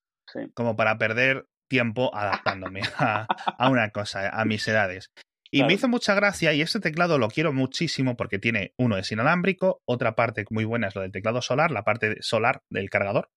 como 0.52 0.74
para 0.74 0.98
perder 0.98 1.46
tiempo 1.68 2.12
adaptándome 2.12 2.80
a, 2.98 3.70
una 3.70 3.90
cosa, 3.90 4.28
a 4.30 4.44
mis 4.44 4.66
edades. 4.66 5.12
Y 5.50 5.62
me 5.64 5.74
hizo 5.74 5.88
mucha 5.88 6.14
gracia 6.14 6.52
y 6.52 6.60
este 6.60 6.80
teclado 6.80 7.18
lo 7.18 7.28
quiero 7.28 7.52
muchísimo 7.52 8.16
porque 8.16 8.38
tiene, 8.38 8.74
uno 8.78 8.96
es 8.96 9.10
inalámbrico, 9.12 9.82
otra 9.86 10.14
parte 10.14 10.44
muy 10.50 10.64
buena 10.64 10.88
es 10.88 10.94
lo 10.94 11.02
del 11.02 11.12
teclado 11.12 11.42
solar, 11.42 11.70
la 11.70 11.84
parte 11.84 12.16
solar 12.20 12.62
del 12.70 12.90
cargador. 12.90 13.30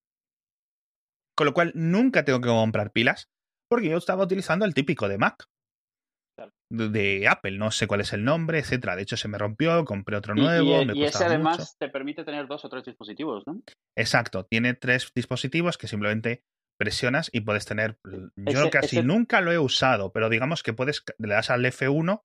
Con 1.36 1.46
lo 1.46 1.54
cual 1.54 1.72
nunca 1.76 2.26
tengo 2.26 2.42
que 2.42 2.50
comprar 2.50 2.92
pilas 2.92 3.30
porque 3.70 3.90
yo 3.90 3.98
estaba 3.98 4.24
utilizando 4.24 4.66
el 4.66 4.74
típico 4.74 5.08
de 5.08 5.18
Mac. 5.18 5.46
De, 6.72 7.28
Apple, 7.28 7.58
no 7.58 7.72
sé 7.72 7.88
cuál 7.88 8.02
es 8.02 8.14
el 8.14 8.24
nombre, 8.24 8.60
etcétera. 8.60 8.96
De 8.96 9.02
hecho, 9.02 9.18
se 9.18 9.28
me 9.28 9.38
rompió, 9.38 9.84
compré 9.86 10.16
otro 10.16 10.36
nuevo. 10.36 10.84
Y, 10.94 11.04
ese 11.04 11.26
además 11.26 11.76
te 11.78 11.90
permite 11.90 12.24
tener 12.24 12.48
dos 12.48 12.64
o 12.64 12.70
tres 12.70 12.86
dispositivos, 12.86 13.46
¿no? 13.46 13.62
Exacto, 13.98 14.46
tiene 14.46 14.74
tres 14.74 15.12
dispositivos 15.14 15.78
que 15.78 15.88
simplemente 15.88 16.44
presionas 16.80 17.30
y 17.32 17.42
puedes 17.42 17.66
tener. 17.66 17.98
Yo 18.38 18.70
casi 18.70 19.04
nunca 19.04 19.42
lo 19.42 19.52
he 19.52 19.60
usado, 19.60 20.12
pero 20.12 20.30
digamos 20.30 20.64
que 20.64 20.74
puedes, 20.74 21.04
le 21.18 21.34
das 21.34 21.50
al 21.50 21.66
F1 21.66 22.24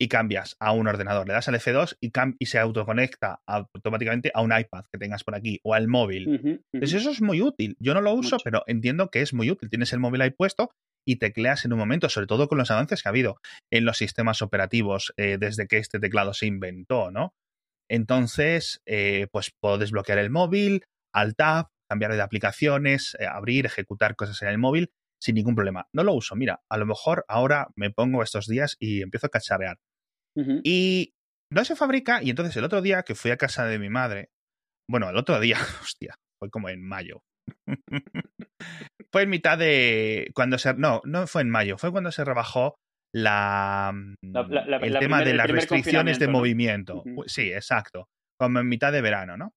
y 0.00 0.08
cambias 0.08 0.56
a 0.60 0.72
un 0.72 0.86
ordenador, 0.86 1.26
le 1.26 1.34
das 1.34 1.48
al 1.48 1.56
F2 1.56 1.96
y, 2.00 2.12
y 2.38 2.46
se 2.46 2.58
autoconecta 2.60 3.42
automáticamente 3.46 4.30
a 4.32 4.42
un 4.42 4.56
iPad 4.56 4.84
que 4.92 4.98
tengas 4.98 5.24
por 5.24 5.34
aquí 5.34 5.60
o 5.64 5.74
al 5.74 5.88
móvil. 5.88 6.62
Entonces 6.72 7.00
eso 7.00 7.10
es 7.10 7.20
muy 7.20 7.42
útil. 7.42 7.76
Yo 7.80 7.94
no 7.94 8.00
lo 8.00 8.14
uso, 8.14 8.38
pero 8.44 8.62
entiendo 8.68 9.10
que 9.10 9.20
es 9.20 9.34
muy 9.34 9.50
útil. 9.50 9.68
Tienes 9.68 9.92
el 9.92 9.98
móvil 9.98 10.20
ahí 10.20 10.30
puesto 10.30 10.70
y 11.04 11.16
tecleas 11.16 11.64
en 11.64 11.72
un 11.72 11.80
momento, 11.80 12.08
sobre 12.08 12.28
todo 12.28 12.48
con 12.48 12.58
los 12.58 12.70
avances 12.70 13.02
que 13.02 13.08
ha 13.08 13.10
habido 13.10 13.40
en 13.72 13.84
los 13.84 13.98
sistemas 13.98 14.42
operativos 14.42 15.12
eh, 15.16 15.38
desde 15.40 15.66
que 15.66 15.78
este 15.78 15.98
teclado 15.98 16.32
se 16.34 16.46
inventó, 16.46 17.10
¿no? 17.10 17.34
Entonces, 17.90 18.82
eh, 18.86 19.26
pues 19.32 19.50
puedo 19.60 19.78
desbloquear 19.78 20.18
el 20.18 20.30
móvil, 20.30 20.84
al 21.12 21.34
tab, 21.34 21.68
cambiar 21.88 22.12
de 22.12 22.22
aplicaciones, 22.22 23.16
eh, 23.18 23.26
abrir, 23.26 23.66
ejecutar 23.66 24.16
cosas 24.16 24.40
en 24.42 24.48
el 24.48 24.58
móvil 24.58 24.90
sin 25.20 25.34
ningún 25.34 25.54
problema. 25.54 25.88
No 25.92 26.04
lo 26.04 26.14
uso, 26.14 26.36
mira, 26.36 26.60
a 26.70 26.76
lo 26.76 26.86
mejor 26.86 27.24
ahora 27.28 27.68
me 27.76 27.90
pongo 27.90 28.22
estos 28.22 28.46
días 28.46 28.76
y 28.78 29.02
empiezo 29.02 29.26
a 29.26 29.30
cacharrear. 29.30 29.78
Y 30.62 31.14
no 31.52 31.64
se 31.64 31.74
fabrica, 31.74 32.22
y 32.22 32.30
entonces 32.30 32.56
el 32.56 32.62
otro 32.62 32.80
día 32.80 33.02
que 33.02 33.16
fui 33.16 33.32
a 33.32 33.36
casa 33.36 33.64
de 33.64 33.80
mi 33.80 33.88
madre, 33.88 34.28
bueno, 34.88 35.10
el 35.10 35.16
otro 35.16 35.40
día, 35.40 35.56
hostia, 35.82 36.14
fue 36.38 36.48
como 36.48 36.68
en 36.68 36.86
mayo. 36.86 37.22
fue 39.12 39.22
en 39.22 39.30
mitad 39.30 39.58
de 39.58 40.30
cuando 40.34 40.58
se 40.58 40.74
no 40.74 41.00
no 41.04 41.26
fue 41.26 41.40
en 41.40 41.48
mayo 41.48 41.78
fue 41.78 41.90
cuando 41.90 42.12
se 42.12 42.22
rebajó 42.22 42.74
la, 43.14 43.90
el 44.22 44.98
tema 44.98 45.22
de 45.22 45.32
las 45.32 45.48
restricciones 45.48 46.18
de 46.18 46.28
movimiento 46.28 47.02
sí 47.26 47.50
exacto 47.50 48.08
como 48.38 48.60
en 48.60 48.68
mitad 48.68 48.92
de 48.92 49.00
verano 49.00 49.38
no 49.38 49.54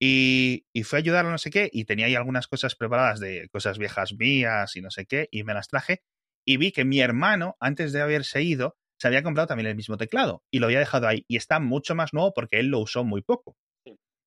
y, 0.00 0.66
y 0.72 0.82
fue 0.84 0.98
a 0.98 1.00
ayudarlo 1.00 1.30
no 1.30 1.38
sé 1.38 1.50
qué, 1.50 1.68
y 1.72 1.84
tenía 1.84 2.06
ahí 2.06 2.14
algunas 2.14 2.48
cosas 2.48 2.74
preparadas 2.74 3.20
de 3.20 3.48
cosas 3.50 3.78
viejas 3.78 4.14
mías 4.14 4.74
y 4.76 4.80
no 4.80 4.90
sé 4.90 5.06
qué, 5.06 5.28
y 5.30 5.44
me 5.44 5.54
las 5.54 5.68
traje. 5.68 6.02
Y 6.46 6.56
vi 6.56 6.72
que 6.72 6.84
mi 6.84 7.00
hermano, 7.00 7.56
antes 7.60 7.92
de 7.92 8.00
haberse 8.00 8.42
ido, 8.42 8.76
se 8.98 9.08
había 9.08 9.22
comprado 9.22 9.48
también 9.48 9.68
el 9.68 9.76
mismo 9.76 9.96
teclado 9.96 10.42
y 10.50 10.58
lo 10.58 10.66
había 10.66 10.78
dejado 10.78 11.06
ahí. 11.06 11.24
Y 11.28 11.36
está 11.36 11.60
mucho 11.60 11.94
más 11.94 12.12
nuevo 12.14 12.32
porque 12.34 12.58
él 12.60 12.68
lo 12.68 12.80
usó 12.80 13.04
muy 13.04 13.22
poco. 13.22 13.56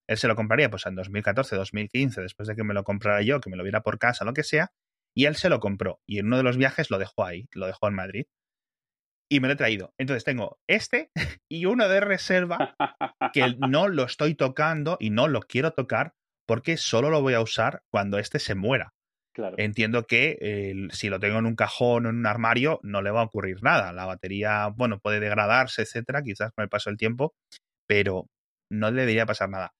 Él 0.07 0.17
se 0.17 0.27
lo 0.27 0.35
compraría 0.35 0.69
pues 0.69 0.85
en 0.85 0.95
2014, 0.95 1.55
2015, 1.55 2.21
después 2.21 2.47
de 2.47 2.55
que 2.55 2.63
me 2.63 2.73
lo 2.73 2.83
comprara 2.83 3.21
yo, 3.21 3.39
que 3.39 3.49
me 3.49 3.57
lo 3.57 3.63
viera 3.63 3.81
por 3.81 3.99
casa, 3.99 4.25
lo 4.25 4.33
que 4.33 4.43
sea. 4.43 4.71
Y 5.15 5.25
él 5.25 5.35
se 5.35 5.49
lo 5.49 5.59
compró. 5.59 6.01
Y 6.05 6.19
en 6.19 6.27
uno 6.27 6.37
de 6.37 6.43
los 6.43 6.57
viajes 6.57 6.91
lo 6.91 6.99
dejó 6.99 7.25
ahí, 7.25 7.47
lo 7.53 7.67
dejó 7.67 7.87
en 7.87 7.95
Madrid 7.95 8.25
y 9.29 9.39
me 9.39 9.47
lo 9.47 9.53
he 9.53 9.57
traído. 9.57 9.93
Entonces 9.97 10.23
tengo 10.23 10.59
este 10.67 11.11
y 11.49 11.65
uno 11.65 11.87
de 11.87 11.99
reserva 11.99 12.75
que 13.33 13.55
no 13.69 13.87
lo 13.87 14.03
estoy 14.03 14.35
tocando 14.35 14.97
y 14.99 15.09
no 15.09 15.27
lo 15.27 15.41
quiero 15.41 15.71
tocar 15.71 16.13
porque 16.47 16.77
solo 16.77 17.09
lo 17.09 17.21
voy 17.21 17.33
a 17.33 17.41
usar 17.41 17.81
cuando 17.91 18.19
este 18.19 18.39
se 18.39 18.55
muera. 18.55 18.93
Claro. 19.35 19.55
Entiendo 19.57 20.05
que 20.05 20.87
si 20.91 21.09
lo 21.09 21.19
tengo 21.19 21.39
en 21.39 21.47
un 21.47 21.55
cajón 21.55 22.05
o 22.05 22.09
en 22.09 22.17
un 22.17 22.27
armario 22.27 22.79
no 22.83 23.01
le 23.01 23.09
va 23.09 23.21
a 23.21 23.25
ocurrir 23.25 23.63
nada. 23.63 23.91
La 23.91 24.05
batería, 24.05 24.67
bueno, 24.75 24.99
puede 24.99 25.19
degradarse, 25.19 25.81
etcétera, 25.81 26.21
quizás 26.21 26.51
con 26.55 26.63
el 26.63 26.69
paso 26.69 26.91
del 26.91 26.97
tiempo, 26.97 27.33
pero 27.87 28.27
no 28.71 28.91
le 28.91 29.01
debería 29.01 29.25
pasar 29.25 29.49
nada. 29.49 29.73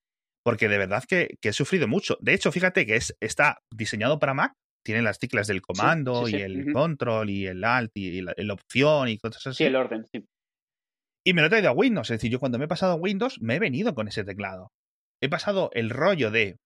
Porque 0.43 0.67
de 0.67 0.79
verdad 0.79 1.03
que, 1.07 1.35
que 1.39 1.49
he 1.49 1.53
sufrido 1.53 1.87
mucho. 1.87 2.17
De 2.19 2.33
hecho, 2.33 2.51
fíjate 2.51 2.87
que 2.87 2.95
es, 2.95 3.15
está 3.19 3.59
diseñado 3.71 4.17
para 4.17 4.33
Mac, 4.33 4.53
tiene 4.83 5.01
las 5.01 5.19
teclas 5.19 5.47
del 5.47 5.61
comando 5.61 6.27
y 6.27 6.35
el 6.35 6.71
control 6.71 7.29
y 7.29 7.47
el 7.47 7.63
alt 7.63 7.91
y, 7.95 8.21
la, 8.21 8.53
opción 8.53 9.09
y 9.09 9.17
cosas 9.17 9.47
así. 9.47 9.57
Sí, 9.57 9.63
el 9.63 9.75
orden, 9.75 10.05
sí. 10.11 10.27
Y 11.25 11.33
me 11.33 11.41
lo 11.41 11.47
he 11.47 11.49
traído 11.49 11.69
a 11.69 11.73
Windows. 11.73 12.09
Es 12.09 12.17
decir, 12.17 12.31
yo 12.31 12.39
cuando 12.39 12.59
me 12.59 12.65
he 12.65 12.67
pasado 12.67 12.93
a 12.93 12.95
Windows 12.95 13.41
me 13.41 13.55
he 13.55 13.59
venido 13.59 13.95
con 13.95 14.07
ese 14.07 14.23
teclado. 14.23 14.71
He 15.21 15.29
pasado 15.29 15.69
el 15.73 15.89
rollo 15.89 16.31
de 16.31 16.57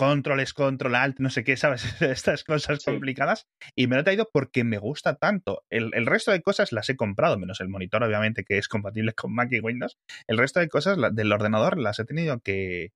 control 0.00 0.40
es 0.40 0.54
control 0.54 0.94
alt, 0.94 1.18
no 1.20 1.28
sé 1.28 1.44
qué, 1.44 1.56
¿sabes? 1.56 1.84
Estas 2.02 2.42
cosas 2.42 2.82
complicadas. 2.84 3.46
Y 3.76 3.86
me 3.86 3.96
lo 3.96 4.00
he 4.00 4.04
traído 4.04 4.28
porque 4.32 4.64
me 4.64 4.78
gusta 4.78 5.16
tanto. 5.16 5.62
El, 5.70 5.90
el, 5.94 6.06
resto 6.06 6.32
de 6.32 6.40
cosas 6.40 6.72
las 6.72 6.88
he 6.88 6.96
comprado, 6.96 7.38
menos 7.38 7.60
el 7.60 7.68
monitor, 7.68 8.02
obviamente, 8.02 8.42
que 8.44 8.56
es 8.56 8.66
compatible 8.66 9.12
con 9.12 9.34
Mac 9.34 9.50
y 9.52 9.60
Windows. 9.60 9.98
El 10.26 10.38
resto 10.38 10.58
de 10.58 10.68
cosas 10.68 10.96
del 11.12 11.32
ordenador 11.32 11.78
las 11.78 11.98
he 11.98 12.04
tenido 12.06 12.40
que, 12.40 12.92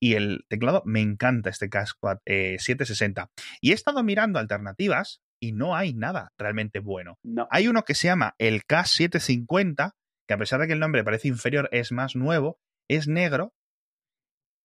y 0.00 0.14
el 0.14 0.44
teclado 0.48 0.82
me 0.84 1.00
encanta 1.00 1.50
este 1.50 1.68
casco 1.68 2.08
760. 2.26 3.22
Eh, 3.22 3.26
y 3.60 3.70
he 3.72 3.74
estado 3.74 4.02
mirando 4.02 4.38
alternativas 4.38 5.22
y 5.40 5.52
no 5.52 5.76
hay 5.76 5.94
nada 5.94 6.32
realmente 6.38 6.78
bueno. 6.78 7.18
Hay 7.50 7.68
uno 7.68 7.82
que 7.84 7.94
se 7.94 8.08
llama 8.08 8.34
el 8.38 8.62
K750, 8.64 9.92
que 10.26 10.34
a 10.34 10.38
pesar 10.38 10.60
de 10.60 10.66
que 10.66 10.72
el 10.72 10.80
nombre 10.80 11.04
parece 11.04 11.28
inferior, 11.28 11.68
es 11.72 11.92
más 11.92 12.16
nuevo, 12.16 12.58
es 12.88 13.08
negro 13.08 13.54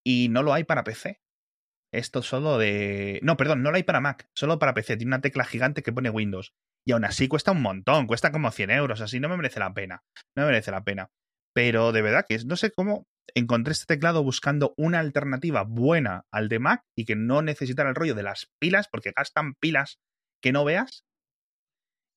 y 0.04 0.28
no 0.30 0.42
lo 0.42 0.52
hay 0.54 0.64
para 0.64 0.84
PC. 0.84 1.20
Esto 1.92 2.22
solo 2.22 2.56
de... 2.56 3.18
No, 3.22 3.36
perdón, 3.36 3.62
no 3.62 3.70
lo 3.70 3.76
hay 3.76 3.82
para 3.82 4.00
Mac, 4.00 4.28
solo 4.34 4.58
para 4.58 4.74
PC. 4.74 4.96
Tiene 4.96 5.10
una 5.10 5.20
tecla 5.20 5.44
gigante 5.44 5.82
que 5.82 5.92
pone 5.92 6.08
Windows. 6.08 6.54
Y 6.86 6.92
aún 6.92 7.04
así 7.04 7.28
cuesta 7.28 7.52
un 7.52 7.62
montón, 7.62 8.06
cuesta 8.06 8.32
como 8.32 8.50
100 8.50 8.70
euros, 8.70 9.00
así 9.00 9.20
no 9.20 9.28
me 9.28 9.36
merece 9.36 9.60
la 9.60 9.74
pena. 9.74 10.02
No 10.34 10.44
me 10.44 10.46
merece 10.46 10.70
la 10.70 10.82
pena. 10.82 11.10
Pero 11.54 11.92
de 11.92 12.02
verdad 12.02 12.26
que 12.28 12.38
no 12.44 12.56
sé 12.56 12.70
cómo 12.70 13.06
encontré 13.34 13.72
este 13.72 13.94
teclado 13.94 14.22
buscando 14.22 14.74
una 14.76 14.98
alternativa 14.98 15.62
buena 15.62 16.24
al 16.30 16.48
de 16.48 16.58
Mac 16.58 16.82
y 16.96 17.04
que 17.04 17.16
no 17.16 17.42
necesitara 17.42 17.90
el 17.90 17.94
rollo 17.94 18.14
de 18.14 18.22
las 18.22 18.50
pilas, 18.60 18.88
porque 18.90 19.12
gastan 19.16 19.54
pilas 19.54 19.98
que 20.42 20.52
no 20.52 20.64
veas. 20.64 21.04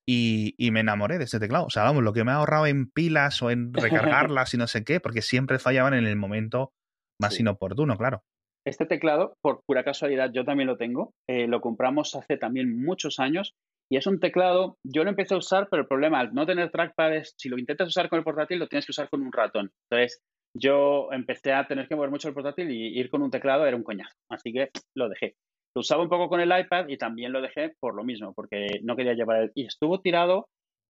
Y, 0.06 0.56
me 0.72 0.82
enamoré 0.82 1.17
de 1.17 1.24
este 1.24 1.39
teclado. 1.39 1.65
O 1.65 1.69
sea, 1.69 1.84
vamos, 1.84 2.04
lo 2.04 2.12
que 2.12 2.26
me 2.26 2.32
ha 2.32 2.36
ahorrado 2.36 2.67
en 2.67 2.89
pilas 2.91 3.41
o 3.41 3.52
en 3.52 3.74
recargarlas 3.74 4.54
y 4.54 4.58
no 4.58 4.67
sé 4.67 4.84
qué, 4.84 5.00
porque 5.00 5.22
siempre 5.22 5.60
fallaban 5.60 5.93
en 5.93 6.06
el 6.06 6.17
momento 6.17 6.74
más 7.22 7.39
inoportuno, 7.39 7.98
claro. 7.98 8.24
Este 8.65 8.86
teclado, 8.86 9.36
por 9.41 9.62
pura 9.65 9.84
casualidad, 9.84 10.32
yo 10.34 10.43
también 10.43 10.67
lo 10.67 10.78
tengo. 10.78 11.13
Eh, 11.30 11.48
lo 11.48 11.62
compramos 11.62 12.15
hace 12.15 12.38
también 12.38 12.84
muchos 12.84 13.19
años 13.19 13.56
y 13.94 13.98
es 13.98 14.08
un 14.08 14.20
teclado, 14.20 14.80
yo 14.84 15.04
lo 15.04 15.12
empecé 15.12 15.36
a 15.36 15.38
usar, 15.38 15.68
pero 15.70 15.84
el 15.84 15.88
problema 15.88 16.20
al 16.20 16.34
no 16.34 16.48
tener 16.48 16.72
trackpad 16.72 17.14
es, 17.14 17.36
si 17.38 17.48
lo 17.48 17.60
intentas 17.60 17.90
usar 17.90 18.10
con 18.10 18.18
el 18.18 18.24
portátil, 18.26 18.58
lo 18.58 18.68
tienes 18.68 18.88
que 18.88 18.92
usar 18.92 19.08
con 19.08 19.22
un 19.22 19.32
ratón. 19.32 19.70
Entonces, 19.88 20.20
yo 20.58 21.10
empecé 21.12 21.54
a 21.54 21.68
tener 21.68 21.88
que 21.88 21.96
mover 21.96 22.10
mucho 22.10 22.28
el 22.28 22.34
portátil 22.34 22.72
y 22.72 23.00
ir 23.00 23.12
con 23.12 23.22
un 23.22 23.30
teclado 23.30 23.68
era 23.68 23.78
un 23.78 23.84
coñazo. 23.84 24.16
Así 24.32 24.52
que 24.52 24.72
lo 24.96 25.10
dejé. 25.10 25.36
Lo 25.76 25.82
usaba 25.82 26.02
un 26.02 26.10
poco 26.10 26.28
con 26.28 26.40
el 26.40 26.52
iPad 26.60 26.88
y 26.88 26.98
también 26.98 27.32
lo 27.32 27.40
dejé 27.40 27.76
por 27.80 27.94
lo 27.94 28.04
mismo, 28.04 28.34
porque 28.34 28.80
no 28.82 28.96
quería 28.96 29.14
llevar 29.14 29.44
el... 29.44 29.52
Y 29.54 29.68
estuvo 29.68 30.02
tirado, 30.02 30.48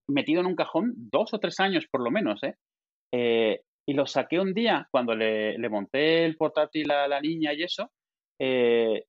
metido 0.08 0.40
en 0.40 0.48
un 0.48 0.56
cajón 0.56 0.94
dos 0.96 1.34
o 1.34 1.40
tres 1.40 1.60
años 1.60 1.86
por 1.92 2.02
lo 2.02 2.10
menos, 2.10 2.42
¿eh? 2.44 2.56
eh 3.14 3.64
y 3.86 3.96
lo 3.96 4.06
saqué 4.06 4.40
un 4.40 4.54
día 4.54 4.88
cuando 4.92 5.14
le, 5.14 5.58
monté 5.68 6.24
el 6.24 6.38
portátil 6.38 6.90
a 6.90 7.10
la 7.10 7.20
niña 7.20 7.54
y 7.54 7.64
eso. 7.64 7.92
Eh, 8.40 9.04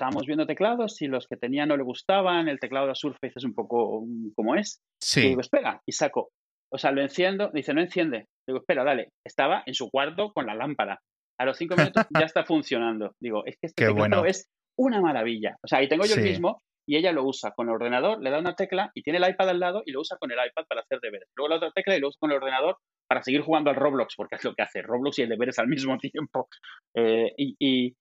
estábamos 0.00 0.24
viendo 0.24 0.46
teclados 0.46 1.02
y 1.02 1.08
los 1.08 1.28
que 1.28 1.36
tenía 1.36 1.66
no 1.66 1.76
le 1.76 1.82
gustaban. 1.82 2.48
El 2.48 2.58
teclado 2.58 2.86
de 2.86 2.94
Surface 2.94 3.34
es 3.36 3.44
un 3.44 3.54
poco 3.54 4.06
como 4.34 4.54
es. 4.54 4.80
Sí. 5.02 5.20
Y 5.20 5.28
digo, 5.28 5.42
espera, 5.42 5.82
y 5.86 5.92
saco. 5.92 6.30
O 6.72 6.78
sea, 6.78 6.90
lo 6.90 7.02
enciendo, 7.02 7.50
dice, 7.52 7.74
no 7.74 7.82
enciende. 7.82 8.24
Digo, 8.48 8.60
espera, 8.60 8.82
dale. 8.82 9.10
Estaba 9.26 9.62
en 9.66 9.74
su 9.74 9.90
cuarto 9.90 10.32
con 10.32 10.46
la 10.46 10.54
lámpara. 10.54 10.98
A 11.38 11.44
los 11.44 11.58
cinco 11.58 11.76
minutos 11.76 12.06
ya 12.18 12.24
está 12.24 12.44
funcionando. 12.44 13.12
Digo, 13.20 13.44
es 13.44 13.56
que 13.60 13.66
este 13.66 13.86
teclado 13.86 14.24
es 14.24 14.48
una 14.78 15.02
maravilla. 15.02 15.56
O 15.62 15.68
sea, 15.68 15.82
y 15.82 15.88
tengo 15.88 16.06
yo 16.06 16.14
el 16.14 16.22
mismo 16.22 16.62
y 16.88 16.96
ella 16.96 17.12
lo 17.12 17.24
usa 17.24 17.52
con 17.52 17.68
el 17.68 17.74
ordenador, 17.74 18.22
le 18.22 18.30
da 18.30 18.38
una 18.38 18.54
tecla 18.54 18.90
y 18.94 19.02
tiene 19.02 19.18
el 19.18 19.30
iPad 19.30 19.50
al 19.50 19.60
lado 19.60 19.82
y 19.84 19.92
lo 19.92 20.00
usa 20.00 20.16
con 20.18 20.32
el 20.32 20.38
iPad 20.38 20.64
para 20.66 20.80
hacer 20.80 20.98
deberes. 21.00 21.28
Luego 21.36 21.50
la 21.50 21.56
otra 21.56 21.70
tecla 21.72 21.94
y 21.94 22.00
lo 22.00 22.08
usa 22.08 22.18
con 22.18 22.30
el 22.30 22.38
ordenador 22.38 22.78
para 23.06 23.22
seguir 23.22 23.42
jugando 23.42 23.70
al 23.70 23.76
Roblox, 23.76 24.14
porque 24.16 24.36
es 24.36 24.44
lo 24.44 24.54
que 24.54 24.62
hace 24.62 24.82
Roblox 24.82 25.18
y 25.18 25.22
el 25.22 25.28
deberes 25.28 25.58
al 25.58 25.68
mismo 25.68 25.98
tiempo. 25.98 26.48
Eh, 26.96 27.32
y, 27.36 27.54
y 27.58 27.94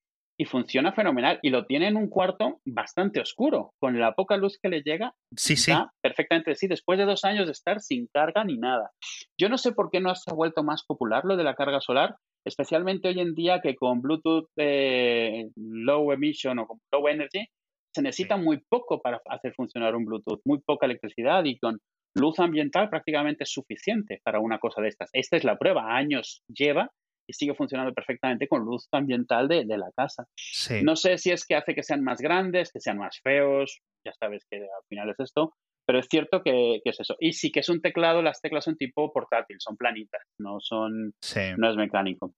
funciona 0.46 0.94
fenomenal. 0.94 1.40
Y 1.42 1.50
lo 1.50 1.66
tiene 1.66 1.88
en 1.88 1.98
un 1.98 2.10
cuarto 2.10 2.60
bastante 2.66 3.20
oscuro, 3.20 3.74
con 3.80 4.00
la 4.00 4.14
poca 4.14 4.38
luz 4.38 4.58
que 4.62 4.70
le 4.70 4.82
llega. 4.82 5.14
Sí, 5.36 5.56
sí. 5.56 5.72
Perfectamente, 6.02 6.56
sí, 6.56 6.68
después 6.68 6.98
de 6.98 7.06
dos 7.06 7.26
años 7.26 7.46
de 7.46 7.52
estar 7.52 7.82
sin 7.82 8.08
carga 8.08 8.44
ni 8.44 8.58
nada. 8.58 8.92
Yo 9.40 9.50
no 9.50 9.58
sé 9.58 9.74
por 9.74 9.90
qué 9.92 10.00
no 10.00 10.14
se 10.16 10.32
ha 10.32 10.34
vuelto 10.34 10.64
más 10.64 10.84
popular 10.86 11.26
lo 11.26 11.36
de 11.38 11.44
la 11.44 11.56
carga 11.56 11.82
solar, 11.82 12.16
especialmente 12.46 13.10
hoy 13.10 13.20
en 13.20 13.36
día 13.36 13.60
que 13.62 13.76
con 13.76 14.02
Bluetooth 14.02 14.50
eh, 14.58 15.50
low 15.56 16.12
emission 16.12 16.60
o 16.60 16.68
con 16.68 16.80
low 16.92 17.08
energy 17.08 17.48
se 17.94 18.02
necesita 18.02 18.38
muy 18.38 18.62
poco 18.70 19.02
para 19.02 19.20
hacer 19.30 19.54
funcionar 19.56 19.96
un 19.96 20.06
Bluetooth, 20.06 20.42
muy 20.46 20.60
poca 20.62 20.86
electricidad 20.86 21.44
y 21.46 21.58
con 21.58 21.80
luz 22.16 22.40
ambiental 22.40 22.90
prácticamente 22.90 23.44
es 23.44 23.52
suficiente 23.52 24.22
para 24.24 24.40
una 24.40 24.60
cosa 24.60 24.82
de 24.82 24.90
estas. 24.90 25.10
Esta 25.14 25.38
es 25.38 25.44
la 25.44 25.58
prueba, 25.58 25.96
años 25.96 26.44
lleva 26.48 26.92
y 27.30 27.34
sigue 27.34 27.54
funcionando 27.54 27.94
perfectamente 27.94 28.48
con 28.48 28.66
luz 28.66 28.88
ambiental 28.92 29.48
de, 29.48 29.64
la 29.66 29.92
casa. 29.96 30.26
No 30.84 30.96
sé 30.96 31.20
si 31.20 31.30
es 31.30 31.46
que 31.46 31.56
hace 31.56 31.76
que 31.76 31.84
sean 31.84 32.04
más 32.04 32.20
grandes, 32.20 32.72
que 32.72 32.80
sean 32.80 32.98
más 32.98 33.20
feos, 33.22 33.82
ya 34.04 34.12
sabes 34.20 34.46
que 34.50 34.58
al 34.58 34.86
final 34.90 35.10
es 35.12 35.20
esto, 35.20 35.54
Pero 35.86 36.00
es 36.00 36.08
cierto 36.10 36.42
que, 36.42 36.82
es 36.84 37.00
eso. 37.00 37.16
Y 37.20 37.34
sí 37.34 37.52
que 37.52 37.60
es 37.60 37.70
un 37.70 37.82
teclado, 37.82 38.24
las 38.24 38.42
teclas 38.42 38.66
son 38.66 38.78
tipo 38.78 39.14
portátil, 39.14 39.58
son 39.60 39.78
planitas, 39.78 40.24
no 40.40 40.58
son 40.60 41.14
no 41.58 41.70
es 41.70 41.76
mecánico. 41.76 42.34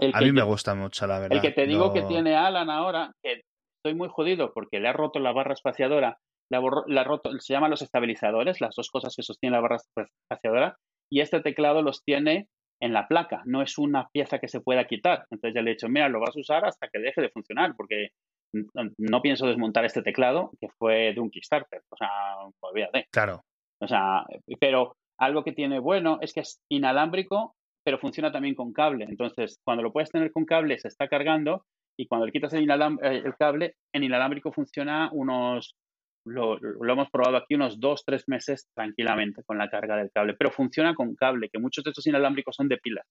a 0.00 0.20
mí 0.22 0.32
me 0.32 0.42
gusta 0.42 0.74
mucho, 0.74 1.06
la 1.06 1.18
verdad. 1.18 1.36
El 1.36 1.42
que 1.42 1.52
te 1.52 1.66
digo 1.66 1.92
que 1.92 2.02
tiene 2.02 2.34
Alan 2.34 2.70
ahora, 2.70 3.12
que 3.22 3.42
estoy 3.78 3.94
muy 3.94 4.08
jodido 4.08 4.54
porque 4.54 4.80
le 4.80 4.88
ha 4.88 4.94
roto 4.94 5.18
la 5.18 5.32
barra 5.32 5.52
espaciadora, 5.52 6.16
la, 6.50 6.58
ha 6.58 7.04
roto, 7.04 7.30
se 7.40 7.52
llaman 7.52 7.70
los 7.70 7.82
estabilizadores, 7.82 8.62
las 8.62 8.74
dos 8.74 8.88
cosas 8.90 9.14
que 9.14 9.22
sostienen 9.22 9.60
la 9.60 9.60
barra 9.60 9.76
espaciadora, 10.30 10.76
y 11.12 11.20
este 11.20 11.40
teclado 11.40 11.82
los 11.82 12.02
tiene 12.02 12.48
en 12.84 12.92
la 12.92 13.08
placa, 13.08 13.40
no 13.46 13.62
es 13.62 13.78
una 13.78 14.08
pieza 14.12 14.38
que 14.38 14.46
se 14.46 14.60
pueda 14.60 14.86
quitar. 14.86 15.24
Entonces 15.30 15.54
ya 15.54 15.62
le 15.62 15.70
he 15.70 15.74
dicho, 15.74 15.88
mira, 15.88 16.10
lo 16.10 16.20
vas 16.20 16.36
a 16.36 16.40
usar 16.40 16.66
hasta 16.66 16.88
que 16.88 16.98
deje 16.98 17.22
de 17.22 17.30
funcionar, 17.30 17.74
porque 17.76 18.10
no 18.98 19.22
pienso 19.22 19.46
desmontar 19.46 19.86
este 19.86 20.02
teclado 20.02 20.50
que 20.60 20.68
fue 20.68 21.14
de 21.14 21.20
un 21.20 21.30
Kickstarter. 21.30 21.80
O 21.88 21.96
sea, 21.96 22.10
olvídate. 22.60 23.06
Claro. 23.10 23.40
O 23.80 23.88
sea, 23.88 24.26
pero 24.60 24.96
algo 25.18 25.44
que 25.44 25.52
tiene 25.52 25.78
bueno 25.78 26.18
es 26.20 26.34
que 26.34 26.40
es 26.40 26.60
inalámbrico, 26.68 27.54
pero 27.82 27.98
funciona 27.98 28.30
también 28.30 28.54
con 28.54 28.74
cable. 28.74 29.06
Entonces, 29.08 29.58
cuando 29.64 29.82
lo 29.82 29.90
puedes 29.90 30.10
tener 30.10 30.30
con 30.30 30.44
cable, 30.44 30.78
se 30.78 30.88
está 30.88 31.08
cargando 31.08 31.64
y 31.98 32.06
cuando 32.06 32.26
le 32.26 32.32
quitas 32.32 32.52
el, 32.52 32.68
el 32.70 33.36
cable, 33.38 33.76
en 33.94 34.04
inalámbrico 34.04 34.52
funciona 34.52 35.08
unos, 35.10 35.74
lo, 36.24 36.58
lo, 36.58 36.92
hemos 36.92 37.10
probado 37.10 37.36
aquí, 37.36 37.54
unos 37.54 37.80
dos, 37.80 38.04
tres 38.04 38.24
meses 38.28 38.68
tranquilamente 38.74 39.42
con 39.44 39.58
la 39.58 39.68
carga 39.68 39.96
del 39.96 40.10
cable, 40.12 40.34
pero 40.38 40.50
funciona 40.50 40.94
con 40.94 41.14
cable, 41.14 41.48
que 41.50 41.58
muchos 41.58 41.84
de 41.84 41.90
estos 41.90 42.06
inalámbricos 42.06 42.56
son 42.56 42.68
de 42.68 42.78
pilas. 42.78 43.06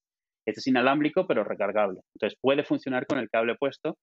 Este 0.45 0.59
es 0.59 0.68
inalámbrico, 0.68 1.26
pero 1.26 1.43
recargable. 1.43 2.01
Entonces, 2.16 2.38
puede 2.41 2.64
funcionar 2.64 3.05
con 3.05 3.20
el 3.20 3.30
cable 3.30 3.55
puesto 3.55 3.97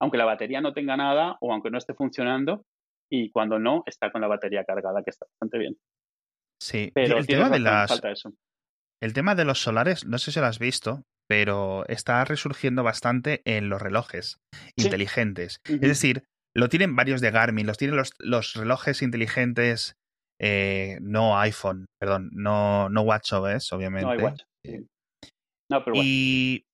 aunque 0.00 0.18
la 0.18 0.24
batería 0.24 0.60
no 0.60 0.72
tenga 0.72 0.96
nada 0.96 1.36
o 1.40 1.52
aunque 1.52 1.70
no 1.70 1.78
esté 1.78 1.94
funcionando, 1.94 2.64
y 3.12 3.30
cuando 3.30 3.58
no, 3.58 3.82
está 3.86 4.10
con 4.10 4.20
la 4.20 4.28
batería 4.28 4.64
cargada, 4.64 5.02
que 5.04 5.10
está 5.10 5.26
bastante 5.26 5.58
bien. 5.58 5.76
Sí, 6.60 6.90
pero 6.94 7.18
el 7.18 7.26
tema 7.26 7.50
de 7.50 7.58
las... 7.58 8.00
El 9.02 9.12
tema 9.14 9.34
de 9.34 9.44
los 9.44 9.60
solares, 9.62 10.06
no 10.06 10.18
sé 10.18 10.30
si 10.30 10.40
lo 10.40 10.46
has 10.46 10.58
visto, 10.58 11.04
pero 11.26 11.86
está 11.88 12.24
resurgiendo 12.24 12.82
bastante 12.82 13.40
en 13.44 13.68
los 13.68 13.80
relojes 13.80 14.40
inteligentes. 14.76 15.60
Es 15.64 15.80
decir, 15.80 16.24
lo 16.56 16.68
tienen 16.68 16.96
varios 16.96 17.20
de 17.20 17.30
Garmin, 17.30 17.66
los 17.66 17.78
tienen 17.78 17.96
los, 17.96 18.12
los 18.18 18.54
relojes 18.54 19.02
inteligentes, 19.02 19.96
eh, 20.40 20.98
no 21.00 21.38
iPhone, 21.38 21.86
perdón, 22.00 22.30
no, 22.32 22.88
no 22.88 23.02
WatchOS, 23.02 23.72
obviamente. 23.72 24.16
No 24.16 24.24
Watch. 24.24 24.42
No, 25.70 25.84
pero 25.84 25.96
y 25.96 26.64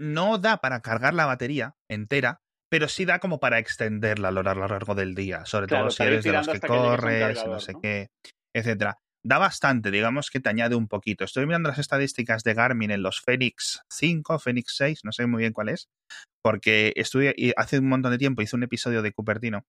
no 0.00 0.38
da 0.38 0.58
para 0.58 0.80
cargar 0.80 1.14
la 1.14 1.26
batería 1.26 1.74
entera, 1.88 2.40
pero 2.70 2.88
sí 2.88 3.04
da 3.04 3.18
como 3.18 3.40
para 3.40 3.58
extenderla 3.58 4.28
a 4.28 4.32
lo 4.32 4.42
largo 4.42 4.94
del 4.94 5.14
día, 5.14 5.44
sobre 5.46 5.66
todo 5.66 5.90
si 5.90 6.02
eres 6.02 6.24
de 6.24 6.32
los 6.32 6.48
que 6.48 6.60
corres, 6.60 7.46
no 7.46 7.60
sé 7.60 7.74
qué, 7.80 8.08
etcétera. 8.54 8.98
Da 9.22 9.38
bastante, 9.38 9.90
digamos 9.90 10.30
que 10.30 10.40
te 10.40 10.48
añade 10.48 10.76
un 10.76 10.88
poquito. 10.88 11.24
Estoy 11.24 11.44
mirando 11.44 11.68
las 11.68 11.78
estadísticas 11.78 12.42
de 12.42 12.54
Garmin 12.54 12.90
en 12.90 13.02
los 13.02 13.20
Fenix 13.20 13.82
5, 13.90 14.38
Fenix 14.38 14.74
6, 14.76 15.00
no 15.04 15.12
sé 15.12 15.26
muy 15.26 15.40
bien 15.40 15.52
cuál 15.52 15.68
es, 15.68 15.90
porque 16.42 16.94
estuve, 16.96 17.34
hace 17.56 17.78
un 17.80 17.88
montón 17.88 18.12
de 18.12 18.18
tiempo 18.18 18.40
hice 18.40 18.56
un 18.56 18.62
episodio 18.62 19.02
de 19.02 19.12
Cupertino 19.12 19.66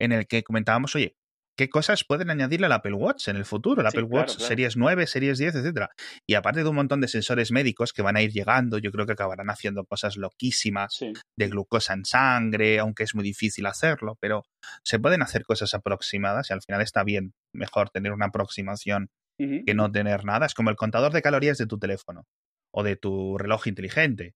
en 0.00 0.12
el 0.12 0.26
que 0.26 0.42
comentábamos, 0.42 0.94
oye, 0.96 1.16
qué 1.56 1.68
cosas 1.68 2.04
pueden 2.04 2.30
añadirle 2.30 2.66
al 2.66 2.72
Apple 2.72 2.94
Watch 2.94 3.28
en 3.28 3.36
el 3.36 3.44
futuro, 3.44 3.80
el 3.80 3.86
Apple 3.86 4.04
Watch 4.04 4.38
Series 4.38 4.76
9, 4.76 5.06
Series 5.06 5.38
10, 5.38 5.56
etcétera. 5.56 5.90
Y 6.26 6.34
aparte 6.34 6.62
de 6.62 6.68
un 6.68 6.76
montón 6.76 7.00
de 7.00 7.08
sensores 7.08 7.52
médicos 7.52 7.92
que 7.92 8.02
van 8.02 8.16
a 8.16 8.22
ir 8.22 8.30
llegando, 8.32 8.78
yo 8.78 8.90
creo 8.90 9.06
que 9.06 9.12
acabarán 9.12 9.50
haciendo 9.50 9.84
cosas 9.84 10.16
loquísimas 10.16 10.98
de 11.36 11.48
glucosa 11.48 11.94
en 11.94 12.04
sangre, 12.04 12.78
aunque 12.78 13.04
es 13.04 13.14
muy 13.14 13.24
difícil 13.24 13.66
hacerlo, 13.66 14.16
pero 14.20 14.44
se 14.84 14.98
pueden 14.98 15.22
hacer 15.22 15.44
cosas 15.44 15.74
aproximadas 15.74 16.50
y 16.50 16.52
al 16.52 16.62
final 16.62 16.80
está 16.80 17.04
bien, 17.04 17.32
mejor 17.54 17.90
tener 17.90 18.12
una 18.12 18.26
aproximación 18.26 19.08
que 19.38 19.74
no 19.74 19.90
tener 19.90 20.24
nada. 20.24 20.46
Es 20.46 20.54
como 20.54 20.70
el 20.70 20.76
contador 20.76 21.12
de 21.12 21.22
calorías 21.22 21.58
de 21.58 21.66
tu 21.66 21.78
teléfono 21.78 22.24
o 22.72 22.82
de 22.84 22.96
tu 22.96 23.36
reloj 23.38 23.66
inteligente. 23.66 24.34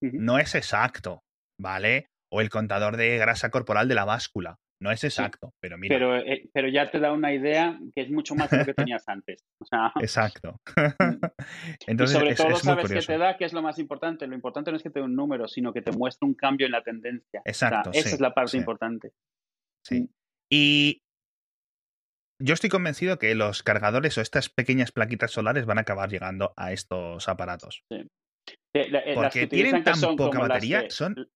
No 0.00 0.38
es 0.38 0.54
exacto, 0.56 1.22
¿vale? 1.58 2.06
O 2.32 2.40
el 2.40 2.50
contador 2.50 2.96
de 2.96 3.16
grasa 3.18 3.50
corporal 3.50 3.86
de 3.88 3.94
la 3.94 4.04
báscula. 4.04 4.56
No 4.80 4.90
es 4.90 5.04
exacto, 5.04 5.52
pero 5.60 5.76
mira. 5.76 5.94
Pero, 5.94 6.16
eh, 6.16 6.48
pero 6.54 6.68
ya 6.68 6.90
te 6.90 6.98
da 6.98 7.12
una 7.12 7.34
idea 7.34 7.78
que 7.94 8.00
es 8.00 8.10
mucho 8.10 8.34
más 8.34 8.50
de 8.50 8.58
lo 8.58 8.64
que 8.64 8.74
tenías 8.88 9.06
antes. 9.08 9.44
exacto. 10.00 10.56
Mm. 10.74 11.20
Entonces, 11.86 12.16
y 12.16 12.18
sobre 12.18 12.34
todo 12.34 12.56
sabes 12.56 12.90
qué 12.90 13.00
te 13.00 13.18
da, 13.18 13.36
que 13.36 13.44
es 13.44 13.52
lo 13.52 13.60
más 13.60 13.78
importante. 13.78 14.26
Lo 14.26 14.34
importante 14.34 14.70
no 14.70 14.78
es 14.78 14.82
que 14.82 14.90
te 14.90 15.00
dé 15.00 15.04
un 15.04 15.14
número, 15.14 15.46
sino 15.48 15.72
que 15.72 15.82
te 15.82 15.92
muestre 15.92 16.26
un 16.26 16.34
cambio 16.34 16.66
en 16.66 16.72
la 16.72 16.82
tendencia. 16.82 17.42
Exacto. 17.44 17.90
esa 17.92 18.08
es 18.08 18.20
la 18.20 18.32
parte 18.32 18.56
importante. 18.56 19.12
Sí. 19.86 20.02
Mm. 20.02 20.08
Y 20.52 21.02
yo 22.42 22.54
estoy 22.54 22.70
convencido 22.70 23.18
que 23.18 23.34
los 23.34 23.62
cargadores 23.62 24.16
o 24.16 24.22
estas 24.22 24.48
pequeñas 24.48 24.92
plaquitas 24.92 25.30
solares 25.30 25.66
van 25.66 25.76
a 25.76 25.82
acabar 25.82 26.08
llegando 26.08 26.54
a 26.56 26.72
estos 26.72 27.28
aparatos. 27.28 27.82
Sí. 27.92 28.08
Eh, 28.74 29.14
Porque 29.14 29.46
tienen 29.46 29.84
tan 29.84 30.00
poca 30.16 30.38
batería, 30.38 30.88
son 30.88 31.28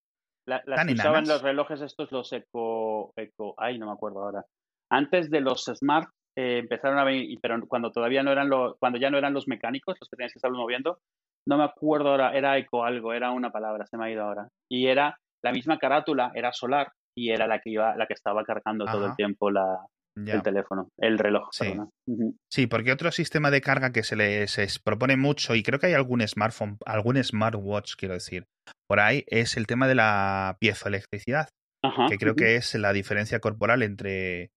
las 0.47 0.87
que 0.87 0.93
usaban 0.93 1.27
los 1.27 1.43
relojes 1.43 1.81
estos, 1.81 2.13
los 2.13 2.33
Eco, 2.33 3.13
Eco, 3.17 3.55
ay, 3.57 3.79
no 3.79 3.87
me 3.87 3.93
acuerdo 3.93 4.23
ahora. 4.23 4.45
Antes 4.91 5.31
de 5.31 5.41
los 5.41 5.65
Smart 5.65 6.09
eh, 6.37 6.59
empezaron 6.59 6.99
a 6.99 7.05
venir, 7.05 7.39
pero 7.41 7.67
cuando 7.67 7.91
todavía 7.91 8.23
no 8.23 8.33
eran 8.33 8.49
los, 8.49 8.77
cuando 8.79 8.99
ya 8.99 9.11
no 9.11 9.19
eran 9.19 9.35
los 9.35 9.49
mecánicos, 9.49 9.97
los 10.01 10.09
que 10.09 10.17
tenías 10.17 10.33
que 10.33 10.39
estarlos 10.39 10.61
moviendo, 10.61 10.99
no 11.47 11.59
me 11.59 11.65
acuerdo 11.65 12.11
ahora, 12.11 12.33
era 12.33 12.59
Eco 12.59 12.85
algo, 12.85 13.13
era 13.13 13.31
una 13.31 13.51
palabra, 13.51 13.87
se 13.87 13.97
me 13.97 14.07
ha 14.07 14.11
ido 14.11 14.23
ahora. 14.23 14.49
Y 14.71 14.87
era 14.87 15.19
la 15.43 15.53
misma 15.53 15.79
carátula, 15.79 16.33
era 16.35 16.53
solar 16.53 16.93
y 17.17 17.31
era 17.31 17.47
la 17.47 17.61
que 17.61 17.71
iba, 17.71 17.97
la 17.97 18.07
que 18.07 18.15
estaba 18.15 18.45
cargando 18.45 18.85
todo 18.87 19.07
el 19.07 19.17
tiempo 19.17 19.51
la, 19.51 19.87
el 20.17 20.43
teléfono, 20.43 20.89
el 20.99 21.19
reloj. 21.19 21.49
Sí. 21.53 21.75
sí, 22.51 22.67
porque 22.67 22.93
otro 22.93 23.11
sistema 23.11 23.51
de 23.51 23.61
carga 23.61 23.93
que 23.93 24.03
se 24.03 24.17
les 24.17 24.79
propone 24.79 25.17
mucho, 25.17 25.55
y 25.55 25.63
creo 25.63 25.79
que 25.79 25.87
hay 25.87 25.95
algún 25.95 26.27
smartphone, 26.27 26.79
algún 26.87 27.23
smartwatch, 27.23 27.95
quiero 27.97 28.15
decir, 28.15 28.45
por 28.89 29.01
ahí, 29.01 29.25
es 29.27 29.57
el 29.57 29.67
tema 29.67 29.89
de 29.89 29.95
la 29.95 30.57
piezoelectricidad, 30.61 31.49
que 32.09 32.17
creo 32.17 32.35
que 32.35 32.57
es 32.57 32.75
la 32.75 32.93
diferencia 32.93 33.41
corporal 33.41 33.83
entre, 33.83 34.51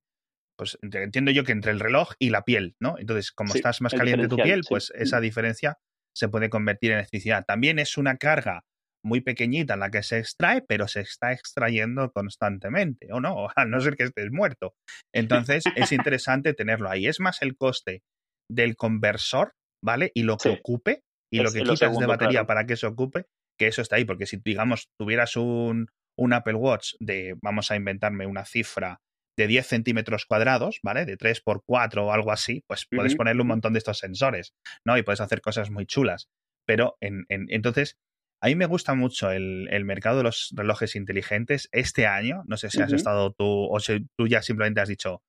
pues 0.57 0.77
entiendo 0.81 1.31
yo 1.31 1.43
que 1.43 1.51
entre 1.51 1.71
el 1.71 1.79
reloj 1.79 2.13
y 2.19 2.29
la 2.29 2.43
piel, 2.43 2.75
¿no? 2.79 2.95
Entonces, 2.97 3.31
como 3.31 3.53
estás 3.53 3.81
más 3.81 3.93
caliente 3.93 4.27
tu 4.27 4.37
piel, 4.37 4.61
pues 4.67 4.91
esa 4.95 5.19
diferencia 5.19 5.77
se 6.15 6.29
puede 6.29 6.49
convertir 6.49 6.91
en 6.91 6.99
electricidad. 6.99 7.43
También 7.45 7.79
es 7.79 7.97
una 7.97 8.17
carga 8.17 8.63
muy 9.03 9.21
pequeñita 9.21 9.75
en 9.75 9.79
la 9.79 9.89
que 9.89 10.03
se 10.03 10.19
extrae, 10.19 10.61
pero 10.61 10.87
se 10.87 11.01
está 11.01 11.31
extrayendo 11.31 12.11
constantemente, 12.11 13.07
o 13.11 13.19
no, 13.19 13.47
a 13.55 13.65
no 13.65 13.79
ser 13.79 13.95
que 13.95 14.03
estés 14.03 14.31
muerto. 14.31 14.75
Entonces, 15.13 15.63
es 15.75 15.91
interesante 15.91 16.53
tenerlo 16.53 16.89
ahí. 16.89 17.07
Es 17.07 17.19
más 17.19 17.41
el 17.41 17.55
coste 17.55 18.01
del 18.49 18.75
conversor, 18.75 19.53
¿vale? 19.83 20.11
Y 20.13 20.23
lo 20.23 20.37
que 20.37 20.49
ocupe, 20.49 21.01
y 21.31 21.39
lo 21.39 21.51
que 21.51 21.63
quitas 21.63 21.97
de 21.97 22.05
batería 22.05 22.45
para 22.45 22.65
que 22.65 22.77
se 22.77 22.87
ocupe, 22.87 23.25
que 23.59 23.67
eso 23.67 23.81
está 23.81 23.97
ahí, 23.97 24.05
porque 24.05 24.25
si, 24.25 24.37
digamos, 24.43 24.89
tuvieras 24.99 25.35
un, 25.35 25.87
un 26.17 26.33
Apple 26.33 26.55
Watch 26.55 26.93
de, 26.99 27.35
vamos 27.41 27.71
a 27.71 27.75
inventarme 27.75 28.25
una 28.25 28.45
cifra, 28.45 28.99
de 29.37 29.47
10 29.47 29.67
centímetros 29.67 30.25
cuadrados, 30.25 30.79
¿vale? 30.83 31.05
De 31.05 31.15
3 31.15 31.41
por 31.41 31.63
4 31.63 32.07
o 32.07 32.11
algo 32.11 32.31
así, 32.31 32.63
pues 32.67 32.87
puedes 32.89 33.15
ponerle 33.15 33.43
un 33.43 33.49
montón 33.49 33.73
de 33.73 33.79
estos 33.79 33.99
sensores, 33.99 34.53
¿no? 34.83 34.97
Y 34.97 35.03
puedes 35.03 35.21
hacer 35.21 35.41
cosas 35.41 35.69
muy 35.69 35.85
chulas. 35.85 36.27
Pero 36.65 36.97
en, 37.01 37.25
en, 37.29 37.45
entonces, 37.49 37.97
a 38.41 38.47
mí 38.47 38.55
me 38.55 38.65
gusta 38.65 38.93
mucho 38.93 39.31
el, 39.31 39.85
mercado 39.85 40.17
de 40.17 40.23
los 40.23 40.53
relojes 40.55 40.95
inteligentes 40.95 41.69
este 41.71 42.05
año. 42.05 42.43
No 42.45 42.57
sé 42.57 42.69
si 42.69 42.81
has 42.81 42.93
estado 42.93 43.33
tú 43.33 43.45
o 43.45 43.79
si 43.79 44.05
tú 44.17 44.27
ya 44.27 44.41
simplemente 44.41 44.81
has 44.81 44.89
dicho 44.89 45.21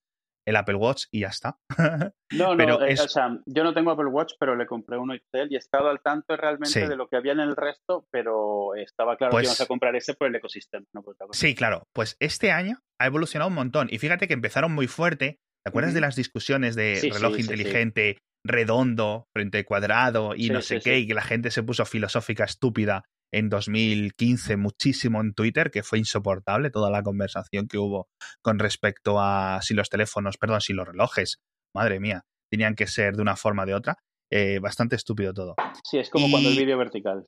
el 0.46 0.56
Apple 0.56 0.76
Watch 0.76 1.04
y 1.11 1.20
ya 1.20 1.28
está. 1.28 1.59
no, 2.32 2.54
no, 2.54 2.86
eh, 2.86 2.94
o 2.94 3.09
sea, 3.09 3.38
yo 3.44 3.64
no 3.64 3.74
tengo 3.74 3.90
Apple 3.90 4.06
Watch, 4.06 4.32
pero 4.40 4.56
le 4.56 4.66
compré 4.66 4.96
uno 4.96 5.12
Excel 5.14 5.48
y 5.50 5.56
he 5.56 5.59
estado 5.59 5.88
al 5.88 6.00
tanto 6.00 6.36
realmente 6.36 6.88
de 6.88 6.96
lo 6.96 7.06
que 7.09 7.16
había 7.16 7.32
en 7.32 7.40
el 7.40 7.54
resto, 7.54 8.06
pero 8.11 8.74
estaba 8.74 9.16
claro 9.16 9.36
que 9.36 9.42
íbamos 9.42 9.61
a 9.61 9.64
pues 9.64 9.68
comprar 9.68 9.94
ese 9.94 10.14
por 10.14 10.28
el 10.28 10.34
ecosistema. 10.34 10.86
sí, 11.32 11.54
claro. 11.54 11.86
Pues 11.92 12.16
este 12.18 12.50
año 12.50 12.78
ha 12.98 13.06
evolucionado 13.06 13.48
un 13.48 13.56
montón. 13.56 13.88
Y 13.90 13.98
fíjate 13.98 14.26
que 14.26 14.34
empezaron 14.34 14.72
muy 14.72 14.86
fuerte. 14.86 15.38
¿Te 15.64 15.70
acuerdas 15.70 15.92
de 15.92 16.00
las 16.00 16.16
discusiones 16.16 16.76
de 16.76 17.11
reloj 17.12 17.38
inteligente, 17.38 18.16
redondo 18.45 19.26
frente 19.34 19.64
cuadrado 19.64 20.34
y 20.36 20.51
no 20.51 20.62
sé 20.62 20.80
qué, 20.80 20.99
y 20.99 21.07
que 21.07 21.14
la 21.14 21.22
gente 21.22 21.51
se 21.51 21.62
puso 21.62 21.84
filosófica 21.84 22.45
estúpida 22.45 23.05
en 23.32 23.49
2015 23.49 24.57
muchísimo 24.57 25.20
en 25.20 25.34
Twitter, 25.34 25.70
que 25.70 25.82
fue 25.82 25.99
insoportable 25.99 26.70
toda 26.70 26.91
la 26.91 27.03
conversación 27.03 27.68
que 27.68 27.78
hubo 27.78 28.09
con 28.43 28.59
respecto 28.59 29.20
a 29.20 29.61
si 29.62 29.74
los 29.74 29.91
teléfonos, 29.91 30.39
perdón, 30.39 30.61
si 30.61 30.72
los 30.72 30.86
relojes, 30.86 31.39
madre 31.74 32.01
mía, 32.01 32.22
tenían 32.51 32.74
que 32.74 32.86
ser 32.86 33.16
de 33.16 33.22
una 33.22 33.36
forma 33.36 33.64
o 33.64 33.66
de 33.66 33.74
otra. 33.74 33.97
Eh, 34.30 34.59
bastante 34.61 34.97
estúpido 34.97 35.32
todo. 35.32 35.55
Sí, 35.84 35.99
es 35.99 36.11
como 36.11 36.30
cuando 36.30 36.51
el 36.51 36.57
vídeo 36.57 36.76
vertical. 36.76 37.24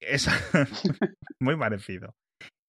Es 0.00 0.28
muy 1.40 1.56
parecido. 1.56 2.14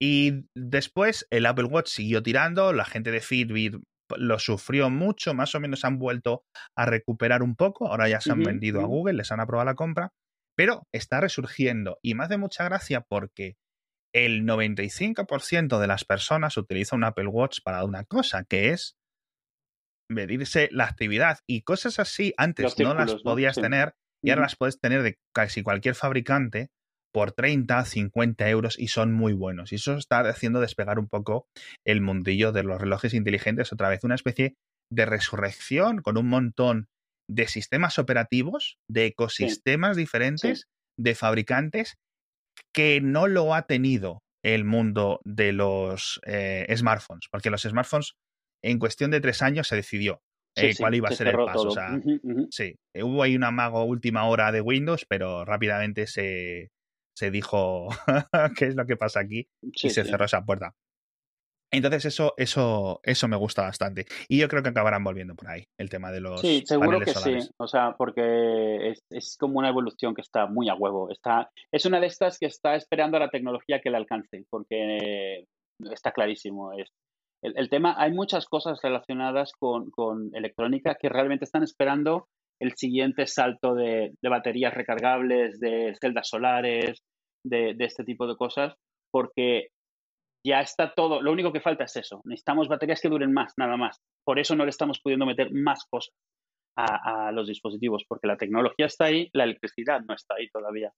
Y 0.01 0.45
después 0.55 1.28
el 1.30 1.45
Apple 1.45 1.65
Watch 1.65 1.89
siguió 1.89 2.24
tirando, 2.24 2.72
la 2.72 2.86
gente 2.86 3.11
de 3.11 3.20
Fitbit 3.20 3.76
lo 4.18 4.39
sufrió 4.39 4.89
mucho, 4.89 5.34
más 5.34 5.55
o 5.55 5.60
menos 5.60 5.86
han 5.86 5.99
vuelto 5.99 6.43
a 6.76 6.86
recuperar 6.86 7.43
un 7.43 7.55
poco, 7.55 7.88
ahora 7.88 8.10
ya 8.10 8.22
se 8.22 8.32
han 8.32 8.43
vendido 8.43 8.82
a 8.82 8.86
Google, 8.86 9.14
les 9.14 9.32
han 9.32 9.39
aprobado 9.39 9.66
la 9.66 9.76
compra, 9.76 10.12
pero 10.55 10.88
está 10.93 11.22
resurgiendo 11.22 11.99
y 12.01 12.16
me 12.16 12.24
hace 12.24 12.38
mucha 12.38 12.64
gracia 12.66 13.01
porque 13.01 13.55
el 14.14 14.43
95% 14.43 15.80
de 15.80 15.88
las 15.88 16.03
personas 16.03 16.57
utiliza 16.57 16.95
un 16.95 17.03
Apple 17.03 17.28
Watch 17.28 17.60
para 17.64 17.84
una 17.84 18.03
cosa, 18.05 18.43
que 18.43 18.70
es 18.70 18.97
medirse 20.10 20.70
la 20.72 20.86
actividad 20.86 21.39
y 21.47 21.62
cosas 21.62 21.99
así 21.99 22.34
antes 22.38 22.78
no 22.80 22.93
las 22.95 23.16
podías 23.22 23.55
tener 23.55 23.93
y 24.24 24.32
ahora 24.32 24.43
las 24.43 24.55
puedes 24.55 24.80
tener 24.80 25.03
de 25.03 25.20
casi 25.34 25.62
cualquier 25.62 25.95
fabricante 25.95 26.72
por 27.12 27.32
30, 27.32 27.86
50 27.86 28.49
euros 28.49 28.80
y 28.80 28.88
son 28.88 29.14
muy 29.14 29.34
buenos. 29.34 29.72
Y 29.72 29.76
eso 29.76 29.95
está 29.95 30.20
haciendo 30.22 30.60
despegar 30.60 30.99
un 30.99 31.07
poco 31.07 31.47
el 31.86 32.01
mundillo 32.01 32.51
de 32.51 32.64
los 32.64 32.80
relojes 32.80 33.14
inteligentes, 33.14 33.74
otra 33.74 33.89
vez. 33.89 34.03
Una 34.03 34.16
especie 34.16 34.55
de 34.91 35.05
resurrección 35.05 36.01
con 36.01 36.18
un 36.18 36.28
montón 36.28 36.88
de 37.30 37.47
sistemas 37.47 37.99
operativos, 37.99 38.78
de 38.89 39.07
ecosistemas 39.07 39.95
diferentes, 39.95 40.66
de 40.97 41.16
fabricantes, 41.16 41.95
que 42.74 43.01
no 43.01 43.28
lo 43.28 43.53
ha 43.53 43.64
tenido 43.68 44.20
el 44.43 44.66
mundo 44.66 45.22
de 45.26 45.51
los 45.51 46.20
eh, 46.26 46.66
smartphones, 46.76 47.28
porque 47.32 47.49
los 47.49 47.62
smartphones 47.62 48.14
en 48.64 48.80
cuestión 48.80 49.12
de 49.12 49.22
tres 49.22 49.41
años 49.41 49.68
se 49.68 49.76
decidió 49.76 50.22
eh, 50.55 50.74
cuál 50.78 50.95
iba 50.95 51.10
a 51.10 51.14
ser 51.14 51.28
el 51.28 51.38
paso. 51.38 51.72
Sí, 52.49 52.76
hubo 52.95 53.24
ahí 53.24 53.36
un 53.36 53.43
amago 53.43 53.84
última 53.84 54.26
hora 54.26 54.51
de 54.51 54.62
Windows, 54.62 55.05
pero 55.07 55.45
rápidamente 55.45 56.07
se, 56.07 56.70
se 57.20 57.32
dijo 57.32 57.89
qué 58.57 58.67
es 58.67 58.76
lo 58.76 58.86
que 58.86 58.95
pasa 58.95 59.20
aquí 59.20 59.45
y 59.61 59.89
se 59.89 60.05
cerró 60.05 60.24
esa 60.24 60.45
puerta. 60.45 60.74
Entonces 61.72 62.05
eso, 62.05 62.34
eso, 62.38 62.99
eso 63.03 63.28
me 63.28 63.36
gusta 63.36 63.63
bastante. 63.63 64.05
Y 64.28 64.39
yo 64.39 64.47
creo 64.47 64.63
que 64.63 64.70
acabarán 64.70 65.03
volviendo 65.03 65.36
por 65.36 65.49
ahí, 65.49 65.65
el 65.78 65.89
tema 65.89 66.11
de 66.11 66.22
los. 66.22 66.41
Sí, 66.41 66.63
seguro 66.65 66.99
que 66.99 67.13
sí. 67.13 67.38
O 67.57 67.67
sea, 67.67 67.95
porque 67.95 68.89
es, 68.89 69.03
es, 69.11 69.38
como 69.38 69.59
una 69.59 69.70
evolución 69.70 70.15
que 70.15 70.22
está 70.22 70.47
muy 70.47 70.70
a 70.70 70.76
huevo. 70.76 71.11
Está, 71.11 71.51
es 71.72 71.86
una 71.86 71.99
de 71.99 72.07
estas 72.07 72.39
que 72.39 72.47
está 72.47 72.76
esperando 72.76 73.17
a 73.17 73.20
la 73.20 73.30
tecnología 73.30 73.82
que 73.82 73.91
le 73.91 73.97
alcance, 73.97 74.45
porque 74.49 75.45
está 75.91 76.11
clarísimo. 76.11 76.72
Es, 76.74 76.89
el, 77.43 77.70
tema, 77.70 77.95
hay 77.97 78.13
muchas 78.13 78.47
cosas 78.47 78.80
relacionadas 78.82 79.51
con, 79.51 79.91
con, 79.91 80.32
electrónica 80.34 80.95
que 80.95 81.09
realmente 81.09 81.45
están 81.45 81.63
esperando 81.63 82.28
el 82.59 82.76
siguiente 82.76 83.28
salto 83.28 83.76
de, 83.76 84.13
de 84.22 84.30
baterías 84.30 84.74
recargables, 84.74 85.59
de 85.59 85.95
celdas 86.01 86.28
solares, 86.28 87.03
de, 87.45 87.73
de 87.73 87.85
este 87.85 88.03
tipo 88.03 88.27
de 88.27 88.35
cosas, 88.35 88.73
porque 89.11 89.69
ya 90.45 90.61
está 90.61 90.93
todo. 90.93 91.21
Lo 91.21 91.31
único 91.31 91.51
que 91.51 91.61
falta 91.61 91.83
es 91.83 91.95
eso. 91.95 92.21
Necesitamos 92.25 92.67
baterías 92.67 93.01
que 93.01 93.09
duren 93.09 93.33
más, 93.33 93.53
nada 93.57 93.77
más. 93.77 93.97
Por 94.25 94.39
eso 94.39 94.55
no 94.55 94.63
le 94.63 94.69
estamos 94.69 94.99
pudiendo 95.01 95.25
meter 95.25 95.51
más 95.51 95.85
cosas 95.89 96.13
a, 96.77 97.31
los 97.33 97.47
dispositivos, 97.47 98.05
porque 98.07 98.27
la 98.27 98.37
tecnología 98.37 98.85
está 98.85 99.05
ahí, 99.05 99.29
la 99.33 99.43
electricidad 99.43 99.99
no 100.07 100.13
está 100.13 100.35
ahí 100.35 100.47
todavía. 100.49 100.91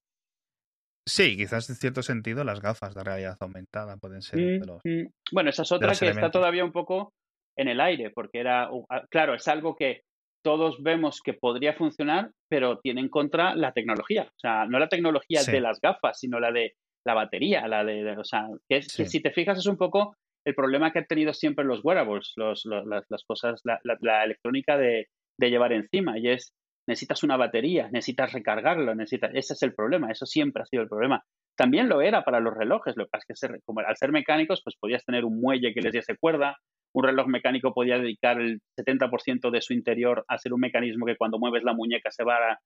Sí, 1.07 1.35
quizás 1.35 1.67
en 1.69 1.75
cierto 1.75 2.03
sentido 2.03 2.43
las 2.43 2.61
gafas 2.61 2.93
de 2.93 3.03
realidad 3.03 3.35
aumentada 3.39 3.97
pueden 3.97 4.21
ser. 4.21 4.39
Mm, 4.39 4.77
mm. 4.87 5.09
Bueno, 5.31 5.49
esa 5.49 5.63
es 5.63 5.71
otra 5.71 5.93
que 5.95 6.09
está 6.09 6.29
todavía 6.29 6.63
un 6.63 6.71
poco 6.71 7.13
en 7.57 7.67
el 7.67 7.81
aire, 7.81 8.11
porque 8.11 8.39
era, 8.39 8.69
claro, 9.09 9.33
es 9.33 9.47
algo 9.47 9.75
que 9.75 10.01
todos 10.43 10.81
vemos 10.81 11.21
que 11.23 11.33
podría 11.33 11.73
funcionar, 11.73 12.31
pero 12.49 12.79
tiene 12.79 13.01
en 13.01 13.09
contra 13.09 13.55
la 13.55 13.71
tecnología. 13.71 14.23
O 14.23 14.39
sea, 14.39 14.65
no 14.65 14.79
la 14.79 14.89
tecnología 14.89 15.43
de 15.43 15.61
las 15.61 15.79
gafas, 15.79 16.19
sino 16.19 16.39
la 16.39 16.51
de 16.51 16.73
la 17.05 17.13
batería, 17.13 17.67
la 17.67 17.83
de, 17.83 18.17
o 18.17 18.23
sea, 18.23 18.47
que, 18.69 18.81
si 18.81 19.21
te 19.21 19.31
fijas 19.31 19.57
es 19.57 19.65
un 19.65 19.77
poco 19.77 20.15
el 20.45 20.55
problema 20.55 20.91
que 20.91 20.99
han 20.99 21.07
tenido 21.07 21.33
siempre 21.33 21.65
los 21.65 21.83
wearables, 21.83 22.33
los, 22.35 22.65
las, 22.65 23.23
cosas, 23.25 23.61
la, 23.63 24.23
electrónica 24.23 24.77
de, 24.77 25.07
llevar 25.39 25.73
encima, 25.73 26.17
y 26.17 26.29
es, 26.29 26.53
necesitas 26.87 27.23
una 27.23 27.37
batería, 27.37 27.89
necesitas 27.91 28.33
recargarlo, 28.33 28.95
necesitas, 28.95 29.31
ese 29.33 29.53
es 29.53 29.63
el 29.63 29.73
problema, 29.73 30.11
eso 30.11 30.25
siempre 30.25 30.63
ha 30.63 30.65
sido 30.65 30.83
el 30.83 30.89
problema. 30.89 31.23
También 31.57 31.89
lo 31.89 32.01
era 32.01 32.23
para 32.23 32.39
los 32.39 32.55
relojes, 32.55 32.95
lo 32.95 33.05
que 33.05 33.09
pasa 33.11 33.25
es 33.29 33.39
que 33.39 33.59
como, 33.65 33.81
al 33.81 33.97
ser 33.97 34.11
mecánicos, 34.11 34.61
pues 34.63 34.75
podías 34.79 35.05
tener 35.05 35.25
un 35.25 35.39
muelle 35.39 35.73
que 35.73 35.81
les 35.81 35.93
diese 35.93 36.17
cuerda, 36.17 36.57
un 36.93 37.03
reloj 37.03 37.27
mecánico 37.27 37.73
podía 37.73 37.97
dedicar 37.97 38.39
el 38.39 38.59
70% 38.77 39.49
de 39.49 39.61
su 39.61 39.73
interior 39.73 40.25
a 40.27 40.37
ser 40.37 40.53
un 40.53 40.59
mecanismo 40.59 41.05
que 41.05 41.15
cuando 41.15 41.39
mueves 41.39 41.63
la 41.63 41.73
muñeca 41.73 42.11
se 42.11 42.23
va 42.23 42.59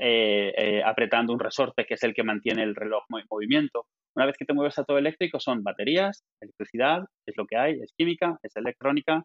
eh, 0.00 0.52
eh, 0.56 0.82
apretando 0.84 1.32
un 1.32 1.40
resorte 1.40 1.84
que 1.86 1.94
es 1.94 2.02
el 2.02 2.14
que 2.14 2.22
mantiene 2.22 2.62
el 2.62 2.74
reloj 2.74 3.04
en 3.10 3.26
movimiento. 3.30 3.86
Una 4.14 4.26
vez 4.26 4.36
que 4.36 4.44
te 4.44 4.54
mueves 4.54 4.78
a 4.78 4.84
todo 4.84 4.98
eléctrico 4.98 5.40
son 5.40 5.62
baterías, 5.62 6.22
electricidad, 6.40 7.04
es 7.26 7.36
lo 7.36 7.46
que 7.46 7.56
hay, 7.56 7.80
es 7.80 7.92
química, 7.96 8.38
es 8.42 8.54
electrónica 8.56 9.24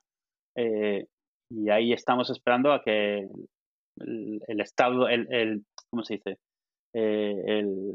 eh, 0.55 1.05
y 1.49 1.69
ahí 1.69 1.93
estamos 1.93 2.29
esperando 2.29 2.71
a 2.71 2.81
que 2.81 3.27
el, 3.97 4.61
estado, 4.61 5.07
el, 5.09 5.63
¿cómo 5.89 6.03
se 6.03 6.15
dice? 6.15 6.37
el, 6.93 7.91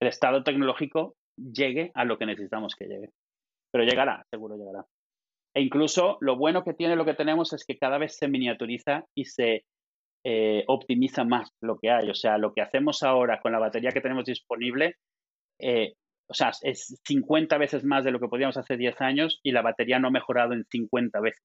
el 0.00 0.08
estado 0.08 0.42
tecnológico 0.42 1.14
llegue 1.36 1.90
a 1.94 2.04
lo 2.04 2.18
que 2.18 2.26
necesitamos 2.26 2.74
que 2.74 2.86
llegue. 2.86 3.10
Pero 3.76 3.90
llegará, 3.90 4.24
seguro 4.30 4.56
llegará. 4.56 4.86
E 5.54 5.60
incluso 5.60 6.16
lo 6.22 6.36
bueno 6.36 6.64
que 6.64 6.72
tiene 6.72 6.96
lo 6.96 7.04
que 7.04 7.12
tenemos 7.12 7.52
es 7.52 7.62
que 7.66 7.76
cada 7.76 7.98
vez 7.98 8.16
se 8.16 8.26
miniaturiza 8.26 9.04
y 9.14 9.26
se 9.26 9.64
eh, 10.24 10.64
optimiza 10.66 11.24
más 11.24 11.50
lo 11.60 11.76
que 11.78 11.90
hay. 11.90 12.08
O 12.08 12.14
sea, 12.14 12.38
lo 12.38 12.54
que 12.54 12.62
hacemos 12.62 13.02
ahora 13.02 13.38
con 13.42 13.52
la 13.52 13.58
batería 13.58 13.90
que 13.90 14.00
tenemos 14.00 14.24
disponible, 14.24 14.94
eh, 15.60 15.92
o 16.26 16.32
sea, 16.32 16.52
es 16.62 16.98
50 17.04 17.58
veces 17.58 17.84
más 17.84 18.02
de 18.02 18.12
lo 18.12 18.18
que 18.18 18.28
podíamos 18.28 18.56
hace 18.56 18.78
10 18.78 18.98
años 19.02 19.40
y 19.42 19.52
la 19.52 19.60
batería 19.60 19.98
no 19.98 20.08
ha 20.08 20.10
mejorado 20.10 20.54
en 20.54 20.64
50 20.64 21.20
veces. 21.20 21.44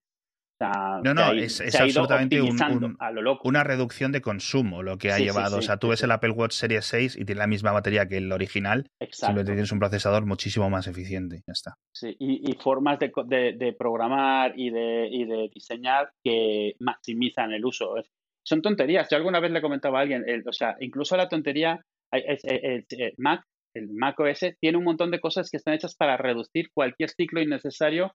No, 1.02 1.14
no, 1.14 1.32
es, 1.32 1.60
absolutamente 1.74 2.40
una 2.42 3.64
reducción 3.64 4.12
de 4.12 4.20
consumo 4.20 4.82
lo 4.82 4.98
que 4.98 5.12
ha 5.12 5.18
llevado. 5.18 5.58
o 5.58 5.62
sea, 5.62 5.76
tú 5.76 5.88
ves 5.88 6.02
el 6.02 6.10
Apple 6.10 6.30
Watch 6.30 6.52
Series 6.52 6.84
6 6.86 7.16
y 7.16 7.24
tiene 7.24 7.40
la 7.40 7.46
misma 7.46 7.72
batería 7.72 8.06
que 8.06 8.18
el 8.18 8.32
original. 8.32 8.86
Simplemente 9.10 9.52
tienes 9.52 9.72
un 9.72 9.78
procesador 9.78 10.26
muchísimo 10.26 10.70
más 10.70 10.86
eficiente. 10.86 11.42
Ya 11.46 11.52
está. 11.52 11.76
Sí, 11.92 12.16
y, 12.18 12.52
formas 12.60 12.98
de, 12.98 13.10
de, 13.56 13.72
programar 13.72 14.52
y 14.56 14.70
de, 14.70 15.08
y 15.10 15.24
de 15.24 15.50
diseñar 15.52 16.12
que 16.22 16.74
maximizan 16.78 17.52
el 17.52 17.64
uso 17.64 17.94
son 18.44 18.62
tonterías. 18.62 19.08
Yo 19.10 19.16
alguna 19.16 19.40
vez 19.40 19.50
le 19.50 19.62
comentaba 19.62 19.98
a 19.98 20.02
alguien, 20.02 20.24
o 20.46 20.52
sea, 20.52 20.76
incluso 20.80 21.16
la 21.16 21.28
tontería, 21.28 21.84
el, 22.10 22.84
Mac, 23.16 23.44
el 23.74 23.88
Mac 23.90 24.18
OS, 24.20 24.56
tiene 24.60 24.78
un 24.78 24.84
montón 24.84 25.10
de 25.10 25.20
cosas 25.20 25.50
que 25.50 25.56
están 25.56 25.74
hechas 25.74 25.94
para 25.96 26.16
reducir 26.16 26.70
cualquier 26.74 27.10
ciclo 27.10 27.40
innecesario 27.40 28.14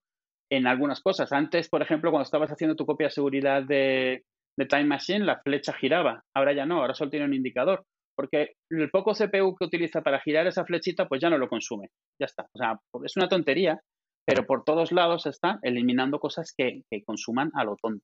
en 0.49 0.67
algunas 0.67 1.01
cosas. 1.01 1.31
Antes, 1.31 1.69
por 1.69 1.81
ejemplo, 1.81 2.11
cuando 2.11 2.23
estabas 2.23 2.51
haciendo 2.51 2.75
tu 2.75 2.85
copia 2.85 3.07
de 3.07 3.11
seguridad 3.11 3.63
de, 3.63 4.23
Time 4.57 4.85
Machine, 4.85 5.25
la 5.25 5.39
flecha 5.41 5.73
giraba. 5.73 6.23
Ahora 6.35 6.53
ya 6.53 6.65
no, 6.65 6.79
ahora 6.79 6.95
solo 6.95 7.11
tiene 7.11 7.25
un 7.25 7.33
indicador. 7.33 7.85
Porque 8.15 8.53
el 8.71 8.89
poco 8.89 9.13
CPU 9.13 9.55
que 9.55 9.65
utiliza 9.65 10.01
para 10.01 10.19
girar 10.19 10.47
esa 10.47 10.65
flechita, 10.65 11.07
pues 11.07 11.21
ya 11.21 11.29
no 11.29 11.37
lo 11.37 11.47
consume. 11.47 11.89
Ya 12.19 12.25
está. 12.25 12.47
O 12.53 12.57
sea, 12.57 12.79
es 13.05 13.15
una 13.15 13.29
tontería, 13.29 13.79
pero 14.25 14.45
por 14.47 14.63
todos 14.63 14.91
lados 14.91 15.27
está 15.27 15.59
eliminando 15.61 16.19
cosas 16.19 16.53
que, 16.57 16.81
que 16.89 17.03
consuman 17.03 17.51
a 17.53 17.63
lo 17.63 17.75
tonto. 17.75 18.03